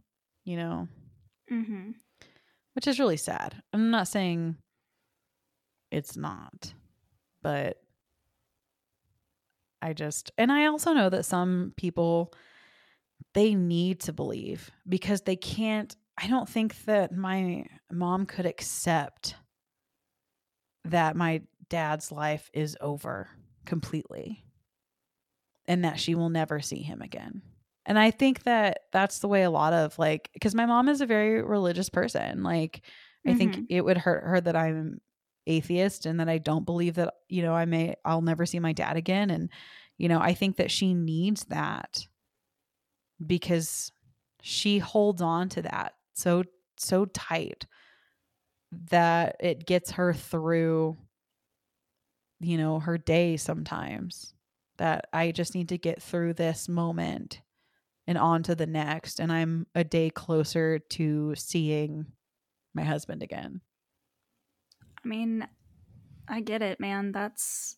you 0.45 0.57
know? 0.57 0.87
Mm-hmm. 1.51 1.91
Which 2.73 2.87
is 2.87 2.99
really 2.99 3.17
sad. 3.17 3.61
I'm 3.73 3.91
not 3.91 4.07
saying 4.07 4.55
it's 5.91 6.15
not, 6.15 6.73
but 7.41 7.77
I 9.81 9.93
just, 9.93 10.31
and 10.37 10.51
I 10.51 10.67
also 10.67 10.93
know 10.93 11.09
that 11.09 11.25
some 11.25 11.73
people, 11.75 12.33
they 13.33 13.55
need 13.55 14.01
to 14.01 14.13
believe 14.13 14.71
because 14.87 15.21
they 15.21 15.35
can't. 15.35 15.95
I 16.21 16.27
don't 16.27 16.49
think 16.49 16.85
that 16.85 17.11
my 17.13 17.65
mom 17.91 18.25
could 18.25 18.45
accept 18.45 19.35
that 20.85 21.15
my 21.15 21.41
dad's 21.69 22.11
life 22.11 22.49
is 22.53 22.77
over 22.81 23.29
completely 23.65 24.43
and 25.67 25.85
that 25.85 25.99
she 25.99 26.15
will 26.15 26.29
never 26.29 26.59
see 26.59 26.81
him 26.81 27.01
again. 27.01 27.41
And 27.85 27.97
I 27.97 28.11
think 28.11 28.43
that 28.43 28.81
that's 28.91 29.19
the 29.19 29.27
way 29.27 29.43
a 29.43 29.49
lot 29.49 29.73
of 29.73 29.97
like, 29.97 30.29
because 30.33 30.53
my 30.53 30.65
mom 30.65 30.89
is 30.89 31.01
a 31.01 31.05
very 31.05 31.41
religious 31.41 31.89
person. 31.89 32.43
Like, 32.43 32.81
I 33.25 33.29
mm-hmm. 33.29 33.37
think 33.37 33.67
it 33.69 33.81
would 33.81 33.97
hurt 33.97 34.23
her 34.23 34.41
that 34.41 34.55
I'm 34.55 34.99
atheist 35.47 36.05
and 36.05 36.19
that 36.19 36.29
I 36.29 36.37
don't 36.37 36.65
believe 36.65 36.95
that, 36.95 37.13
you 37.29 37.41
know, 37.41 37.53
I 37.53 37.65
may, 37.65 37.95
I'll 38.05 38.21
never 38.21 38.45
see 38.45 38.59
my 38.59 38.73
dad 38.73 38.97
again. 38.97 39.29
And, 39.29 39.49
you 39.97 40.07
know, 40.09 40.19
I 40.19 40.33
think 40.33 40.57
that 40.57 40.71
she 40.71 40.93
needs 40.93 41.45
that 41.45 42.05
because 43.25 43.91
she 44.41 44.79
holds 44.79 45.21
on 45.21 45.49
to 45.49 45.61
that 45.61 45.93
so, 46.13 46.43
so 46.77 47.05
tight 47.05 47.65
that 48.89 49.35
it 49.39 49.65
gets 49.65 49.91
her 49.91 50.13
through 50.13 50.97
you 52.41 52.57
know 52.57 52.79
her 52.79 52.97
day 52.97 53.37
sometimes 53.37 54.33
that 54.77 55.07
i 55.13 55.31
just 55.31 55.53
need 55.53 55.69
to 55.69 55.77
get 55.77 56.01
through 56.01 56.33
this 56.33 56.67
moment 56.67 57.41
and 58.07 58.17
on 58.17 58.41
to 58.41 58.55
the 58.55 58.65
next 58.65 59.19
and 59.19 59.31
i'm 59.31 59.67
a 59.75 59.83
day 59.83 60.09
closer 60.09 60.79
to 60.79 61.35
seeing 61.35 62.05
my 62.73 62.83
husband 62.83 63.21
again 63.21 63.61
i 65.03 65.07
mean 65.07 65.47
i 66.27 66.39
get 66.39 66.61
it 66.61 66.79
man 66.79 67.11
that's 67.11 67.77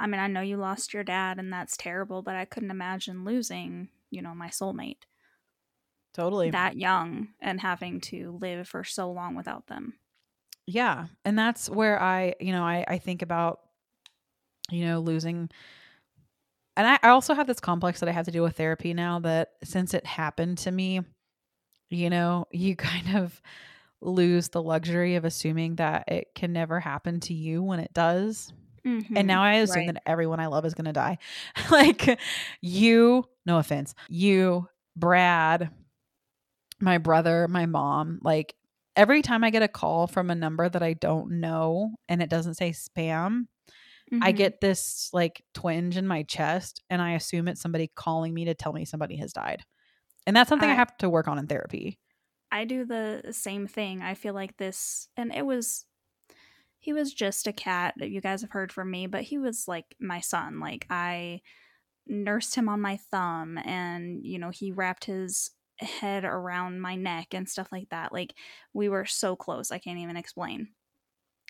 I 0.00 0.06
mean, 0.06 0.20
I 0.20 0.26
know 0.26 0.40
you 0.40 0.56
lost 0.56 0.92
your 0.92 1.04
dad 1.04 1.38
and 1.38 1.52
that's 1.52 1.76
terrible, 1.76 2.22
but 2.22 2.34
I 2.34 2.44
couldn't 2.44 2.70
imagine 2.70 3.24
losing, 3.24 3.88
you 4.10 4.22
know, 4.22 4.34
my 4.34 4.48
soulmate. 4.48 5.04
Totally. 6.12 6.50
That 6.50 6.76
young 6.76 7.28
and 7.40 7.60
having 7.60 8.00
to 8.02 8.36
live 8.40 8.68
for 8.68 8.84
so 8.84 9.10
long 9.10 9.34
without 9.34 9.66
them. 9.66 9.94
Yeah. 10.66 11.06
And 11.24 11.38
that's 11.38 11.68
where 11.68 12.00
I, 12.00 12.34
you 12.40 12.52
know, 12.52 12.64
I, 12.64 12.84
I 12.86 12.98
think 12.98 13.22
about, 13.22 13.60
you 14.70 14.84
know, 14.84 15.00
losing. 15.00 15.50
And 16.76 16.86
I, 16.86 16.98
I 17.02 17.08
also 17.08 17.34
have 17.34 17.46
this 17.46 17.60
complex 17.60 18.00
that 18.00 18.08
I 18.08 18.12
have 18.12 18.24
to 18.26 18.30
deal 18.30 18.44
with 18.44 18.56
therapy 18.56 18.94
now 18.94 19.20
that 19.20 19.52
since 19.62 19.94
it 19.94 20.06
happened 20.06 20.58
to 20.58 20.70
me, 20.70 21.00
you 21.90 22.10
know, 22.10 22.46
you 22.50 22.76
kind 22.76 23.16
of 23.16 23.40
lose 24.00 24.48
the 24.48 24.62
luxury 24.62 25.16
of 25.16 25.24
assuming 25.24 25.76
that 25.76 26.04
it 26.08 26.28
can 26.34 26.52
never 26.52 26.80
happen 26.80 27.20
to 27.20 27.34
you 27.34 27.62
when 27.62 27.80
it 27.80 27.92
does. 27.94 28.52
Mm-hmm. 28.84 29.16
And 29.16 29.26
now 29.26 29.42
I 29.42 29.54
assume 29.54 29.86
Right. 29.86 29.94
that 29.94 30.02
everyone 30.06 30.40
I 30.40 30.46
love 30.46 30.66
is 30.66 30.74
going 30.74 30.84
to 30.86 30.92
die. 30.92 31.18
like 31.70 32.18
you, 32.60 33.24
no 33.46 33.58
offense, 33.58 33.94
you, 34.08 34.68
Brad, 34.96 35.70
my 36.80 36.98
brother, 36.98 37.48
my 37.48 37.66
mom, 37.66 38.18
like 38.22 38.54
every 38.96 39.22
time 39.22 39.42
I 39.42 39.50
get 39.50 39.62
a 39.62 39.68
call 39.68 40.06
from 40.06 40.30
a 40.30 40.34
number 40.34 40.68
that 40.68 40.82
I 40.82 40.92
don't 40.94 41.40
know 41.40 41.94
and 42.08 42.20
it 42.22 42.28
doesn't 42.30 42.54
say 42.54 42.70
spam, 42.70 43.46
I 44.20 44.32
Mhm. 44.32 44.36
get 44.36 44.60
this 44.60 45.08
like 45.14 45.42
twinge 45.54 45.96
in 45.96 46.06
my 46.06 46.24
chest 46.24 46.82
and 46.90 47.00
I 47.00 47.12
assume 47.12 47.48
it's 47.48 47.60
somebody 47.62 47.90
calling 47.96 48.34
me 48.34 48.44
to 48.44 48.54
tell 48.54 48.72
me 48.74 48.84
somebody 48.84 49.16
has 49.16 49.32
died. 49.32 49.62
And 50.26 50.36
that's 50.36 50.48
something 50.48 50.68
I, 50.68 50.72
I- 50.72 50.76
have 50.76 50.96
to 50.98 51.08
work 51.08 51.26
on 51.26 51.38
in 51.38 51.46
therapy. 51.46 51.98
I 52.54 52.64
do 52.64 52.84
the 52.84 53.32
same 53.32 53.66
thing. 53.66 54.00
I 54.00 54.14
feel 54.14 54.32
like 54.32 54.56
this, 54.58 55.08
and 55.16 55.34
it 55.34 55.44
was, 55.44 55.86
he 56.78 56.92
was 56.92 57.12
just 57.12 57.48
a 57.48 57.52
cat 57.52 57.94
that 57.96 58.10
you 58.10 58.20
guys 58.20 58.42
have 58.42 58.52
heard 58.52 58.70
from 58.70 58.92
me, 58.92 59.08
but 59.08 59.22
he 59.22 59.38
was 59.38 59.66
like 59.66 59.96
my 60.00 60.20
son. 60.20 60.60
Like 60.60 60.86
I 60.88 61.40
nursed 62.06 62.54
him 62.54 62.68
on 62.68 62.80
my 62.80 62.96
thumb, 63.10 63.58
and 63.58 64.24
you 64.24 64.38
know 64.38 64.50
he 64.50 64.70
wrapped 64.70 65.06
his 65.06 65.50
head 65.80 66.24
around 66.24 66.80
my 66.80 66.94
neck 66.94 67.34
and 67.34 67.48
stuff 67.48 67.72
like 67.72 67.88
that. 67.88 68.12
Like 68.12 68.34
we 68.72 68.88
were 68.88 69.04
so 69.04 69.34
close. 69.34 69.72
I 69.72 69.78
can't 69.78 69.98
even 69.98 70.16
explain. 70.16 70.68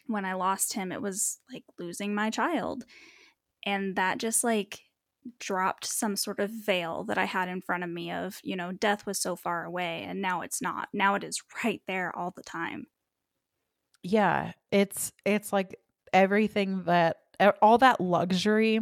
When 0.07 0.25
I 0.25 0.33
lost 0.33 0.73
him, 0.73 0.91
it 0.91 1.03
was 1.03 1.39
like 1.53 1.65
losing 1.79 2.15
my 2.15 2.31
child, 2.31 2.85
and 3.67 3.97
that 3.97 4.17
just 4.17 4.43
like 4.43 4.81
dropped 5.39 5.85
some 5.85 6.17
sort 6.17 6.39
of 6.39 6.51
veil 6.51 7.05
that 7.05 7.19
I 7.19 7.25
had 7.25 7.49
in 7.49 7.61
front 7.61 7.85
of 7.85 7.91
me 7.91 8.11
of, 8.11 8.41
you 8.43 8.57
know, 8.57 8.73
death 8.73 9.07
was 9.07 9.21
so 9.21 9.37
far 9.37 9.65
away 9.65 10.05
and 10.07 10.21
now 10.21 10.43
it's 10.43 10.61
not. 10.61 10.89
Now 10.93 11.15
it 11.15 11.25
is 11.25 11.43
right 11.65 11.83
there 11.87 12.15
all 12.17 12.33
the 12.37 12.43
time. 12.43 12.87
Yeah, 14.03 14.53
it's 14.71 15.13
it's 15.25 15.53
like 15.53 15.79
everything 16.13 16.85
that 16.85 17.17
all 17.63 17.79
that 17.79 18.01
luxury 18.01 18.81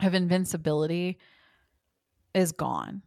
of 0.00 0.14
invincibility 0.14 1.18
is 2.34 2.52
gone. 2.52 3.02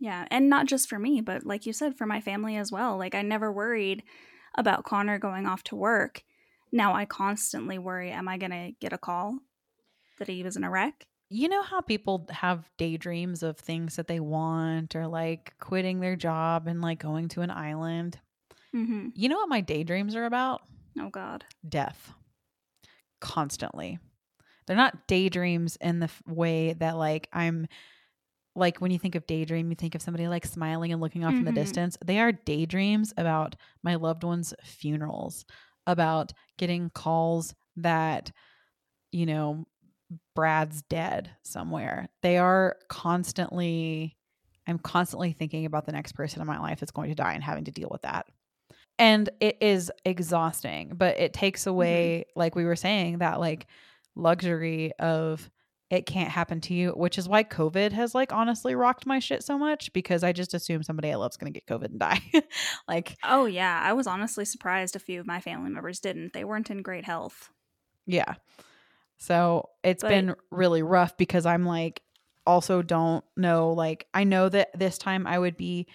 Yeah, 0.00 0.26
and 0.30 0.50
not 0.50 0.66
just 0.66 0.88
for 0.88 0.98
me, 0.98 1.20
but 1.20 1.46
like 1.46 1.66
you 1.66 1.72
said, 1.72 1.96
for 1.96 2.06
my 2.06 2.20
family 2.20 2.56
as 2.56 2.72
well. 2.72 2.98
Like 2.98 3.14
I 3.14 3.22
never 3.22 3.52
worried 3.52 4.02
about 4.56 4.84
Connor 4.84 5.18
going 5.18 5.46
off 5.46 5.62
to 5.64 5.76
work. 5.76 6.24
Now 6.72 6.94
I 6.94 7.04
constantly 7.04 7.78
worry, 7.78 8.10
am 8.10 8.26
I 8.26 8.38
going 8.38 8.50
to 8.50 8.72
get 8.80 8.92
a 8.92 8.98
call 8.98 9.38
that 10.18 10.26
he 10.26 10.42
was 10.42 10.56
in 10.56 10.64
a 10.64 10.70
wreck? 10.70 11.06
You 11.32 11.48
know 11.48 11.62
how 11.62 11.80
people 11.80 12.26
have 12.30 12.68
daydreams 12.76 13.42
of 13.42 13.56
things 13.56 13.96
that 13.96 14.06
they 14.06 14.20
want 14.20 14.94
or 14.94 15.06
like 15.06 15.54
quitting 15.58 16.00
their 16.00 16.14
job 16.14 16.66
and 16.66 16.82
like 16.82 16.98
going 16.98 17.28
to 17.28 17.40
an 17.40 17.50
island? 17.50 18.18
Mm-hmm. 18.74 19.08
You 19.14 19.28
know 19.30 19.36
what 19.36 19.48
my 19.48 19.62
daydreams 19.62 20.14
are 20.14 20.26
about? 20.26 20.60
Oh 21.00 21.08
God. 21.08 21.44
Death. 21.66 22.12
Constantly. 23.20 23.98
They're 24.66 24.76
not 24.76 25.06
daydreams 25.06 25.76
in 25.76 26.00
the 26.00 26.04
f- 26.04 26.22
way 26.26 26.74
that 26.74 26.96
like 26.96 27.28
I'm 27.32 27.66
like 28.54 28.78
when 28.80 28.90
you 28.90 28.98
think 28.98 29.14
of 29.14 29.26
daydream, 29.26 29.70
you 29.70 29.76
think 29.76 29.94
of 29.94 30.02
somebody 30.02 30.28
like 30.28 30.44
smiling 30.44 30.92
and 30.92 31.00
looking 31.00 31.24
off 31.24 31.32
in 31.34 31.44
the 31.44 31.50
Mhm. 31.50 31.54
distance. 31.56 31.96
They 32.04 32.18
are 32.20 32.32
daydreams 32.32 33.14
about 33.16 33.56
my 33.82 33.94
loved 33.94 34.24
ones' 34.24 34.52
funerals, 34.62 35.46
about 35.86 36.32
getting 36.58 36.90
calls 36.90 37.54
that, 37.76 38.30
you 39.10 39.24
know, 39.24 39.64
Brad's 40.34 40.82
dead 40.82 41.30
somewhere. 41.42 42.08
They 42.22 42.38
are 42.38 42.76
constantly, 42.88 44.16
I'm 44.66 44.78
constantly 44.78 45.32
thinking 45.32 45.66
about 45.66 45.86
the 45.86 45.92
next 45.92 46.12
person 46.12 46.40
in 46.40 46.46
my 46.46 46.58
life 46.58 46.80
that's 46.80 46.92
going 46.92 47.10
to 47.10 47.14
die 47.14 47.34
and 47.34 47.42
having 47.42 47.64
to 47.64 47.70
deal 47.70 47.88
with 47.90 48.02
that. 48.02 48.26
And 48.98 49.28
it 49.40 49.58
is 49.60 49.90
exhausting, 50.04 50.92
but 50.94 51.18
it 51.18 51.32
takes 51.32 51.66
away, 51.66 52.26
mm-hmm. 52.28 52.38
like 52.38 52.54
we 52.54 52.64
were 52.64 52.76
saying, 52.76 53.18
that 53.18 53.40
like 53.40 53.66
luxury 54.14 54.92
of 54.98 55.50
it 55.92 56.06
can't 56.06 56.30
happen 56.30 56.60
to 56.62 56.74
you, 56.74 56.90
which 56.92 57.18
is 57.18 57.28
why 57.28 57.44
COVID 57.44 57.92
has 57.92 58.14
like 58.14 58.32
honestly 58.32 58.74
rocked 58.74 59.04
my 59.04 59.18
shit 59.18 59.44
so 59.44 59.58
much 59.58 59.92
because 59.92 60.24
I 60.24 60.32
just 60.32 60.54
assume 60.54 60.82
somebody 60.82 61.10
I 61.10 61.16
love's 61.16 61.36
going 61.36 61.52
to 61.52 61.60
get 61.60 61.66
COVID 61.66 61.90
and 61.90 62.00
die. 62.00 62.22
like, 62.88 63.16
Oh 63.22 63.44
yeah, 63.44 63.78
I 63.84 63.92
was 63.92 64.06
honestly 64.06 64.46
surprised 64.46 64.96
a 64.96 64.98
few 64.98 65.20
of 65.20 65.26
my 65.26 65.40
family 65.40 65.68
members 65.68 66.00
didn't. 66.00 66.32
They 66.32 66.44
weren't 66.44 66.70
in 66.70 66.80
great 66.80 67.04
health. 67.04 67.50
Yeah. 68.06 68.36
So 69.22 69.68
it's 69.84 70.02
But- 70.02 70.08
been 70.08 70.34
really 70.50 70.82
rough 70.82 71.16
because 71.16 71.46
I'm 71.46 71.64
like, 71.64 72.02
also 72.44 72.82
don't 72.82 73.24
know. 73.36 73.72
Like, 73.72 74.08
I 74.12 74.24
know 74.24 74.48
that 74.48 74.76
this 74.76 74.98
time 74.98 75.28
I 75.28 75.38
would 75.38 75.56
be, 75.56 75.86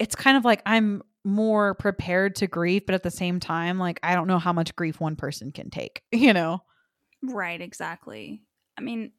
it's 0.00 0.16
kind 0.16 0.36
of 0.36 0.44
like 0.44 0.60
I'm 0.66 1.02
more 1.22 1.74
prepared 1.76 2.34
to 2.36 2.48
grieve, 2.48 2.86
but 2.86 2.96
at 2.96 3.04
the 3.04 3.10
same 3.12 3.38
time, 3.38 3.78
like, 3.78 4.00
I 4.02 4.16
don't 4.16 4.26
know 4.26 4.40
how 4.40 4.52
much 4.52 4.74
grief 4.74 4.98
one 5.00 5.14
person 5.14 5.52
can 5.52 5.70
take, 5.70 6.02
you 6.12 6.32
know? 6.32 6.60
Right, 7.22 7.60
exactly. 7.60 8.42
I 8.76 8.80
mean, 8.80 9.12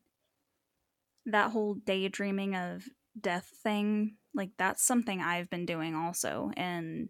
that 1.25 1.51
whole 1.51 1.75
daydreaming 1.75 2.53
of 2.57 2.83
death 3.19 3.49
thing, 3.63 4.17
like 4.33 4.49
that's 4.57 4.83
something 4.83 5.21
I've 5.21 5.49
been 5.49 5.65
doing 5.65 5.95
also. 5.95 6.51
And 6.57 7.07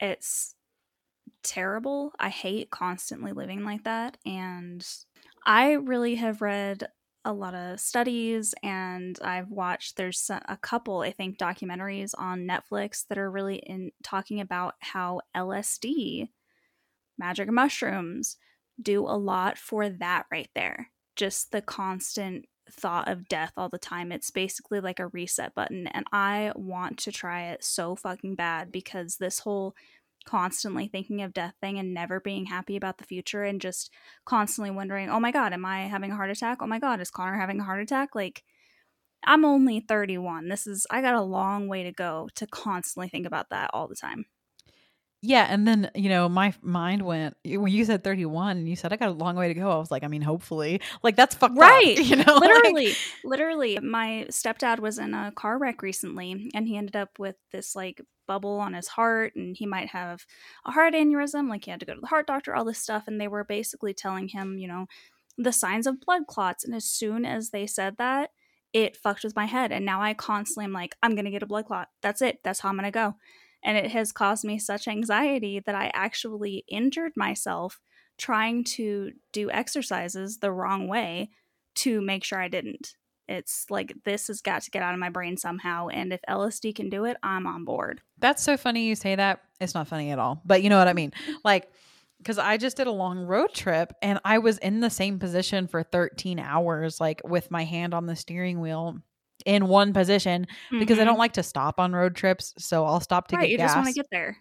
it's 0.00 0.54
terrible. 1.42 2.12
I 2.18 2.30
hate 2.30 2.70
constantly 2.70 3.32
living 3.32 3.64
like 3.64 3.84
that. 3.84 4.16
And 4.24 4.84
I 5.46 5.72
really 5.72 6.16
have 6.16 6.42
read 6.42 6.88
a 7.24 7.32
lot 7.32 7.54
of 7.54 7.80
studies 7.80 8.54
and 8.62 9.18
I've 9.22 9.50
watched 9.50 9.96
there's 9.96 10.30
a 10.30 10.56
couple 10.56 11.00
I 11.00 11.12
think 11.12 11.36
documentaries 11.36 12.14
on 12.16 12.46
Netflix 12.46 13.06
that 13.08 13.18
are 13.18 13.30
really 13.30 13.56
in 13.56 13.92
talking 14.02 14.40
about 14.40 14.74
how 14.80 15.20
LSD 15.36 16.30
magic 17.18 17.50
mushrooms 17.50 18.36
do 18.80 19.00
a 19.06 19.18
lot 19.18 19.58
for 19.58 19.88
that 19.90 20.26
right 20.32 20.50
there. 20.54 20.90
Just 21.16 21.52
the 21.52 21.62
constant 21.62 22.46
thought 22.70 23.08
of 23.08 23.28
death 23.28 23.52
all 23.56 23.68
the 23.68 23.78
time. 23.78 24.12
It's 24.12 24.30
basically 24.30 24.80
like 24.80 25.00
a 25.00 25.08
reset 25.08 25.54
button. 25.54 25.86
And 25.88 26.06
I 26.12 26.52
want 26.54 26.98
to 27.00 27.12
try 27.12 27.48
it 27.50 27.64
so 27.64 27.96
fucking 27.96 28.36
bad 28.36 28.72
because 28.72 29.16
this 29.16 29.40
whole 29.40 29.74
constantly 30.26 30.88
thinking 30.88 31.22
of 31.22 31.32
death 31.32 31.54
thing 31.60 31.78
and 31.78 31.94
never 31.94 32.20
being 32.20 32.46
happy 32.46 32.76
about 32.76 32.98
the 32.98 33.04
future 33.04 33.44
and 33.44 33.60
just 33.60 33.90
constantly 34.24 34.70
wondering, 34.70 35.08
oh 35.10 35.20
my 35.20 35.30
God, 35.30 35.52
am 35.52 35.64
I 35.64 35.82
having 35.82 36.12
a 36.12 36.16
heart 36.16 36.30
attack? 36.30 36.58
Oh 36.60 36.66
my 36.66 36.78
God, 36.78 37.00
is 37.00 37.10
Connor 37.10 37.38
having 37.38 37.60
a 37.60 37.64
heart 37.64 37.80
attack? 37.80 38.14
Like, 38.14 38.44
I'm 39.24 39.44
only 39.44 39.80
31. 39.80 40.48
This 40.48 40.66
is, 40.66 40.86
I 40.90 41.02
got 41.02 41.14
a 41.14 41.22
long 41.22 41.68
way 41.68 41.82
to 41.84 41.92
go 41.92 42.28
to 42.36 42.46
constantly 42.46 43.08
think 43.08 43.26
about 43.26 43.50
that 43.50 43.70
all 43.72 43.88
the 43.88 43.96
time. 43.96 44.26
Yeah. 45.22 45.46
And 45.50 45.68
then, 45.68 45.90
you 45.94 46.08
know, 46.08 46.28
my 46.28 46.54
mind 46.62 47.02
went, 47.02 47.36
when 47.44 47.70
you 47.70 47.84
said 47.84 48.02
31 48.02 48.56
and 48.56 48.68
you 48.68 48.74
said, 48.74 48.92
I 48.92 48.96
got 48.96 49.10
a 49.10 49.12
long 49.12 49.36
way 49.36 49.48
to 49.48 49.54
go. 49.54 49.70
I 49.70 49.76
was 49.76 49.90
like, 49.90 50.02
I 50.02 50.08
mean, 50.08 50.22
hopefully. 50.22 50.80
Like, 51.02 51.14
that's 51.16 51.34
fucked 51.34 51.58
up, 51.58 51.60
Right. 51.60 51.98
you 52.02 52.16
know? 52.16 52.34
Like, 52.36 52.40
literally 52.40 52.94
literally 53.24 53.78
my 53.80 54.26
stepdad 54.30 54.80
was 54.80 54.98
in 54.98 55.14
a 55.14 55.32
car 55.32 55.58
wreck 55.58 55.82
recently 55.82 56.50
and 56.54 56.66
he 56.66 56.76
ended 56.76 56.96
up 56.96 57.18
with 57.18 57.36
this 57.52 57.74
like 57.76 58.00
bubble 58.26 58.58
on 58.60 58.74
his 58.74 58.88
heart 58.88 59.34
and 59.34 59.56
he 59.56 59.66
might 59.66 59.88
have 59.88 60.24
a 60.64 60.70
heart 60.70 60.94
aneurysm 60.94 61.48
like 61.48 61.64
he 61.64 61.70
had 61.70 61.80
to 61.80 61.86
go 61.86 61.94
to 61.94 62.00
the 62.00 62.06
heart 62.06 62.26
doctor 62.26 62.54
all 62.54 62.64
this 62.64 62.78
stuff 62.78 63.04
and 63.06 63.20
they 63.20 63.28
were 63.28 63.44
basically 63.44 63.92
telling 63.92 64.28
him 64.28 64.56
you 64.56 64.68
know 64.68 64.86
the 65.36 65.52
signs 65.52 65.86
of 65.86 66.00
blood 66.00 66.26
clots 66.26 66.64
and 66.64 66.74
as 66.74 66.84
soon 66.84 67.24
as 67.24 67.50
they 67.50 67.66
said 67.66 67.96
that 67.98 68.30
it 68.72 68.96
fucked 68.96 69.24
with 69.24 69.34
my 69.34 69.46
head 69.46 69.72
and 69.72 69.84
now 69.84 70.00
i 70.00 70.14
constantly 70.14 70.64
am 70.64 70.72
like 70.72 70.94
i'm 71.02 71.16
gonna 71.16 71.30
get 71.30 71.42
a 71.42 71.46
blood 71.46 71.66
clot 71.66 71.88
that's 72.02 72.22
it 72.22 72.38
that's 72.44 72.60
how 72.60 72.68
i'm 72.68 72.76
gonna 72.76 72.90
go 72.90 73.14
and 73.62 73.76
it 73.76 73.90
has 73.90 74.12
caused 74.12 74.44
me 74.44 74.58
such 74.58 74.88
anxiety 74.88 75.60
that 75.60 75.74
i 75.74 75.90
actually 75.94 76.64
injured 76.68 77.12
myself 77.16 77.80
trying 78.20 78.62
to 78.62 79.12
do 79.32 79.50
exercises 79.50 80.38
the 80.38 80.52
wrong 80.52 80.86
way 80.86 81.30
to 81.74 82.00
make 82.00 82.22
sure 82.22 82.40
I 82.40 82.48
didn't. 82.48 82.94
It's 83.28 83.66
like 83.70 83.94
this 84.04 84.26
has 84.26 84.42
got 84.42 84.62
to 84.62 84.70
get 84.70 84.82
out 84.82 84.92
of 84.92 85.00
my 85.00 85.08
brain 85.08 85.36
somehow. 85.36 85.88
And 85.88 86.12
if 86.12 86.20
LSD 86.28 86.74
can 86.74 86.90
do 86.90 87.04
it, 87.04 87.16
I'm 87.22 87.46
on 87.46 87.64
board. 87.64 88.02
That's 88.18 88.42
so 88.42 88.56
funny 88.56 88.86
you 88.86 88.94
say 88.94 89.14
that. 89.14 89.40
It's 89.60 89.74
not 89.74 89.88
funny 89.88 90.10
at 90.10 90.18
all, 90.18 90.42
but 90.44 90.62
you 90.62 90.68
know 90.68 90.78
what 90.78 90.88
I 90.88 90.92
mean? 90.92 91.12
Mm-hmm. 91.12 91.32
Like, 91.44 91.70
because 92.18 92.38
I 92.38 92.58
just 92.58 92.76
did 92.76 92.86
a 92.86 92.92
long 92.92 93.20
road 93.20 93.54
trip 93.54 93.94
and 94.02 94.20
I 94.24 94.38
was 94.38 94.58
in 94.58 94.80
the 94.80 94.90
same 94.90 95.18
position 95.18 95.68
for 95.68 95.82
13 95.82 96.38
hours, 96.38 97.00
like 97.00 97.22
with 97.24 97.50
my 97.50 97.64
hand 97.64 97.94
on 97.94 98.04
the 98.04 98.16
steering 98.16 98.60
wheel 98.60 98.98
in 99.46 99.66
one 99.68 99.92
position 99.92 100.46
because 100.70 100.98
I 100.98 101.04
don't 101.04 101.18
like 101.18 101.32
to 101.34 101.42
stop 101.42 101.78
on 101.80 101.92
road 101.92 102.14
trips. 102.14 102.54
So 102.58 102.84
I'll 102.84 103.00
stop 103.00 103.28
to 103.28 103.36
right, 103.36 103.42
get 103.42 103.50
you 103.50 103.56
gas. 103.58 103.70
just 103.70 103.76
want 103.76 103.88
to 103.88 103.94
get 103.94 104.06
there. 104.10 104.36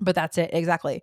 But 0.00 0.16
that's 0.16 0.38
it, 0.38 0.50
exactly. 0.52 1.02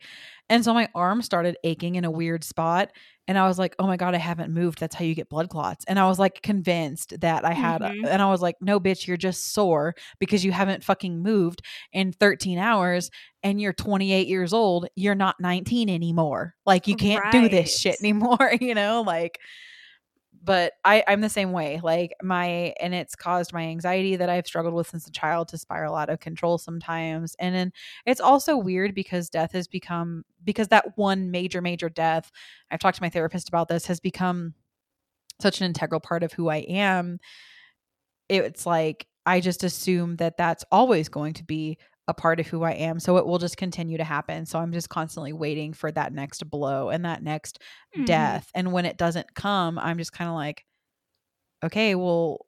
And 0.50 0.66
so 0.66 0.74
my 0.74 0.90
arm 0.94 1.22
started 1.22 1.56
aching 1.64 1.96
in 1.96 2.04
a 2.04 2.12
weird 2.12 2.44
spot. 2.44 2.92
And 3.28 3.38
I 3.38 3.48
was 3.48 3.58
like, 3.58 3.74
oh 3.80 3.88
my 3.88 3.96
God, 3.96 4.14
I 4.14 4.18
haven't 4.18 4.52
moved. 4.54 4.82
That's 4.82 4.94
how 4.96 5.06
you 5.06 5.16
get 5.16 5.30
blood 5.30 5.48
clots. 5.48 5.86
And 5.88 5.98
I 5.98 6.06
was 6.10 6.20
like 6.20 6.42
convinced 6.42 7.18
that 7.22 7.46
I 7.46 7.54
had, 7.54 7.82
Mhm. 7.82 8.06
a, 8.06 8.12
and 8.12 8.22
I 8.22 8.30
was 8.30 8.42
like, 8.42 8.58
no, 8.60 8.78
bitch, 8.82 9.08
you're 9.08 9.16
just 9.16 9.54
sore 9.54 9.96
because 10.20 10.44
you 10.44 10.52
haven't 10.52 10.84
fucking 10.84 11.22
moved 11.24 11.62
in 11.94 12.12
13 12.12 12.58
hours 12.58 13.10
and 13.44 13.62
you're 13.62 13.72
28 13.72 14.28
years 14.28 14.52
old. 14.52 14.88
You're 14.98 15.16
not 15.16 15.40
19 15.40 15.90
anymore. 15.90 16.56
Like, 16.66 16.88
you 16.90 16.98
can't 16.98 17.32
do 17.32 17.48
this 17.48 17.80
shit 17.80 17.96
anymore, 18.02 18.52
you 18.60 18.76
know? 18.76 19.04
Like, 19.04 19.40
but 20.44 20.74
I, 20.84 21.04
I'm 21.08 21.22
the 21.22 21.30
same 21.30 21.52
way. 21.52 21.80
Like 21.84 22.14
my, 22.24 22.74
and 22.80 22.94
it's 22.96 23.16
caused 23.16 23.54
my 23.54 23.62
anxiety 23.62 24.16
that 24.16 24.30
I've 24.30 24.48
struggled 24.48 24.74
with 24.74 24.90
since 24.90 25.08
a 25.08 25.12
child 25.12 25.50
to 25.50 25.58
spiral 25.58 25.96
out 25.96 26.10
of 26.10 26.20
control 26.20 26.58
sometimes. 26.58 27.36
And 27.40 27.54
then 27.54 27.72
it's 28.06 28.22
also 28.22 28.58
weird 28.58 28.96
because 28.96 29.30
death 29.30 29.52
has 29.52 29.68
become, 29.68 30.24
because 30.44 30.70
that 30.70 30.98
one 30.98 31.30
major, 31.30 31.62
major 31.62 31.90
death, 31.90 32.32
I've 32.72 32.80
talked 32.80 32.98
to 32.98 33.04
my 33.04 33.10
therapist 33.10 33.50
about 33.50 33.68
this, 33.68 33.86
has 33.86 34.00
become 34.00 34.56
such 35.40 35.62
an 35.62 35.68
integral 35.68 36.00
part 36.00 36.24
of 36.24 36.34
who 36.34 36.50
I 36.50 36.58
am. 36.58 37.20
It's 38.28 38.66
like, 38.66 39.08
I 39.26 39.40
just 39.40 39.64
assume 39.64 40.16
that 40.16 40.38
that's 40.38 40.66
always 40.72 41.08
going 41.08 41.34
to 41.34 41.44
be 41.44 41.78
a 42.12 42.16
part 42.16 42.40
of 42.40 42.48
who 42.48 42.64
I 42.64 42.74
am. 42.74 43.00
So 43.00 43.18
it 43.18 43.26
will 43.26 43.40
just 43.40 43.58
continue 43.58 43.98
to 43.98 44.04
happen. 44.06 44.46
So 44.46 44.60
I'm 44.60 44.74
just 44.74 44.90
constantly 44.90 45.34
waiting 45.34 45.74
for 45.74 45.92
that 45.94 46.14
next 46.14 46.50
blow 46.50 46.90
and 46.90 47.06
that 47.06 47.24
next 47.24 47.60
Mhm. 47.96 48.06
death. 48.06 48.50
And 48.56 48.74
when 48.74 48.86
it 48.86 48.98
doesn't 48.98 49.36
come, 49.36 49.80
I'm 49.80 49.98
just 49.98 50.14
kind 50.14 50.30
of 50.30 50.36
like, 50.36 50.66
okay, 51.64 51.96
well, 51.96 52.46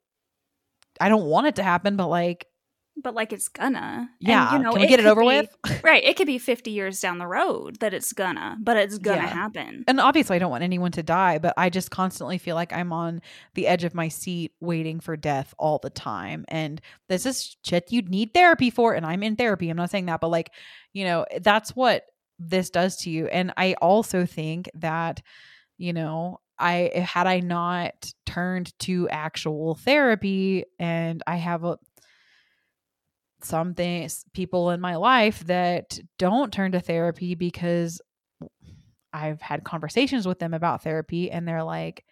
I 1.00 1.10
don't 1.10 1.26
want 1.26 1.48
it 1.48 1.56
to 1.56 1.64
happen, 1.64 1.96
but 1.96 2.08
like, 2.08 2.48
But 2.96 3.16
like 3.16 3.34
it's 3.34 3.48
gonna. 3.50 3.98
And, 4.02 4.10
yeah, 4.20 4.54
you 4.54 4.60
know, 4.60 4.72
can 4.72 4.82
we 4.82 4.88
get 4.88 5.00
it 5.00 5.06
over 5.08 5.22
be- 5.22 5.28
with? 5.28 5.56
Right. 5.84 6.04
It 6.04 6.16
could 6.16 6.28
be 6.28 6.38
50 6.38 6.72
years 6.72 7.00
down 7.02 7.18
the 7.18 7.28
road 7.28 7.80
that 7.80 7.94
it's 7.94 8.14
gonna, 8.14 8.56
but 8.62 8.78
it's 8.78 8.98
gonna 9.00 9.18
Yeah. 9.22 9.28
happen. 9.28 9.84
and 9.88 10.00
obviously, 10.00 10.36
I 10.36 10.40
don't 10.40 10.52
want 10.52 10.64
anyone 10.64 10.92
to 10.94 11.04
die, 11.04 11.40
but 11.40 11.54
I 11.58 11.70
just 11.70 11.92
constantly 11.92 12.38
feel 12.38 12.56
like 12.56 12.72
I'm 12.72 12.94
on 12.94 13.22
the 13.56 13.68
edge 13.68 13.84
of 13.84 13.94
my 13.96 14.08
seat 14.08 14.54
waiting 14.62 15.00
for 15.00 15.18
death 15.18 15.54
all 15.58 15.80
the 15.80 15.90
time. 15.90 16.46
And 16.48 16.80
this 17.10 17.26
is 17.26 17.58
shit 17.66 17.92
you'd 17.92 18.10
need 18.10 18.34
therapy 18.34 18.70
for. 18.70 18.94
And 18.94 19.06
I'm 19.06 19.24
in 19.24 19.36
therapy. 19.36 19.70
I'm 19.70 19.78
not 19.78 19.90
saying 19.90 20.06
that, 20.06 20.22
but 20.22 20.30
like, 20.30 20.52
you 20.94 21.04
know, 21.04 21.26
that's 21.42 21.76
what 21.76 22.06
this 22.40 22.70
does 22.70 22.96
to 22.98 23.10
you. 23.10 23.28
And 23.28 23.54
I 23.58 23.74
also 23.82 24.26
think 24.26 24.70
that, 24.76 25.22
you 25.78 25.94
know, 25.94 26.40
I 26.60 26.92
had 26.96 27.26
I 27.28 27.40
not 27.40 28.14
turned 28.28 28.78
to 28.80 29.10
actual 29.10 29.76
therapy 29.76 30.66
and 30.80 31.22
I 31.26 31.36
have 31.38 31.64
a 31.64 31.78
some 33.46 33.74
things 33.74 34.24
people 34.34 34.70
in 34.72 34.80
my 34.82 34.96
life 34.96 35.40
that 35.46 36.00
don't 36.18 36.52
turn 36.54 36.72
to 36.74 36.80
therapy 36.80 37.36
because 37.36 38.02
I've 39.12 39.42
had 39.42 39.64
conversations 39.64 40.28
with 40.28 40.40
them 40.40 40.54
about 40.54 40.84
therapy 40.84 41.30
and 41.32 41.48
they're 41.48 41.64
like 41.64 42.04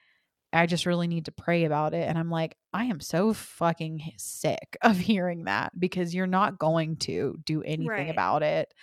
I 0.54 0.66
just 0.66 0.86
really 0.86 1.08
need 1.08 1.26
to 1.26 1.32
pray 1.32 1.64
about 1.64 1.94
it 1.94 2.08
and 2.08 2.18
I'm 2.18 2.30
like 2.30 2.56
I 2.74 2.86
am 2.86 3.00
so 3.00 3.34
fucking 3.34 4.02
sick 4.18 4.78
of 4.82 4.98
hearing 4.98 5.46
that 5.46 5.72
because 5.80 6.14
you're 6.14 6.28
not 6.28 6.60
going 6.60 6.98
to 6.98 7.38
do 7.46 7.62
anything 7.64 7.88
Right. 7.88 8.10
about 8.10 8.44
it. 8.44 8.74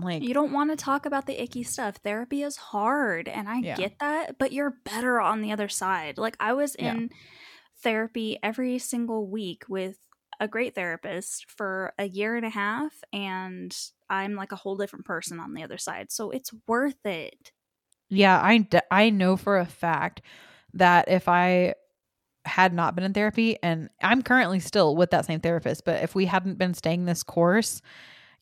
Like 0.00 0.22
You 0.22 0.32
don't 0.34 0.52
want 0.52 0.70
to 0.70 0.76
talk 0.76 1.06
about 1.06 1.26
the 1.26 1.40
icky 1.42 1.62
stuff. 1.64 1.96
Therapy 1.96 2.42
is 2.42 2.56
hard, 2.56 3.28
and 3.28 3.48
I 3.48 3.58
Yeah. 3.58 3.76
get 3.76 3.98
that, 3.98 4.38
but 4.38 4.52
you're 4.52 4.76
better 4.84 5.20
on 5.20 5.42
the 5.42 5.50
other 5.52 5.68
side. 5.68 6.18
Like, 6.18 6.36
I 6.38 6.52
was 6.52 6.76
Yeah. 6.78 6.92
in 6.94 7.10
therapy 7.82 8.38
every 8.42 8.78
single 8.78 9.26
week 9.26 9.64
with 9.68 9.98
a 10.40 10.48
great 10.48 10.74
therapist 10.74 11.50
for 11.50 11.92
a 11.98 12.08
year 12.08 12.36
and 12.36 12.46
a 12.46 12.50
half, 12.50 12.92
and 13.12 13.76
I'm 14.08 14.34
like 14.34 14.52
a 14.52 14.56
whole 14.56 14.76
different 14.76 15.04
person 15.04 15.40
on 15.40 15.54
the 15.54 15.62
other 15.62 15.78
side. 15.78 16.10
So 16.10 16.30
it's 16.30 16.52
worth 16.66 17.04
it. 17.04 17.52
Yeah, 18.08 18.40
I 18.40 18.66
I 18.90 19.10
know 19.10 19.36
for 19.36 19.58
a 19.58 19.66
fact 19.66 20.22
that 20.74 21.08
if 21.08 21.28
I 21.28 21.74
had 22.44 22.72
not 22.72 22.94
been 22.94 23.04
in 23.04 23.12
therapy 23.12 23.58
and 23.62 23.90
I'm 24.02 24.22
currently 24.22 24.60
still 24.60 24.96
with 24.96 25.10
that 25.10 25.26
same 25.26 25.40
therapist, 25.40 25.84
but 25.84 26.02
if 26.02 26.14
we 26.14 26.24
hadn't 26.24 26.58
been 26.58 26.74
staying 26.74 27.04
this 27.04 27.22
course, 27.22 27.82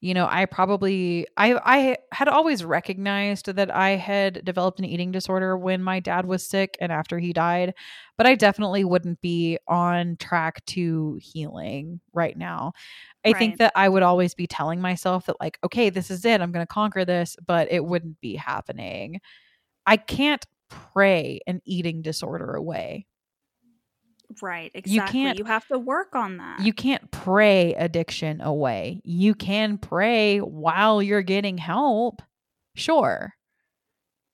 you 0.00 0.14
know, 0.14 0.26
I 0.30 0.44
probably 0.46 1.26
I 1.36 1.54
I 1.64 1.96
had 2.12 2.28
always 2.28 2.64
recognized 2.64 3.46
that 3.46 3.74
I 3.74 3.90
had 3.90 4.44
developed 4.44 4.78
an 4.78 4.84
eating 4.84 5.10
disorder 5.12 5.56
when 5.56 5.82
my 5.82 6.00
dad 6.00 6.26
was 6.26 6.46
sick 6.46 6.76
and 6.80 6.92
after 6.92 7.18
he 7.18 7.32
died, 7.32 7.74
but 8.16 8.26
I 8.26 8.34
definitely 8.34 8.84
wouldn't 8.84 9.20
be 9.22 9.58
on 9.66 10.16
track 10.18 10.64
to 10.66 11.18
healing 11.20 12.00
right 12.12 12.36
now. 12.36 12.72
I 13.24 13.32
think 13.32 13.58
that 13.58 13.72
I 13.74 13.88
would 13.88 14.02
always 14.04 14.34
be 14.34 14.46
telling 14.46 14.80
myself 14.80 15.26
that 15.26 15.40
like, 15.40 15.58
okay, 15.64 15.90
this 15.90 16.10
is 16.10 16.24
it. 16.24 16.40
I'm 16.40 16.52
going 16.52 16.64
to 16.66 16.72
conquer 16.72 17.04
this, 17.04 17.36
but 17.46 17.70
it 17.72 17.84
wouldn't 17.84 18.20
be 18.20 18.36
happening. 18.36 19.20
I 19.86 19.96
can't 19.98 20.46
pray 20.70 21.40
an 21.46 21.62
eating 21.64 22.02
disorder 22.02 22.54
away. 22.54 23.06
Right. 24.42 24.70
Exactly. 24.74 24.94
You 25.20 25.24
can't- 25.26 25.38
you 25.38 25.44
have 25.44 25.66
to 25.68 25.78
work 25.78 26.14
on 26.14 26.38
that. 26.38 26.60
You 26.60 26.72
can't 26.72 27.10
pray 27.10 27.74
addiction 27.74 28.40
away. 28.40 29.00
You 29.04 29.34
can 29.34 29.78
pray 29.78 30.38
while 30.38 31.02
you're 31.02 31.22
getting 31.22 31.58
help. 31.58 32.22
Sure. 32.74 33.34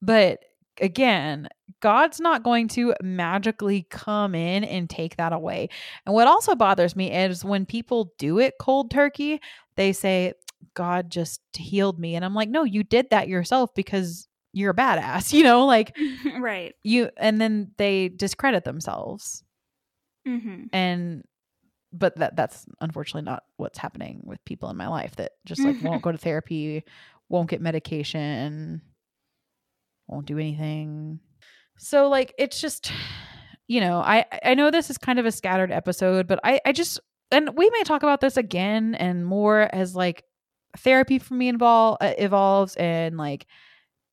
But 0.01 0.41
again, 0.81 1.49
God's 1.81 2.21
not 2.21 2.43
going 2.43 2.69
to 2.69 2.95
magically 3.03 3.87
come 3.91 4.35
in 4.35 4.65
and 4.65 4.89
take 4.89 5.17
that 5.17 5.33
away. 5.33 5.69
And 6.07 6.15
what 6.15 6.29
also 6.29 6.55
bothers 6.55 6.97
me 6.97 7.13
is 7.13 7.45
when 7.45 7.67
people 7.67 8.13
do 8.19 8.39
it 8.39 8.55
cold 8.61 8.91
turkey, 8.91 9.41
they 9.77 9.93
say, 9.93 10.33
God 10.75 11.11
just 11.11 11.41
healed 11.57 11.99
me. 11.99 12.15
And 12.15 12.25
I'm 12.25 12.35
like, 12.35 12.49
no, 12.49 12.65
you 12.65 12.83
did 12.85 13.11
that 13.11 13.29
yourself 13.29 13.75
because 13.75 14.29
you're 14.53 14.71
a 14.71 14.75
badass, 14.77 15.33
you 15.33 15.43
know, 15.43 15.67
like 15.67 15.97
right. 16.39 16.75
you, 16.83 17.11
and 17.17 17.41
then 17.41 17.73
they 17.79 18.09
discredit 18.09 18.65
themselves 18.65 19.43
hmm 20.27 20.65
and 20.73 21.25
but 21.93 22.17
that 22.17 22.37
that's 22.37 22.67
unfortunately 22.81 23.23
not 23.23 23.45
what's 23.57 23.79
happening 23.79 24.23
with 24.25 24.43
people 24.45 24.71
in 24.71 24.77
my 24.77 24.89
life 24.89 25.17
that 25.17 25.33
just 25.45 25.65
like 25.65 25.81
won't 25.83 26.03
go 26.03 26.13
to 26.13 26.19
therapy 26.19 26.83
won't 27.29 27.51
get 27.51 27.61
medication 27.61 28.81
won't 30.09 30.27
do 30.27 30.39
anything. 30.39 31.21
So 31.79 32.09
like 32.09 32.35
it's 32.39 32.61
just 32.61 32.93
you 33.69 33.81
know 33.81 33.99
i 34.01 34.25
i 34.45 34.55
know 34.55 34.71
this 34.71 34.91
is 34.91 34.99
kind 34.99 35.19
of 35.19 35.25
a 35.25 35.33
scattered 35.33 35.71
episode 35.71 36.27
but 36.27 36.41
i 36.43 36.61
i 36.67 36.73
just 36.73 37.01
and 37.31 37.57
we 37.57 37.71
may 37.71 37.83
talk 37.85 38.03
about 38.03 38.21
this 38.21 38.37
again 38.37 38.95
and 38.97 39.25
more 39.25 39.69
as 39.73 39.95
like 39.95 40.25
therapy 40.79 41.19
for 41.19 41.35
me 41.35 41.49
involve 41.49 41.97
uh, 42.01 42.13
evolves 42.19 42.75
and 42.77 43.17
like 43.17 43.47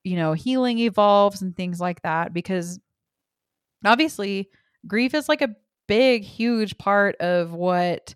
you 0.04 0.16
know 0.16 0.32
healing 0.32 0.78
evolves 0.78 1.42
and 1.42 1.56
things 1.56 1.80
like 1.80 2.00
that 2.02 2.32
because 2.32 2.78
obviously 3.84 4.48
grief 4.86 5.12
is 5.12 5.28
like 5.28 5.42
a 5.42 5.54
big 5.90 6.22
huge 6.22 6.78
part 6.78 7.16
of 7.16 7.52
what 7.52 8.14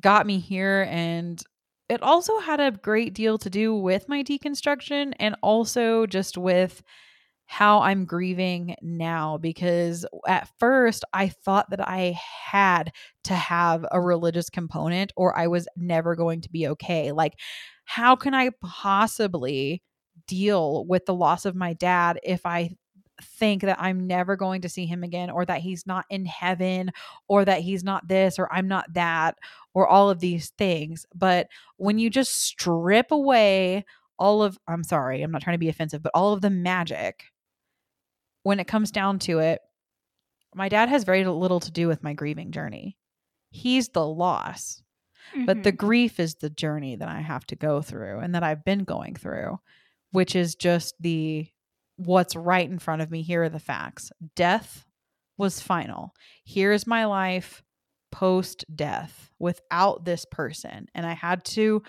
got 0.00 0.26
me 0.26 0.40
here 0.40 0.88
and 0.90 1.40
it 1.88 2.02
also 2.02 2.40
had 2.40 2.58
a 2.58 2.72
great 2.72 3.14
deal 3.14 3.38
to 3.38 3.48
do 3.48 3.72
with 3.72 4.08
my 4.08 4.24
deconstruction 4.24 5.12
and 5.20 5.36
also 5.40 6.04
just 6.04 6.36
with 6.36 6.82
how 7.46 7.80
I'm 7.80 8.06
grieving 8.06 8.74
now 8.82 9.38
because 9.38 10.04
at 10.26 10.48
first 10.58 11.04
I 11.12 11.28
thought 11.28 11.70
that 11.70 11.86
I 11.86 12.18
had 12.44 12.92
to 13.24 13.34
have 13.34 13.86
a 13.92 14.00
religious 14.00 14.50
component 14.50 15.12
or 15.16 15.38
I 15.38 15.46
was 15.46 15.68
never 15.76 16.16
going 16.16 16.40
to 16.40 16.50
be 16.50 16.66
okay. 16.68 17.12
Like, 17.12 17.34
how 17.84 18.16
can 18.16 18.34
I 18.34 18.50
possibly 18.62 19.80
deal 20.26 20.84
with 20.86 21.06
the 21.06 21.14
loss 21.14 21.44
of 21.44 21.54
my 21.54 21.72
dad 21.72 22.18
if 22.24 22.46
I 22.46 22.70
think 23.22 23.62
that 23.62 23.80
I'm 23.80 24.06
never 24.06 24.36
going 24.36 24.62
to 24.62 24.68
see 24.68 24.86
him 24.86 25.02
again 25.02 25.30
or 25.30 25.44
that 25.46 25.60
he's 25.60 25.86
not 25.86 26.04
in 26.10 26.24
heaven 26.26 26.90
or 27.28 27.44
that 27.44 27.60
he's 27.60 27.84
not 27.84 28.08
this 28.08 28.38
or 28.38 28.52
I'm 28.52 28.68
not 28.68 28.92
that 28.94 29.38
or 29.74 29.86
all 29.86 30.10
of 30.10 30.20
these 30.20 30.50
things. 30.50 31.06
But 31.14 31.48
when 31.76 31.98
you 31.98 32.10
just 32.10 32.32
strip 32.42 33.10
away 33.12 33.84
all 34.18 34.42
of, 34.42 34.58
I'm 34.68 34.84
sorry, 34.84 35.22
I'm 35.22 35.30
not 35.30 35.42
trying 35.42 35.54
to 35.54 35.58
be 35.58 35.68
offensive, 35.68 36.02
but 36.02 36.12
all 36.14 36.32
of 36.32 36.40
the 36.42 36.50
magic, 36.50 37.24
when 38.42 38.60
it 38.60 38.66
comes 38.66 38.90
down 38.90 39.18
to 39.20 39.38
it, 39.38 39.60
my 40.54 40.68
dad 40.68 40.88
has 40.88 41.04
very 41.04 41.24
little 41.24 41.60
to 41.60 41.70
do 41.70 41.86
with 41.88 42.02
my 42.02 42.12
grieving 42.12 42.50
journey. 42.50 42.96
He's 43.50 43.88
the 43.90 44.06
loss, 44.06 44.82
but 45.46 45.62
the 45.62 45.72
Mhm. 45.72 45.76
grief 45.78 46.18
is 46.20 46.34
the 46.36 46.50
journey 46.50 46.96
that 46.96 47.08
I 47.08 47.20
have 47.20 47.46
to 47.46 47.56
go 47.56 47.82
through 47.82 48.18
and 48.20 48.34
that 48.34 48.42
I've 48.42 48.64
been 48.64 48.84
going 48.84 49.14
through, 49.14 49.60
which 50.12 50.34
is 50.34 50.54
just 50.54 50.94
the 51.00 51.48
what's 52.00 52.34
right 52.34 52.68
in 52.68 52.78
front 52.78 53.02
of 53.02 53.10
me. 53.10 53.22
Here 53.22 53.42
are 53.42 53.48
the 53.48 53.58
facts. 53.58 54.10
Death 54.34 54.86
was 55.36 55.60
final. 55.60 56.14
Here's 56.44 56.86
my 56.86 57.04
life 57.04 57.62
post 58.10 58.64
death 58.74 59.30
without 59.38 60.04
this 60.04 60.24
person. 60.24 60.88
And 60.94 61.06
I 61.06 61.12
had 61.12 61.44
to 61.46 61.82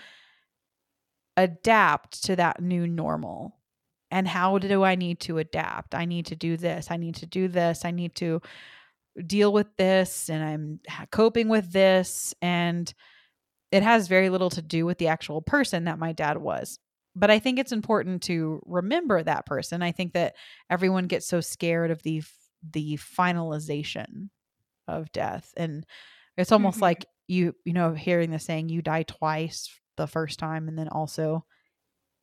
adapt 1.36 2.24
to 2.24 2.36
that 2.36 2.60
new 2.60 2.86
normal. 2.86 3.56
And 4.10 4.28
how 4.28 4.58
do 4.58 4.84
I 4.84 4.94
need 4.94 5.20
to 5.20 5.38
adapt? 5.38 5.94
I 5.94 6.04
need 6.04 6.26
to 6.26 6.36
do 6.36 6.56
this. 6.56 6.88
I 6.90 6.98
need 6.98 7.16
to 7.16 7.26
do 7.26 7.48
this. 7.48 7.84
I 7.84 7.90
need 7.90 8.14
to 8.16 8.42
deal 9.26 9.52
with 9.52 9.74
this. 9.76 10.28
And 10.28 10.44
I'm 10.44 11.06
coping 11.10 11.48
with 11.48 11.72
this. 11.72 12.34
And 12.42 12.92
it 13.70 13.82
has 13.82 14.08
very 14.08 14.28
little 14.28 14.50
to 14.50 14.62
do 14.62 14.84
with 14.84 14.98
the 14.98 15.08
actual 15.08 15.40
person 15.40 15.84
that 15.84 15.98
my 15.98 16.12
dad 16.12 16.36
was. 16.36 16.78
But 17.14 17.30
I 17.30 17.38
think 17.38 17.58
it's 17.58 17.72
important 17.72 18.22
to 18.24 18.62
remember 18.66 19.22
that 19.22 19.44
person. 19.46 19.82
I 19.82 19.92
think 19.92 20.14
that 20.14 20.34
everyone 20.70 21.06
gets 21.06 21.26
so 21.26 21.40
scared 21.40 21.90
of 21.90 22.02
the 22.02 22.22
the 22.72 22.96
finalization 22.96 24.28
of 24.86 25.10
death 25.12 25.52
and 25.56 25.84
it's 26.36 26.52
almost 26.52 26.78
Mhm. 26.78 26.82
like 26.82 27.06
you 27.26 27.56
you 27.64 27.72
know 27.72 27.92
hearing 27.92 28.30
the 28.30 28.38
saying 28.38 28.68
you 28.68 28.82
die 28.82 29.02
twice 29.02 29.68
the 29.96 30.06
first 30.06 30.38
time 30.38 30.68
and 30.68 30.78
then 30.78 30.88
also 30.88 31.44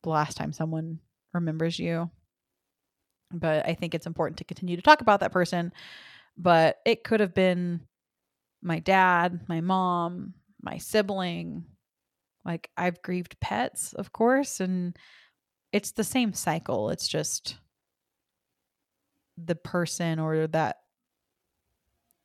the 0.02 0.08
last 0.08 0.36
time 0.38 0.52
someone 0.52 0.98
remembers 1.34 1.78
you 1.78 2.10
but 3.32 3.66
i 3.66 3.74
think 3.74 3.94
it's 3.94 4.06
important 4.06 4.38
to 4.38 4.44
continue 4.44 4.76
to 4.76 4.82
talk 4.82 5.00
about 5.00 5.20
that 5.20 5.32
person 5.32 5.72
but 6.36 6.78
it 6.86 7.04
could 7.04 7.20
have 7.20 7.34
been 7.34 7.80
my 8.62 8.78
dad 8.78 9.40
my 9.48 9.60
mom 9.60 10.34
my 10.62 10.78
sibling 10.78 11.64
like 12.44 12.70
i've 12.76 13.00
grieved 13.02 13.38
pets 13.40 13.92
of 13.94 14.12
course 14.12 14.60
and 14.60 14.96
it's 15.72 15.92
the 15.92 16.04
same 16.04 16.32
cycle 16.32 16.90
it's 16.90 17.06
just 17.08 17.56
the 19.36 19.54
person 19.54 20.18
or 20.18 20.46
that 20.46 20.78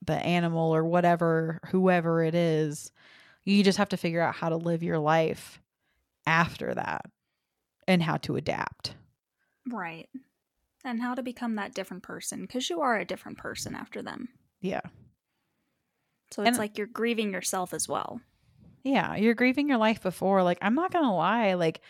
the 0.06 0.14
animal 0.16 0.74
or 0.76 0.84
whatever 0.84 1.60
whoever 1.72 2.24
it 2.24 2.36
is 2.36 2.92
you 3.44 3.64
just 3.64 3.78
have 3.78 3.90
to 3.90 3.98
figure 3.98 4.22
out 4.22 4.36
how 4.36 4.50
to 4.50 4.58
live 4.58 4.84
your 4.84 5.00
life 5.00 5.62
after 6.28 6.74
that 6.74 7.06
and 7.88 8.02
how 8.04 8.18
to 8.18 8.36
adapt 8.36 8.96
Right. 9.68 10.08
And 10.84 11.02
how 11.02 11.16
to 11.16 11.24
become 11.24 11.56
that 11.56 11.74
different 11.74 12.04
person 12.04 12.42
because 12.42 12.70
you 12.70 12.82
are 12.82 13.00
a 13.00 13.06
different 13.06 13.40
person 13.40 13.74
after 13.74 14.04
them. 14.04 14.30
yeah 14.62 14.82
So 16.32 16.44
it's 16.44 16.50
And- 16.50 16.58
like 16.60 16.78
you're 16.78 16.86
grieving 16.86 17.32
yourself 17.34 17.74
as 17.74 17.88
well. 17.88 18.22
Yeah 18.86 19.16
you're 19.16 19.34
grieving 19.34 19.68
your 19.68 19.78
life 19.78 20.02
before 20.02 20.42
like 20.44 20.58
i'm 20.62 20.76
not 20.76 20.94
gonna 20.94 21.14
lie 21.14 21.56
like 21.56 21.82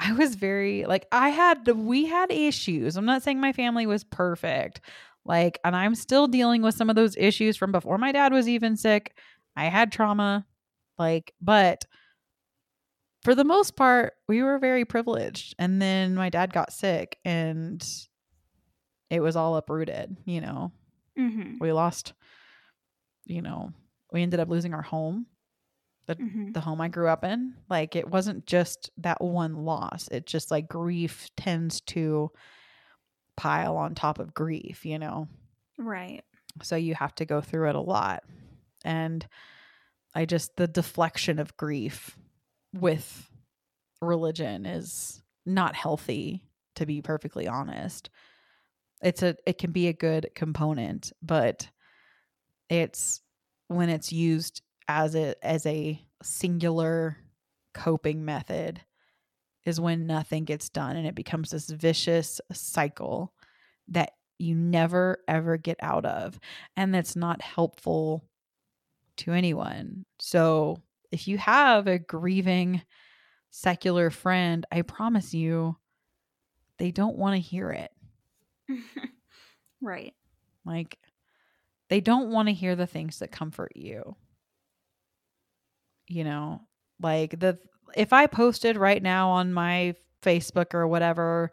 i 0.00 0.12
was 0.12 0.34
very 0.34 0.84
like 0.86 1.06
i 1.12 1.28
had 1.28 1.68
we 1.68 2.06
had 2.06 2.32
issues 2.32 2.96
i'm 2.96 3.04
not 3.04 3.22
saying 3.22 3.40
my 3.40 3.52
family 3.52 3.86
was 3.86 4.02
perfect 4.02 4.80
like 5.24 5.60
and 5.64 5.76
i'm 5.76 5.94
still 5.94 6.26
dealing 6.26 6.62
with 6.62 6.74
some 6.74 6.90
of 6.90 6.96
those 6.96 7.16
issues 7.16 7.56
from 7.56 7.70
before 7.70 7.98
my 7.98 8.10
dad 8.10 8.32
was 8.32 8.48
even 8.48 8.76
sick 8.76 9.16
i 9.56 9.66
had 9.66 9.92
trauma 9.92 10.44
like 10.98 11.32
but 11.40 11.84
for 13.22 13.34
the 13.36 13.44
most 13.44 13.76
part 13.76 14.14
we 14.28 14.42
were 14.42 14.58
very 14.58 14.84
privileged 14.84 15.54
and 15.58 15.80
then 15.80 16.14
my 16.14 16.28
dad 16.30 16.52
got 16.52 16.72
sick 16.72 17.18
and 17.24 17.86
it 19.10 19.20
was 19.20 19.36
all 19.36 19.56
uprooted 19.56 20.16
you 20.24 20.40
know 20.40 20.72
Mm-hmm. 21.18 21.58
we 21.60 21.72
lost 21.72 22.14
you 23.26 23.42
know 23.42 23.70
we 24.12 24.22
ended 24.22 24.40
up 24.40 24.48
losing 24.48 24.72
our 24.72 24.80
home 24.80 25.26
Mm-hmm. 26.08 26.52
the 26.52 26.60
home 26.60 26.80
I 26.80 26.88
grew 26.88 27.08
up 27.08 27.24
in. 27.24 27.54
Like 27.70 27.96
it 27.96 28.08
wasn't 28.08 28.46
just 28.46 28.90
that 28.98 29.20
one 29.20 29.64
loss. 29.64 30.08
It 30.10 30.26
just 30.26 30.50
like 30.50 30.68
grief 30.68 31.28
tends 31.36 31.80
to 31.82 32.30
pile 33.36 33.76
on 33.76 33.94
top 33.94 34.18
of 34.18 34.34
grief, 34.34 34.84
you 34.84 34.98
know. 34.98 35.28
Right. 35.78 36.22
So 36.62 36.76
you 36.76 36.94
have 36.94 37.14
to 37.16 37.24
go 37.24 37.40
through 37.40 37.70
it 37.70 37.76
a 37.76 37.80
lot. 37.80 38.24
And 38.84 39.26
I 40.14 40.26
just 40.26 40.56
the 40.56 40.66
deflection 40.66 41.38
of 41.38 41.56
grief 41.56 42.16
with 42.74 43.30
religion 44.00 44.66
is 44.66 45.22
not 45.46 45.74
healthy 45.74 46.42
to 46.76 46.86
be 46.86 47.00
perfectly 47.00 47.46
honest. 47.46 48.10
It's 49.02 49.22
a 49.22 49.36
it 49.46 49.58
can 49.58 49.72
be 49.72 49.88
a 49.88 49.92
good 49.92 50.30
component, 50.34 51.12
but 51.22 51.68
it's 52.68 53.20
when 53.68 53.88
it's 53.88 54.12
used 54.12 54.62
as 54.88 55.14
a 55.14 55.34
as 55.42 55.66
a 55.66 56.00
singular 56.22 57.16
coping 57.74 58.24
method 58.24 58.80
is 59.64 59.80
when 59.80 60.06
nothing 60.06 60.44
gets 60.44 60.68
done 60.68 60.96
and 60.96 61.06
it 61.06 61.14
becomes 61.14 61.50
this 61.50 61.70
vicious 61.70 62.40
cycle 62.52 63.32
that 63.88 64.12
you 64.38 64.54
never 64.54 65.18
ever 65.28 65.56
get 65.56 65.76
out 65.80 66.04
of 66.04 66.38
and 66.76 66.94
that's 66.94 67.16
not 67.16 67.40
helpful 67.40 68.24
to 69.18 69.32
anyone. 69.32 70.04
So 70.18 70.78
if 71.10 71.28
you 71.28 71.38
have 71.38 71.86
a 71.86 71.98
grieving 71.98 72.82
secular 73.50 74.10
friend, 74.10 74.66
I 74.72 74.82
promise 74.82 75.34
you 75.34 75.76
they 76.78 76.90
don't 76.90 77.16
want 77.16 77.36
to 77.36 77.40
hear 77.40 77.70
it. 77.70 77.90
right. 79.80 80.14
Like 80.64 80.98
they 81.88 82.00
don't 82.00 82.30
want 82.30 82.48
to 82.48 82.54
hear 82.54 82.74
the 82.74 82.86
things 82.86 83.18
that 83.18 83.30
comfort 83.30 83.72
you. 83.74 84.16
You 86.12 86.24
know, 86.24 86.60
like 87.00 87.40
the 87.40 87.58
if 87.96 88.12
I 88.12 88.26
posted 88.26 88.76
right 88.76 89.02
now 89.02 89.30
on 89.30 89.52
my 89.52 89.94
Facebook 90.22 90.74
or 90.74 90.86
whatever 90.86 91.50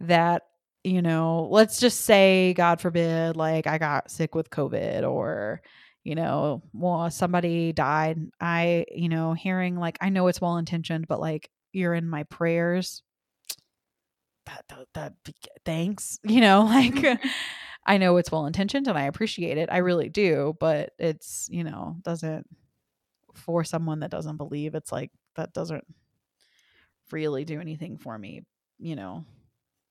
that, 0.00 0.44
you 0.82 1.02
know, 1.02 1.48
let's 1.50 1.80
just 1.80 2.02
say 2.02 2.54
God 2.54 2.80
forbid 2.80 3.36
like 3.36 3.66
I 3.66 3.76
got 3.76 4.10
sick 4.10 4.34
with 4.34 4.48
COVID 4.48 5.06
or 5.08 5.60
you 6.02 6.14
know, 6.14 6.62
well 6.72 7.10
somebody 7.10 7.72
died, 7.72 8.18
I, 8.40 8.86
you 8.90 9.10
know, 9.10 9.34
hearing 9.34 9.76
like 9.76 9.98
I 10.00 10.08
know 10.08 10.28
it's 10.28 10.40
well 10.40 10.56
intentioned 10.56 11.06
but 11.06 11.20
like 11.20 11.50
you're 11.72 11.94
in 11.94 12.08
my 12.08 12.22
prayers. 12.24 13.02
That 14.46 14.64
that, 14.68 14.86
that 14.94 15.34
thanks, 15.66 16.18
you 16.24 16.40
know, 16.40 16.62
like 16.64 16.94
mm-hmm. 16.94 17.28
I 17.86 17.98
know 17.98 18.16
it's 18.16 18.32
well 18.32 18.46
intentioned 18.46 18.88
and 18.88 18.96
I 18.96 19.04
appreciate 19.04 19.58
it. 19.58 19.68
I 19.70 19.78
really 19.78 20.08
do, 20.08 20.56
but 20.58 20.92
it's, 20.98 21.48
you 21.50 21.64
know, 21.64 21.96
doesn't 22.02 22.46
for 23.34 23.64
someone 23.64 24.00
that 24.00 24.10
doesn't 24.10 24.36
believe, 24.36 24.74
it's 24.74 24.92
like 24.92 25.10
that 25.36 25.52
doesn't 25.52 25.84
really 27.10 27.44
do 27.44 27.60
anything 27.60 27.98
for 27.98 28.18
me, 28.18 28.42
you 28.78 28.96
know. 28.96 29.24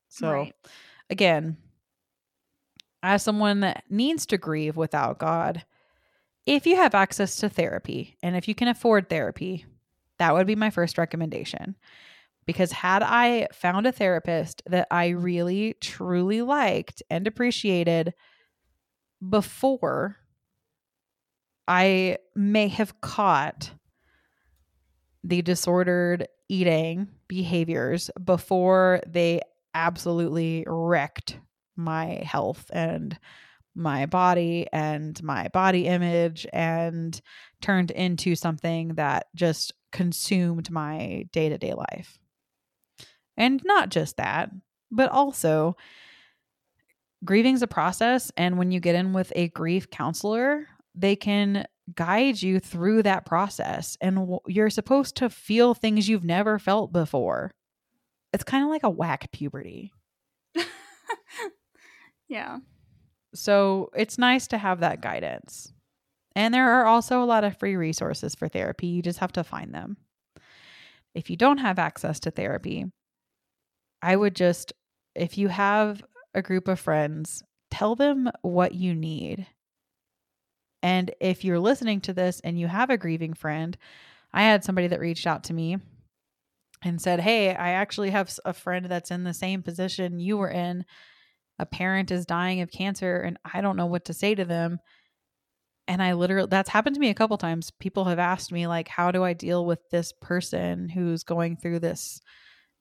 So 0.10 0.30
Right. 0.30 0.56
again, 1.10 1.58
as 3.02 3.24
someone 3.24 3.62
that 3.62 3.84
needs 3.90 4.26
to 4.28 4.38
grieve 4.38 4.78
without 4.78 5.20
God, 5.20 5.66
if 6.46 6.66
you 6.66 6.76
have 6.76 6.96
access 6.96 7.38
to 7.38 7.50
therapy 7.50 8.18
and 8.22 8.36
if 8.36 8.48
you 8.48 8.56
can 8.56 8.68
afford 8.68 9.10
therapy, 9.10 9.66
that 10.20 10.34
would 10.34 10.48
be 10.48 10.56
my 10.56 10.70
first 10.70 10.98
recommendation. 10.98 11.76
Because 12.46 12.74
had 12.74 13.04
I 13.04 13.48
found 13.54 13.88
a 13.88 13.92
therapist 13.92 14.62
that 14.66 14.88
I 14.92 15.10
really 15.10 15.76
truly 15.80 16.42
liked 16.42 17.02
and 17.10 17.26
appreciated 17.26 18.14
before, 19.28 20.18
I 21.68 22.18
may 22.36 22.68
have 22.70 23.00
caught 23.02 23.72
the 25.24 25.42
disordered 25.42 26.28
eating 26.50 27.08
behaviors 27.28 28.12
before 28.24 29.02
they 29.08 29.42
absolutely 29.74 30.66
wrecked 30.68 31.40
my 31.76 32.22
health 32.24 32.70
and 32.74 33.18
my 33.76 34.06
body 34.06 34.68
and 34.72 35.22
my 35.24 35.48
body 35.48 35.88
image 35.88 36.46
and 36.54 37.20
turned 37.62 37.92
into 37.92 38.36
something 38.36 38.90
that 38.96 39.28
just 39.36 39.74
consumed 39.92 40.70
my 40.70 41.26
day 41.32 41.50
to 41.50 41.58
day 41.58 41.74
life. 41.74 42.20
And 43.36 43.62
not 43.66 43.90
just 43.90 44.18
that, 44.18 44.52
but 44.92 45.10
also 45.10 45.76
grieving's 47.26 47.64
a 47.64 47.68
process. 47.68 48.32
And 48.38 48.58
when 48.58 48.72
you 48.72 48.80
get 48.80 48.96
in 48.96 49.14
with 49.14 49.34
a 49.36 49.48
grief 49.50 49.90
counselor, 49.90 50.68
they 50.96 51.16
can 51.16 51.66
guide 51.96 52.42
you 52.42 52.60
through 52.60 53.04
that 53.04 53.26
process. 53.26 53.98
And 54.02 54.16
w- 54.16 54.40
you're 54.48 54.70
supposed 54.70 55.16
to 55.18 55.30
feel 55.30 55.74
things 55.74 56.08
you've 56.08 56.24
never 56.24 56.60
felt 56.60 56.92
before. 56.94 57.52
It's 58.32 58.44
kind 58.44 58.64
of 58.64 58.70
like 58.70 58.84
a 58.84 58.90
whack 58.90 59.32
puberty. 59.32 59.92
yeah. 62.28 62.60
So 63.36 63.90
it's 63.96 64.18
nice 64.18 64.48
to 64.48 64.58
have 64.58 64.80
that 64.80 65.02
guidance. 65.02 65.74
And 66.36 66.54
there 66.54 66.72
are 66.72 66.86
also 66.86 67.22
a 67.22 67.26
lot 67.26 67.44
of 67.44 67.58
free 67.58 67.76
resources 67.76 68.34
for 68.34 68.48
therapy. 68.48 68.88
You 68.88 69.02
just 69.02 69.20
have 69.20 69.34
to 69.34 69.44
find 69.44 69.74
them. 69.74 69.98
If 71.14 71.30
you 71.30 71.38
don't 71.38 71.60
have 71.60 71.78
access 71.78 72.20
to 72.22 72.32
therapy, 72.32 72.86
I 74.02 74.16
would 74.16 74.36
just, 74.36 74.74
if 75.16 75.38
you 75.38 75.48
have 75.50 76.04
a 76.34 76.42
group 76.42 76.68
of 76.68 76.80
friends, 76.80 77.44
tell 77.70 77.96
them 77.96 78.32
what 78.42 78.74
you 78.74 78.96
need. 78.96 79.46
And 80.84 81.12
if 81.22 81.46
you're 81.46 81.60
listening 81.60 82.02
to 82.02 82.14
this 82.14 82.42
and 82.42 82.60
you 82.60 82.68
have 82.68 82.90
a 82.90 82.98
grieving 82.98 83.34
friend, 83.34 83.78
I 84.34 84.44
had 84.44 84.66
somebody 84.66 84.88
that 84.88 85.00
reached 85.00 85.26
out 85.26 85.46
to 85.46 85.54
me 85.54 85.78
and 86.84 87.02
said, 87.02 87.22
Hey, 87.22 87.56
I 87.56 87.70
actually 87.70 88.10
have 88.10 88.38
a 88.44 88.54
friend 88.54 88.88
that's 88.88 89.10
in 89.10 89.24
the 89.24 89.34
same 89.34 89.64
position 89.64 90.20
you 90.20 90.38
were 90.38 90.50
in. 90.50 90.84
A 91.58 91.66
parent 91.66 92.12
is 92.12 92.26
dying 92.26 92.60
of 92.60 92.72
cancer, 92.72 93.22
and 93.22 93.38
I 93.54 93.62
don't 93.62 93.78
know 93.78 93.86
what 93.86 94.06
to 94.06 94.14
say 94.14 94.36
to 94.36 94.44
them. 94.44 94.80
And 95.88 96.04
I 96.04 96.14
literally, 96.14 96.48
that's 96.50 96.70
happened 96.70 96.96
to 96.96 97.00
me 97.00 97.10
a 97.10 97.16
couple 97.16 97.38
times. 97.38 97.72
People 97.80 98.06
have 98.06 98.20
asked 98.20 98.52
me, 98.52 98.68
like, 98.68 98.90
how 98.90 99.12
do 99.12 99.24
I 99.24 99.34
deal 99.34 99.66
with 99.66 99.80
this 99.90 100.12
person 100.22 100.90
who's 100.90 101.24
going 101.24 101.58
through 101.58 101.80
this 101.80 102.20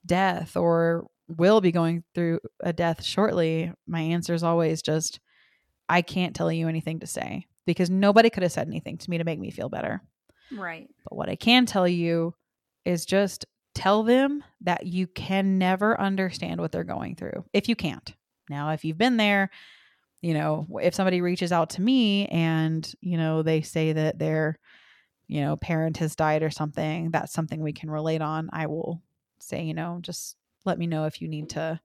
death 0.04 0.56
or 0.56 1.06
will 1.28 1.60
be 1.60 1.70
going 1.70 2.02
through 2.14 2.40
a 2.60 2.72
death 2.72 3.04
shortly? 3.04 3.72
My 3.86 4.00
answer 4.00 4.34
is 4.34 4.42
always 4.42 4.82
just, 4.82 5.20
I 5.88 6.02
can't 6.02 6.34
tell 6.34 6.50
you 6.50 6.68
anything 6.68 7.00
to 7.00 7.06
say 7.06 7.46
because 7.66 7.90
nobody 7.90 8.30
could 8.30 8.42
have 8.42 8.52
said 8.52 8.66
anything 8.66 8.98
to 8.98 9.10
me 9.10 9.18
to 9.18 9.24
make 9.24 9.38
me 9.38 9.50
feel 9.50 9.68
better. 9.68 10.02
Right. 10.50 10.88
But 11.08 11.16
what 11.16 11.28
I 11.28 11.36
can 11.36 11.66
tell 11.66 11.88
you 11.88 12.34
is 12.84 13.06
just 13.06 13.46
tell 13.74 14.02
them 14.02 14.44
that 14.62 14.86
you 14.86 15.06
can 15.06 15.58
never 15.58 15.98
understand 16.00 16.60
what 16.60 16.72
they're 16.72 16.84
going 16.84 17.16
through 17.16 17.44
if 17.52 17.68
you 17.68 17.76
can't. 17.76 18.14
Now, 18.50 18.70
if 18.70 18.84
you've 18.84 18.98
been 18.98 19.16
there, 19.16 19.50
you 20.20 20.34
know, 20.34 20.66
if 20.82 20.94
somebody 20.94 21.20
reaches 21.20 21.52
out 21.52 21.70
to 21.70 21.82
me 21.82 22.26
and, 22.26 22.90
you 23.00 23.16
know, 23.16 23.42
they 23.42 23.62
say 23.62 23.92
that 23.92 24.18
their, 24.18 24.58
you 25.26 25.40
know, 25.40 25.56
parent 25.56 25.96
has 25.98 26.14
died 26.14 26.42
or 26.42 26.50
something, 26.50 27.10
that's 27.10 27.32
something 27.32 27.60
we 27.60 27.72
can 27.72 27.90
relate 27.90 28.20
on. 28.20 28.50
I 28.52 28.66
will 28.66 29.02
say, 29.38 29.64
you 29.64 29.74
know, 29.74 29.98
just 30.02 30.36
let 30.64 30.78
me 30.78 30.86
know 30.86 31.06
if 31.06 31.20
you 31.20 31.28
need 31.28 31.50
to 31.50 31.80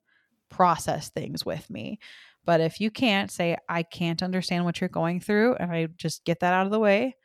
process 0.50 1.10
things 1.10 1.46
with 1.46 1.70
me. 1.70 2.00
But 2.48 2.62
if 2.62 2.80
you 2.80 2.90
can't 2.90 3.30
say, 3.30 3.58
I 3.68 3.84
can't 3.84 4.24
understand 4.24 4.64
what 4.64 4.80
you're 4.80 4.88
going 4.88 5.20
through, 5.20 5.56
and 5.56 5.70
I 5.70 5.88
just 5.98 6.24
get 6.24 6.40
that 6.40 6.54
out 6.54 6.66
of 6.66 6.72
the 6.72 6.80
way, 6.80 7.18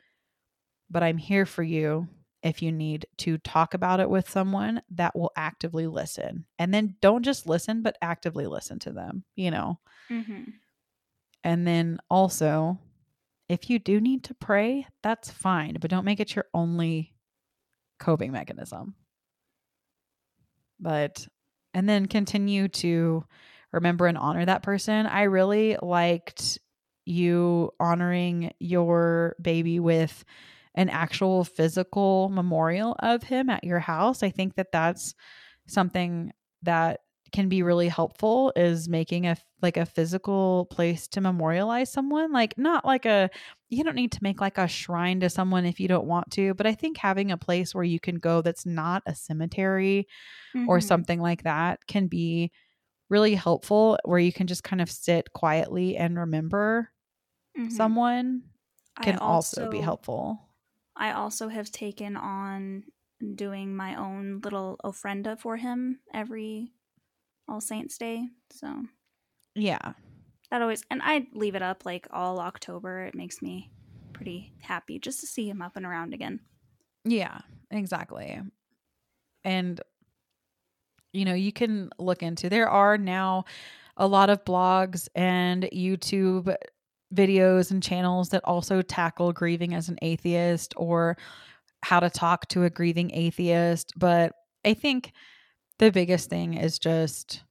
but 0.91 1.01
I'm 1.01 1.17
here 1.17 1.45
for 1.45 1.63
you 1.63 2.09
if 2.43 2.61
you 2.61 2.73
need 2.73 3.05
to 3.19 3.37
talk 3.37 3.73
about 3.73 4.01
it 4.01 4.09
with 4.09 4.29
someone 4.29 4.81
that 4.91 5.15
will 5.15 5.31
actively 5.37 5.87
listen. 5.87 6.43
And 6.59 6.73
then 6.73 6.97
don't 6.99 7.23
just 7.23 7.47
listen, 7.47 7.83
but 7.83 7.97
actively 8.01 8.47
listen 8.47 8.79
to 8.79 8.91
them, 8.91 9.23
you 9.37 9.49
know? 9.49 9.79
Mm-hmm. 10.11 10.43
And 11.45 11.65
then 11.65 11.99
also, 12.09 12.77
if 13.47 13.69
you 13.69 13.79
do 13.79 14.01
need 14.01 14.25
to 14.25 14.33
pray, 14.33 14.85
that's 15.03 15.31
fine, 15.31 15.77
but 15.79 15.89
don't 15.89 16.03
make 16.03 16.19
it 16.19 16.35
your 16.35 16.47
only 16.53 17.13
coping 17.97 18.33
mechanism. 18.33 18.95
But, 20.81 21.25
and 21.73 21.87
then 21.87 22.07
continue 22.07 22.67
to 22.67 23.23
remember 23.73 24.07
and 24.07 24.17
honor 24.17 24.45
that 24.45 24.63
person. 24.63 25.05
I 25.05 25.23
really 25.23 25.75
liked 25.81 26.59
you 27.05 27.71
honoring 27.79 28.53
your 28.59 29.35
baby 29.41 29.79
with 29.79 30.23
an 30.75 30.89
actual 30.89 31.43
physical 31.43 32.29
memorial 32.29 32.95
of 32.99 33.23
him 33.23 33.49
at 33.49 33.63
your 33.63 33.79
house. 33.79 34.23
I 34.23 34.29
think 34.29 34.55
that 34.55 34.71
that's 34.71 35.13
something 35.67 36.31
that 36.61 37.01
can 37.33 37.49
be 37.49 37.63
really 37.63 37.87
helpful 37.87 38.53
is 38.55 38.87
making 38.87 39.25
a 39.25 39.35
like 39.61 39.75
a 39.75 39.87
physical 39.87 40.67
place 40.69 41.07
to 41.07 41.19
memorialize 41.19 41.91
someone 41.91 42.31
like 42.31 42.55
not 42.57 42.85
like 42.85 43.05
a 43.05 43.27
you 43.69 43.83
don't 43.83 43.95
need 43.95 44.11
to 44.11 44.19
make 44.21 44.39
like 44.39 44.59
a 44.59 44.67
shrine 44.67 45.19
to 45.19 45.29
someone 45.29 45.65
if 45.65 45.79
you 45.79 45.87
don't 45.87 46.05
want 46.05 46.29
to 46.29 46.53
but 46.53 46.67
i 46.67 46.75
think 46.75 46.95
having 46.95 47.31
a 47.31 47.37
place 47.37 47.73
where 47.73 47.83
you 47.83 47.99
can 47.99 48.15
go 48.15 48.41
that's 48.41 48.67
not 48.67 49.01
a 49.07 49.15
cemetery 49.15 50.07
mm-hmm. 50.55 50.69
or 50.69 50.79
something 50.79 51.19
like 51.19 51.41
that 51.41 51.79
can 51.87 52.05
be 52.05 52.51
really 53.13 53.35
helpful 53.35 53.97
where 54.03 54.19
you 54.19 54.33
can 54.33 54.47
just 54.47 54.63
kind 54.63 54.81
of 54.81 54.89
sit 54.89 55.31
quietly 55.33 55.95
and 55.97 56.17
remember 56.17 56.89
mm-hmm. 57.57 57.69
someone 57.69 58.43
can 59.01 59.17
also, 59.17 59.61
also 59.61 59.71
be 59.71 59.79
helpful 59.79 60.39
I 60.95 61.13
also 61.13 61.47
have 61.47 61.71
taken 61.71 62.15
on 62.15 62.83
doing 63.35 63.75
my 63.75 63.95
own 63.95 64.41
little 64.43 64.79
ofrenda 64.83 65.39
for 65.39 65.57
him 65.57 65.99
every 66.13 66.73
All 67.47 67.61
Saints 67.61 67.97
Day. 67.97 68.27
So, 68.51 68.83
yeah. 69.55 69.93
That 70.51 70.61
always, 70.61 70.83
and 70.91 71.01
I 71.03 71.27
leave 71.33 71.55
it 71.55 71.61
up 71.61 71.85
like 71.85 72.07
all 72.11 72.39
October. 72.39 73.01
It 73.01 73.15
makes 73.15 73.41
me 73.41 73.71
pretty 74.13 74.53
happy 74.61 74.99
just 74.99 75.19
to 75.21 75.27
see 75.27 75.49
him 75.49 75.61
up 75.61 75.75
and 75.75 75.85
around 75.85 76.13
again. 76.13 76.41
Yeah, 77.05 77.39
exactly. 77.71 78.39
And, 79.43 79.81
you 81.13 81.25
know, 81.25 81.33
you 81.33 81.53
can 81.53 81.89
look 81.99 82.23
into, 82.23 82.49
there 82.49 82.69
are 82.69 82.97
now 82.97 83.45
a 83.95 84.07
lot 84.07 84.29
of 84.29 84.43
blogs 84.43 85.07
and 85.15 85.63
YouTube 85.73 86.53
videos 87.13 87.71
and 87.71 87.83
channels 87.83 88.29
that 88.29 88.43
also 88.43 88.81
tackle 88.81 89.31
grieving 89.31 89.73
as 89.73 89.87
an 89.87 89.97
atheist 90.01 90.73
or 90.75 91.15
how 91.83 91.99
to 91.99 92.09
talk 92.09 92.47
to 92.47 92.63
a 92.63 92.69
grieving 92.69 93.11
atheist. 93.13 93.93
But 93.95 94.33
I 94.65 94.73
think 94.73 95.13
the 95.79 95.91
biggest 95.91 96.29
thing 96.29 96.55
is 96.55 96.79
just, 96.79 97.43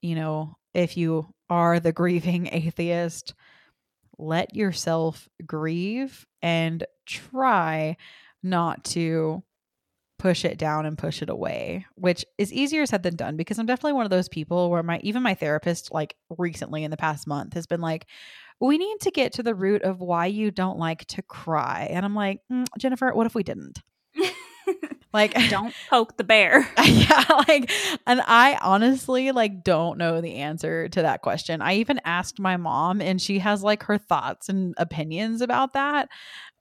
you 0.00 0.14
know, 0.14 0.56
if 0.72 0.96
you 0.96 1.28
are 1.50 1.80
the 1.80 1.92
grieving 2.00 2.48
atheist, 2.50 3.34
let 4.18 4.54
yourself 4.54 5.28
grieve 5.46 6.26
and 6.42 6.84
try 7.06 7.96
not 8.42 8.84
to 8.84 9.42
push 10.20 10.44
it 10.44 10.58
down 10.58 10.84
and 10.84 10.98
push 10.98 11.22
it 11.22 11.30
away, 11.30 11.86
which 11.94 12.26
is 12.36 12.52
easier 12.52 12.84
said 12.84 13.02
than 13.02 13.16
done 13.16 13.36
because 13.38 13.58
I'm 13.58 13.64
definitely 13.64 13.94
one 13.94 14.04
of 14.04 14.10
those 14.10 14.28
people 14.28 14.70
where 14.70 14.82
my 14.82 15.00
even 15.02 15.22
my 15.22 15.34
therapist 15.34 15.92
like 15.92 16.14
recently 16.36 16.84
in 16.84 16.90
the 16.90 16.98
past 16.98 17.26
month 17.26 17.54
has 17.54 17.66
been 17.66 17.80
like 17.80 18.06
we 18.60 18.76
need 18.76 19.00
to 19.00 19.10
get 19.10 19.32
to 19.32 19.42
the 19.42 19.54
root 19.54 19.80
of 19.80 20.00
why 20.00 20.26
you 20.26 20.50
don't 20.50 20.78
like 20.78 21.06
to 21.06 21.22
cry. 21.22 21.88
And 21.90 22.04
I'm 22.04 22.14
like, 22.14 22.40
mm, 22.52 22.66
Jennifer, 22.78 23.10
what 23.14 23.26
if 23.26 23.34
we 23.34 23.42
didn't? 23.42 23.80
Like 25.12 25.34
don't 25.50 25.74
poke 25.88 26.16
the 26.16 26.24
bear 26.24 26.68
yeah 26.84 27.24
like 27.48 27.70
and 28.06 28.20
i 28.26 28.58
honestly 28.62 29.32
like 29.32 29.64
don't 29.64 29.98
know 29.98 30.20
the 30.20 30.36
answer 30.36 30.88
to 30.88 31.02
that 31.02 31.22
question 31.22 31.62
i 31.62 31.74
even 31.74 32.00
asked 32.04 32.38
my 32.38 32.56
mom 32.56 33.00
and 33.00 33.20
she 33.20 33.38
has 33.38 33.62
like 33.62 33.82
her 33.84 33.98
thoughts 33.98 34.48
and 34.48 34.74
opinions 34.78 35.40
about 35.40 35.72
that 35.72 36.08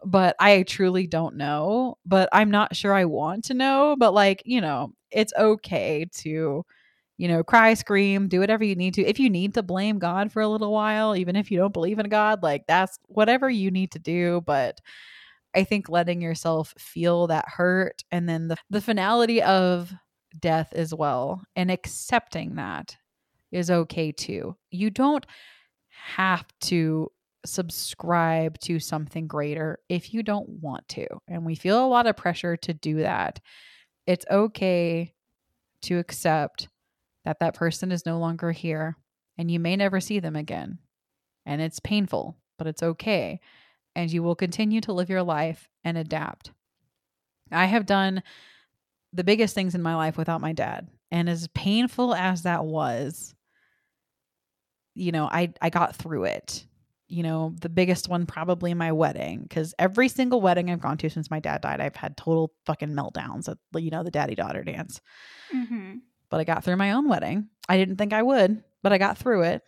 but 0.04 0.36
I 0.40 0.64
truly 0.64 1.08
don't 1.08 1.36
know. 1.36 1.98
But 2.06 2.30
I'm 2.32 2.52
not 2.52 2.76
sure 2.76 2.94
I 2.94 3.06
want 3.06 3.46
to 3.46 3.54
know. 3.54 3.96
But 3.98 4.14
like, 4.14 4.42
you 4.46 4.62
know, 4.62 4.94
it's 5.12 5.34
okay 5.38 6.06
to, 6.20 6.66
you 7.18 7.28
know, 7.28 7.44
cry, 7.44 7.74
scream, 7.74 8.28
do 8.28 8.40
whatever 8.40 8.64
you 8.64 8.76
need 8.76 8.94
to. 8.96 9.06
If 9.06 9.20
you 9.20 9.30
need 9.30 9.56
to 9.56 9.64
blame 9.64 10.00
God 10.00 10.32
for 10.32 10.42
a 10.42 10.48
little 10.48 10.72
while, 10.72 11.16
even 11.16 11.36
if 11.36 11.52
you 11.52 11.58
don't 11.58 11.74
believe 11.74 12.00
in 12.00 12.10
God, 12.10 12.44
like 12.44 12.66
that's 12.68 12.98
whatever 13.08 13.50
you 13.50 13.72
need 13.72 13.92
to 13.92 14.00
do. 14.00 14.42
But 14.46 14.80
I 15.56 15.64
think 15.64 15.90
letting 15.90 16.22
yourself 16.22 16.74
feel 16.78 17.28
that 17.28 17.46
hurt 17.48 18.04
and 18.12 18.30
then 18.30 18.50
the, 18.50 18.58
the 18.70 18.82
finality 18.82 19.42
of 19.42 19.94
death 20.38 20.74
as 20.74 20.94
well 20.94 21.42
and 21.56 21.72
accepting 21.72 22.56
that 22.56 22.96
is 23.52 23.72
okay 23.72 24.12
too. 24.12 24.56
You 24.70 24.90
don't 24.90 25.26
have 25.90 26.46
to 26.62 27.12
subscribe 27.46 28.60
to 28.60 28.80
something 28.80 29.28
greater 29.28 29.80
if 29.90 30.14
you 30.14 30.24
don't 30.24 30.50
want 30.50 30.88
to. 30.90 31.08
And 31.28 31.46
we 31.46 31.56
feel 31.56 31.84
a 31.84 31.88
lot 31.88 32.08
of 32.08 32.18
pressure 32.18 32.58
to 32.58 32.74
do 32.74 32.98
that. 32.98 33.40
It's 34.06 34.26
okay 34.30 35.14
to 35.84 35.98
accept 35.98 36.68
that 37.26 37.40
that 37.40 37.56
person 37.56 37.92
is 37.92 38.06
no 38.06 38.20
longer 38.20 38.52
here 38.52 38.98
and 39.38 39.50
you 39.50 39.60
may 39.60 39.76
never 39.76 40.00
see 40.00 40.20
them 40.20 40.36
again. 40.36 40.80
And 41.46 41.62
it's 41.62 41.80
painful, 41.80 42.38
but 42.58 42.68
it's 42.68 42.84
okay. 42.84 43.40
And 43.96 44.12
you 44.12 44.24
will 44.24 44.36
continue 44.36 44.82
to 44.82 44.94
live 44.94 45.10
your 45.10 45.24
life 45.24 45.70
and 45.84 45.98
adapt. 45.98 46.52
I 47.52 47.66
have 47.66 47.86
done 47.86 48.24
the 49.12 49.24
biggest 49.24 49.56
things 49.56 49.76
in 49.76 49.82
my 49.82 49.96
life 49.96 50.18
without 50.18 50.42
my 50.42 50.54
dad. 50.54 50.88
And 51.12 51.28
as 51.28 51.48
painful 51.50 52.14
as 52.14 52.44
that 52.44 52.64
was, 52.66 53.34
you 54.94 55.12
know, 55.12 55.26
I 55.26 55.54
I 55.62 55.70
got 55.70 55.96
through 55.96 56.26
it 56.26 56.66
you 57.10 57.24
know, 57.24 57.56
the 57.60 57.70
biggest 57.70 58.08
one 58.08 58.28
probably 58.28 58.74
my 58.76 58.92
wedding 58.92 59.42
because 59.42 59.74
every 59.80 60.08
single 60.08 60.42
wedding 60.42 60.70
I've 60.70 60.80
gone 60.80 60.98
to 61.00 61.10
since 61.10 61.32
my 61.32 61.40
dad 61.40 61.62
died, 61.62 61.82
I've 61.82 61.96
had 61.96 62.16
total 62.16 62.54
fucking 62.66 62.90
meltdowns 62.90 63.50
at, 63.50 63.58
you 63.82 63.90
know, 63.90 64.04
the 64.04 64.12
daddy 64.12 64.36
daughter 64.36 64.64
dance. 64.64 65.02
Mm-hmm. 65.54 65.96
But 66.30 66.40
I 66.40 66.44
got 66.44 66.64
through 66.64 66.78
my 66.78 66.92
own 66.92 67.10
wedding. 67.10 67.50
I 67.68 67.78
didn't 67.78 67.98
think 67.98 68.14
I 68.14 68.22
would, 68.22 68.64
but 68.84 68.94
I 68.94 69.00
got 69.00 69.18
through 69.18 69.42
it. 69.42 69.64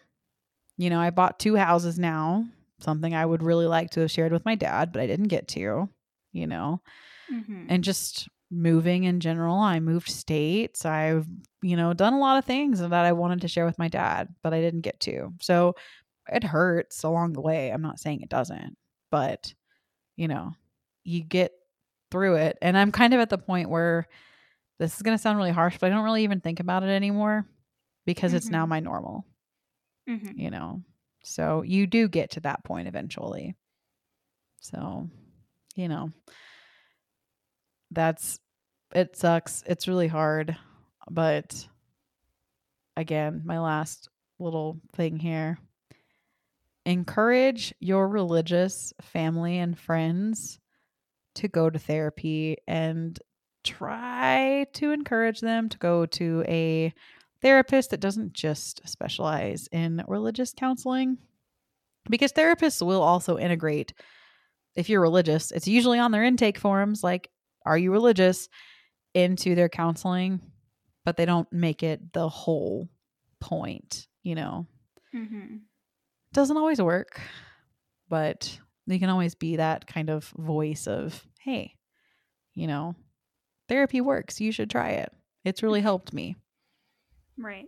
You 0.78 0.92
know, 0.92 1.00
I 1.00 1.10
bought 1.10 1.40
two 1.40 1.56
houses 1.56 1.98
now, 1.98 2.46
something 2.84 3.14
I 3.14 3.26
would 3.26 3.44
really 3.44 3.68
like 3.68 3.92
to 3.92 4.02
have 4.02 4.12
shared 4.12 4.32
with 4.32 4.46
my 4.46 4.56
dad, 4.56 4.92
but 4.92 5.02
I 5.02 5.08
didn't 5.08 5.28
get 5.28 5.48
to, 5.50 5.90
you 6.32 6.48
know, 6.48 6.82
mm-hmm. 7.32 7.66
and 7.70 7.84
just 7.84 8.28
moving 8.52 9.06
in 9.06 9.20
general. 9.20 9.60
I 9.60 9.80
moved 9.80 10.10
states. 10.10 10.86
I've, 10.86 11.26
you 11.62 11.78
know, 11.78 11.94
done 11.94 12.14
a 12.14 12.20
lot 12.20 12.38
of 12.38 12.46
things 12.46 12.80
that 12.80 12.94
I 12.94 13.14
wanted 13.14 13.42
to 13.42 13.48
share 13.48 13.66
with 13.66 13.80
my 13.80 13.88
dad, 13.88 14.30
but 14.44 14.54
I 14.54 14.62
didn't 14.62 14.82
get 14.82 15.00
to. 15.02 15.34
So 15.42 15.76
it 16.28 16.44
hurts 16.44 17.04
along 17.04 17.34
the 17.34 17.42
way. 17.42 17.72
I'm 17.72 17.82
not 17.82 18.00
saying 18.00 18.22
it 18.22 18.30
doesn't, 18.30 18.78
but 19.10 19.54
you 20.18 20.28
know, 20.28 20.52
you 21.04 21.24
get 21.24 21.54
through 22.12 22.36
it. 22.36 22.58
And 22.62 22.78
I'm 22.78 22.92
kind 22.92 23.14
of 23.14 23.20
at 23.20 23.30
the 23.30 23.38
point 23.38 23.70
where 23.70 24.08
this 24.80 24.96
is 24.96 25.02
going 25.02 25.18
to 25.18 25.22
sound 25.22 25.38
really 25.38 25.52
harsh, 25.52 25.78
but 25.80 25.88
I 25.88 25.96
don't 25.96 26.04
really 26.04 26.24
even 26.24 26.42
think 26.42 26.60
about 26.60 26.84
it 26.84 26.90
anymore 26.90 27.46
because 28.06 28.32
mm-hmm. 28.32 28.38
it's 28.38 28.50
now 28.50 28.64
mm-hmm. 28.64 28.70
my 28.70 28.80
normal. 28.82 29.26
Mm-hmm. 30.10 30.40
You 30.40 30.52
know. 30.52 30.82
So 31.24 31.62
you 31.62 31.88
do 31.88 32.08
get 32.08 32.32
to 32.32 32.40
that 32.42 32.64
point 32.64 32.88
eventually. 32.88 33.56
So, 34.62 35.10
you 35.76 35.88
know, 35.88 36.12
that's 37.92 38.40
it 38.94 39.16
sucks. 39.16 39.64
It's 39.66 39.88
really 39.88 40.08
hard, 40.08 40.58
but 41.10 41.68
again, 42.98 43.42
my 43.46 43.60
last 43.60 44.10
little 44.40 44.80
thing 44.94 45.18
here 45.18 45.58
encourage 46.86 47.74
your 47.80 48.08
religious 48.08 48.92
family 49.02 49.60
and 49.60 49.78
friends 49.78 50.60
to 51.36 51.48
go 51.48 51.70
to 51.70 51.80
therapy 51.80 52.58
and 52.68 53.20
try 53.64 54.66
to 54.74 54.92
encourage 54.92 55.40
them 55.42 55.70
to 55.70 55.78
go 55.78 56.06
to 56.08 56.44
a 56.48 56.94
therapist 57.42 57.90
that 57.90 58.00
doesn't 58.00 58.34
just 58.34 58.88
specialize 58.88 59.68
in 59.72 60.04
religious 60.08 60.54
counseling 60.56 61.18
because 62.10 62.32
therapists 62.34 62.86
will 62.86 63.02
also 63.02 63.38
integrate 63.38 63.94
if 64.76 64.90
you're 64.90 65.02
religious, 65.02 65.52
it's 65.52 65.68
usually 65.68 66.00
on 66.00 66.12
their 66.12 66.24
intake 66.24 66.58
forms 66.58 67.04
like, 67.04 67.30
are 67.66 67.78
you 67.78 67.92
religious? 67.92 68.48
into 69.14 69.56
their 69.56 69.70
counseling, 69.70 70.42
but 71.06 71.18
they 71.18 71.26
don't 71.26 71.52
make 71.52 71.84
it 71.84 72.14
the 72.14 72.30
whole 72.30 72.90
point, 73.40 74.08
you 74.24 74.36
know. 74.36 74.68
Mm-hmm. 75.16 75.58
Doesn't 76.34 76.58
always 76.58 76.82
work, 76.82 77.20
but 78.10 78.58
they 78.88 79.00
can 79.00 79.10
always 79.10 79.36
be 79.36 79.58
that 79.58 79.88
kind 79.88 80.10
of 80.10 80.26
voice 80.38 80.88
of, 80.88 81.26
hey, 81.42 81.76
you 82.54 82.68
know, 82.68 82.96
therapy 83.68 84.02
works. 84.02 84.40
You 84.40 84.52
should 84.52 84.70
try 84.70 84.92
it. 84.92 85.12
It's 85.44 85.64
really 85.64 85.82
helped 85.82 86.14
me. 86.14 86.36
Right. 87.42 87.68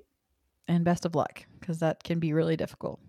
And 0.68 0.86
best 0.86 1.06
of 1.06 1.16
luck 1.16 1.46
because 1.60 1.80
that 1.80 2.04
can 2.04 2.20
be 2.20 2.34
really 2.34 2.56
difficult. 2.56 3.00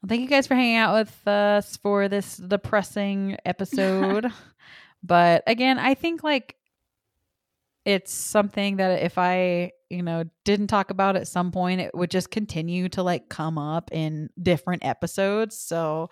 Well, 0.00 0.08
thank 0.08 0.22
you 0.22 0.28
guys 0.28 0.46
for 0.46 0.54
hanging 0.54 0.76
out 0.76 0.94
with 0.94 1.28
us 1.28 1.76
for 1.76 2.08
this 2.08 2.36
depressing 2.36 3.36
episode. 3.44 4.32
but 5.02 5.42
again, 5.46 5.78
I 5.78 5.94
think 5.94 6.22
like 6.22 6.54
it's 7.84 8.12
something 8.12 8.76
that 8.76 9.02
if 9.02 9.18
I, 9.18 9.72
you 9.90 10.02
know, 10.02 10.24
didn't 10.44 10.68
talk 10.68 10.90
about 10.90 11.16
at 11.16 11.26
some 11.26 11.50
point, 11.50 11.80
it 11.80 11.94
would 11.94 12.10
just 12.10 12.30
continue 12.30 12.88
to 12.90 13.02
like 13.02 13.28
come 13.28 13.58
up 13.58 13.90
in 13.92 14.28
different 14.40 14.84
episodes. 14.84 15.58
So 15.58 16.10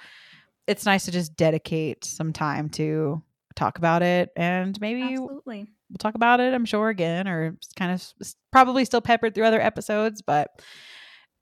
it's 0.66 0.84
nice 0.84 1.04
to 1.04 1.12
just 1.12 1.36
dedicate 1.36 2.04
some 2.04 2.32
time 2.32 2.70
to 2.70 3.22
talk 3.54 3.78
about 3.78 4.02
it 4.02 4.30
and 4.36 4.78
maybe 4.80 5.02
Absolutely. 5.02 5.66
We'll 5.90 5.98
talk 5.98 6.14
about 6.14 6.40
it, 6.40 6.54
I'm 6.54 6.64
sure, 6.64 6.88
again, 6.88 7.28
or 7.28 7.56
kind 7.76 7.92
of 7.92 8.12
probably 8.52 8.84
still 8.84 9.00
peppered 9.00 9.34
through 9.34 9.44
other 9.44 9.60
episodes, 9.60 10.22
but 10.22 10.48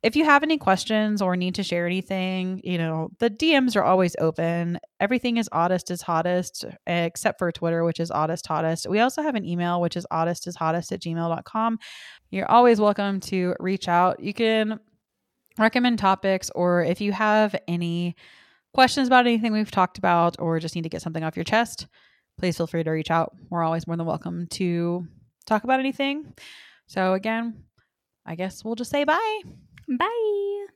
if 0.04 0.16
you 0.16 0.26
have 0.26 0.42
any 0.42 0.58
questions 0.58 1.22
or 1.22 1.34
need 1.34 1.54
to 1.54 1.62
share 1.62 1.86
anything, 1.86 2.60
you 2.62 2.76
know, 2.76 3.08
the 3.20 3.30
DMs 3.30 3.74
are 3.74 3.82
always 3.82 4.14
open. 4.20 4.78
Everything 5.00 5.38
is 5.38 5.48
oddest 5.50 5.90
is 5.90 6.02
hottest, 6.02 6.66
except 6.86 7.38
for 7.38 7.50
Twitter, 7.50 7.84
which 7.84 7.98
is 7.98 8.10
oddest 8.10 8.46
hottest. 8.46 8.86
We 8.86 9.00
also 9.00 9.22
have 9.22 9.34
an 9.34 9.46
email, 9.46 9.80
which 9.80 9.96
is 9.96 10.06
oddest 10.10 10.46
is 10.46 10.56
hottest 10.56 10.92
at 10.92 11.00
gmail.com. 11.00 11.78
You're 12.30 12.50
always 12.50 12.82
welcome 12.82 13.18
to 13.20 13.54
reach 13.58 13.88
out. 13.88 14.20
You 14.20 14.34
can 14.34 14.78
recommend 15.58 15.98
topics, 15.98 16.50
or 16.54 16.84
if 16.84 17.00
you 17.00 17.12
have 17.12 17.56
any 17.66 18.14
questions 18.74 19.06
about 19.06 19.26
anything 19.26 19.54
we've 19.54 19.70
talked 19.70 19.96
about, 19.96 20.36
or 20.38 20.58
just 20.58 20.74
need 20.74 20.82
to 20.82 20.90
get 20.90 21.00
something 21.00 21.24
off 21.24 21.34
your 21.34 21.44
chest, 21.44 21.86
please 22.38 22.56
feel 22.56 22.66
free 22.66 22.84
to 22.84 22.90
reach 22.90 23.10
out. 23.10 23.34
We're 23.50 23.62
always 23.62 23.86
more 23.86 23.96
than 23.96 24.06
welcome 24.06 24.46
to 24.48 25.06
talk 25.46 25.64
about 25.64 25.80
anything. 25.80 26.34
So, 26.86 27.14
again, 27.14 27.64
I 28.26 28.34
guess 28.34 28.64
we'll 28.64 28.74
just 28.74 28.90
say 28.90 29.04
bye. 29.04 29.42
Bye. 29.88 30.66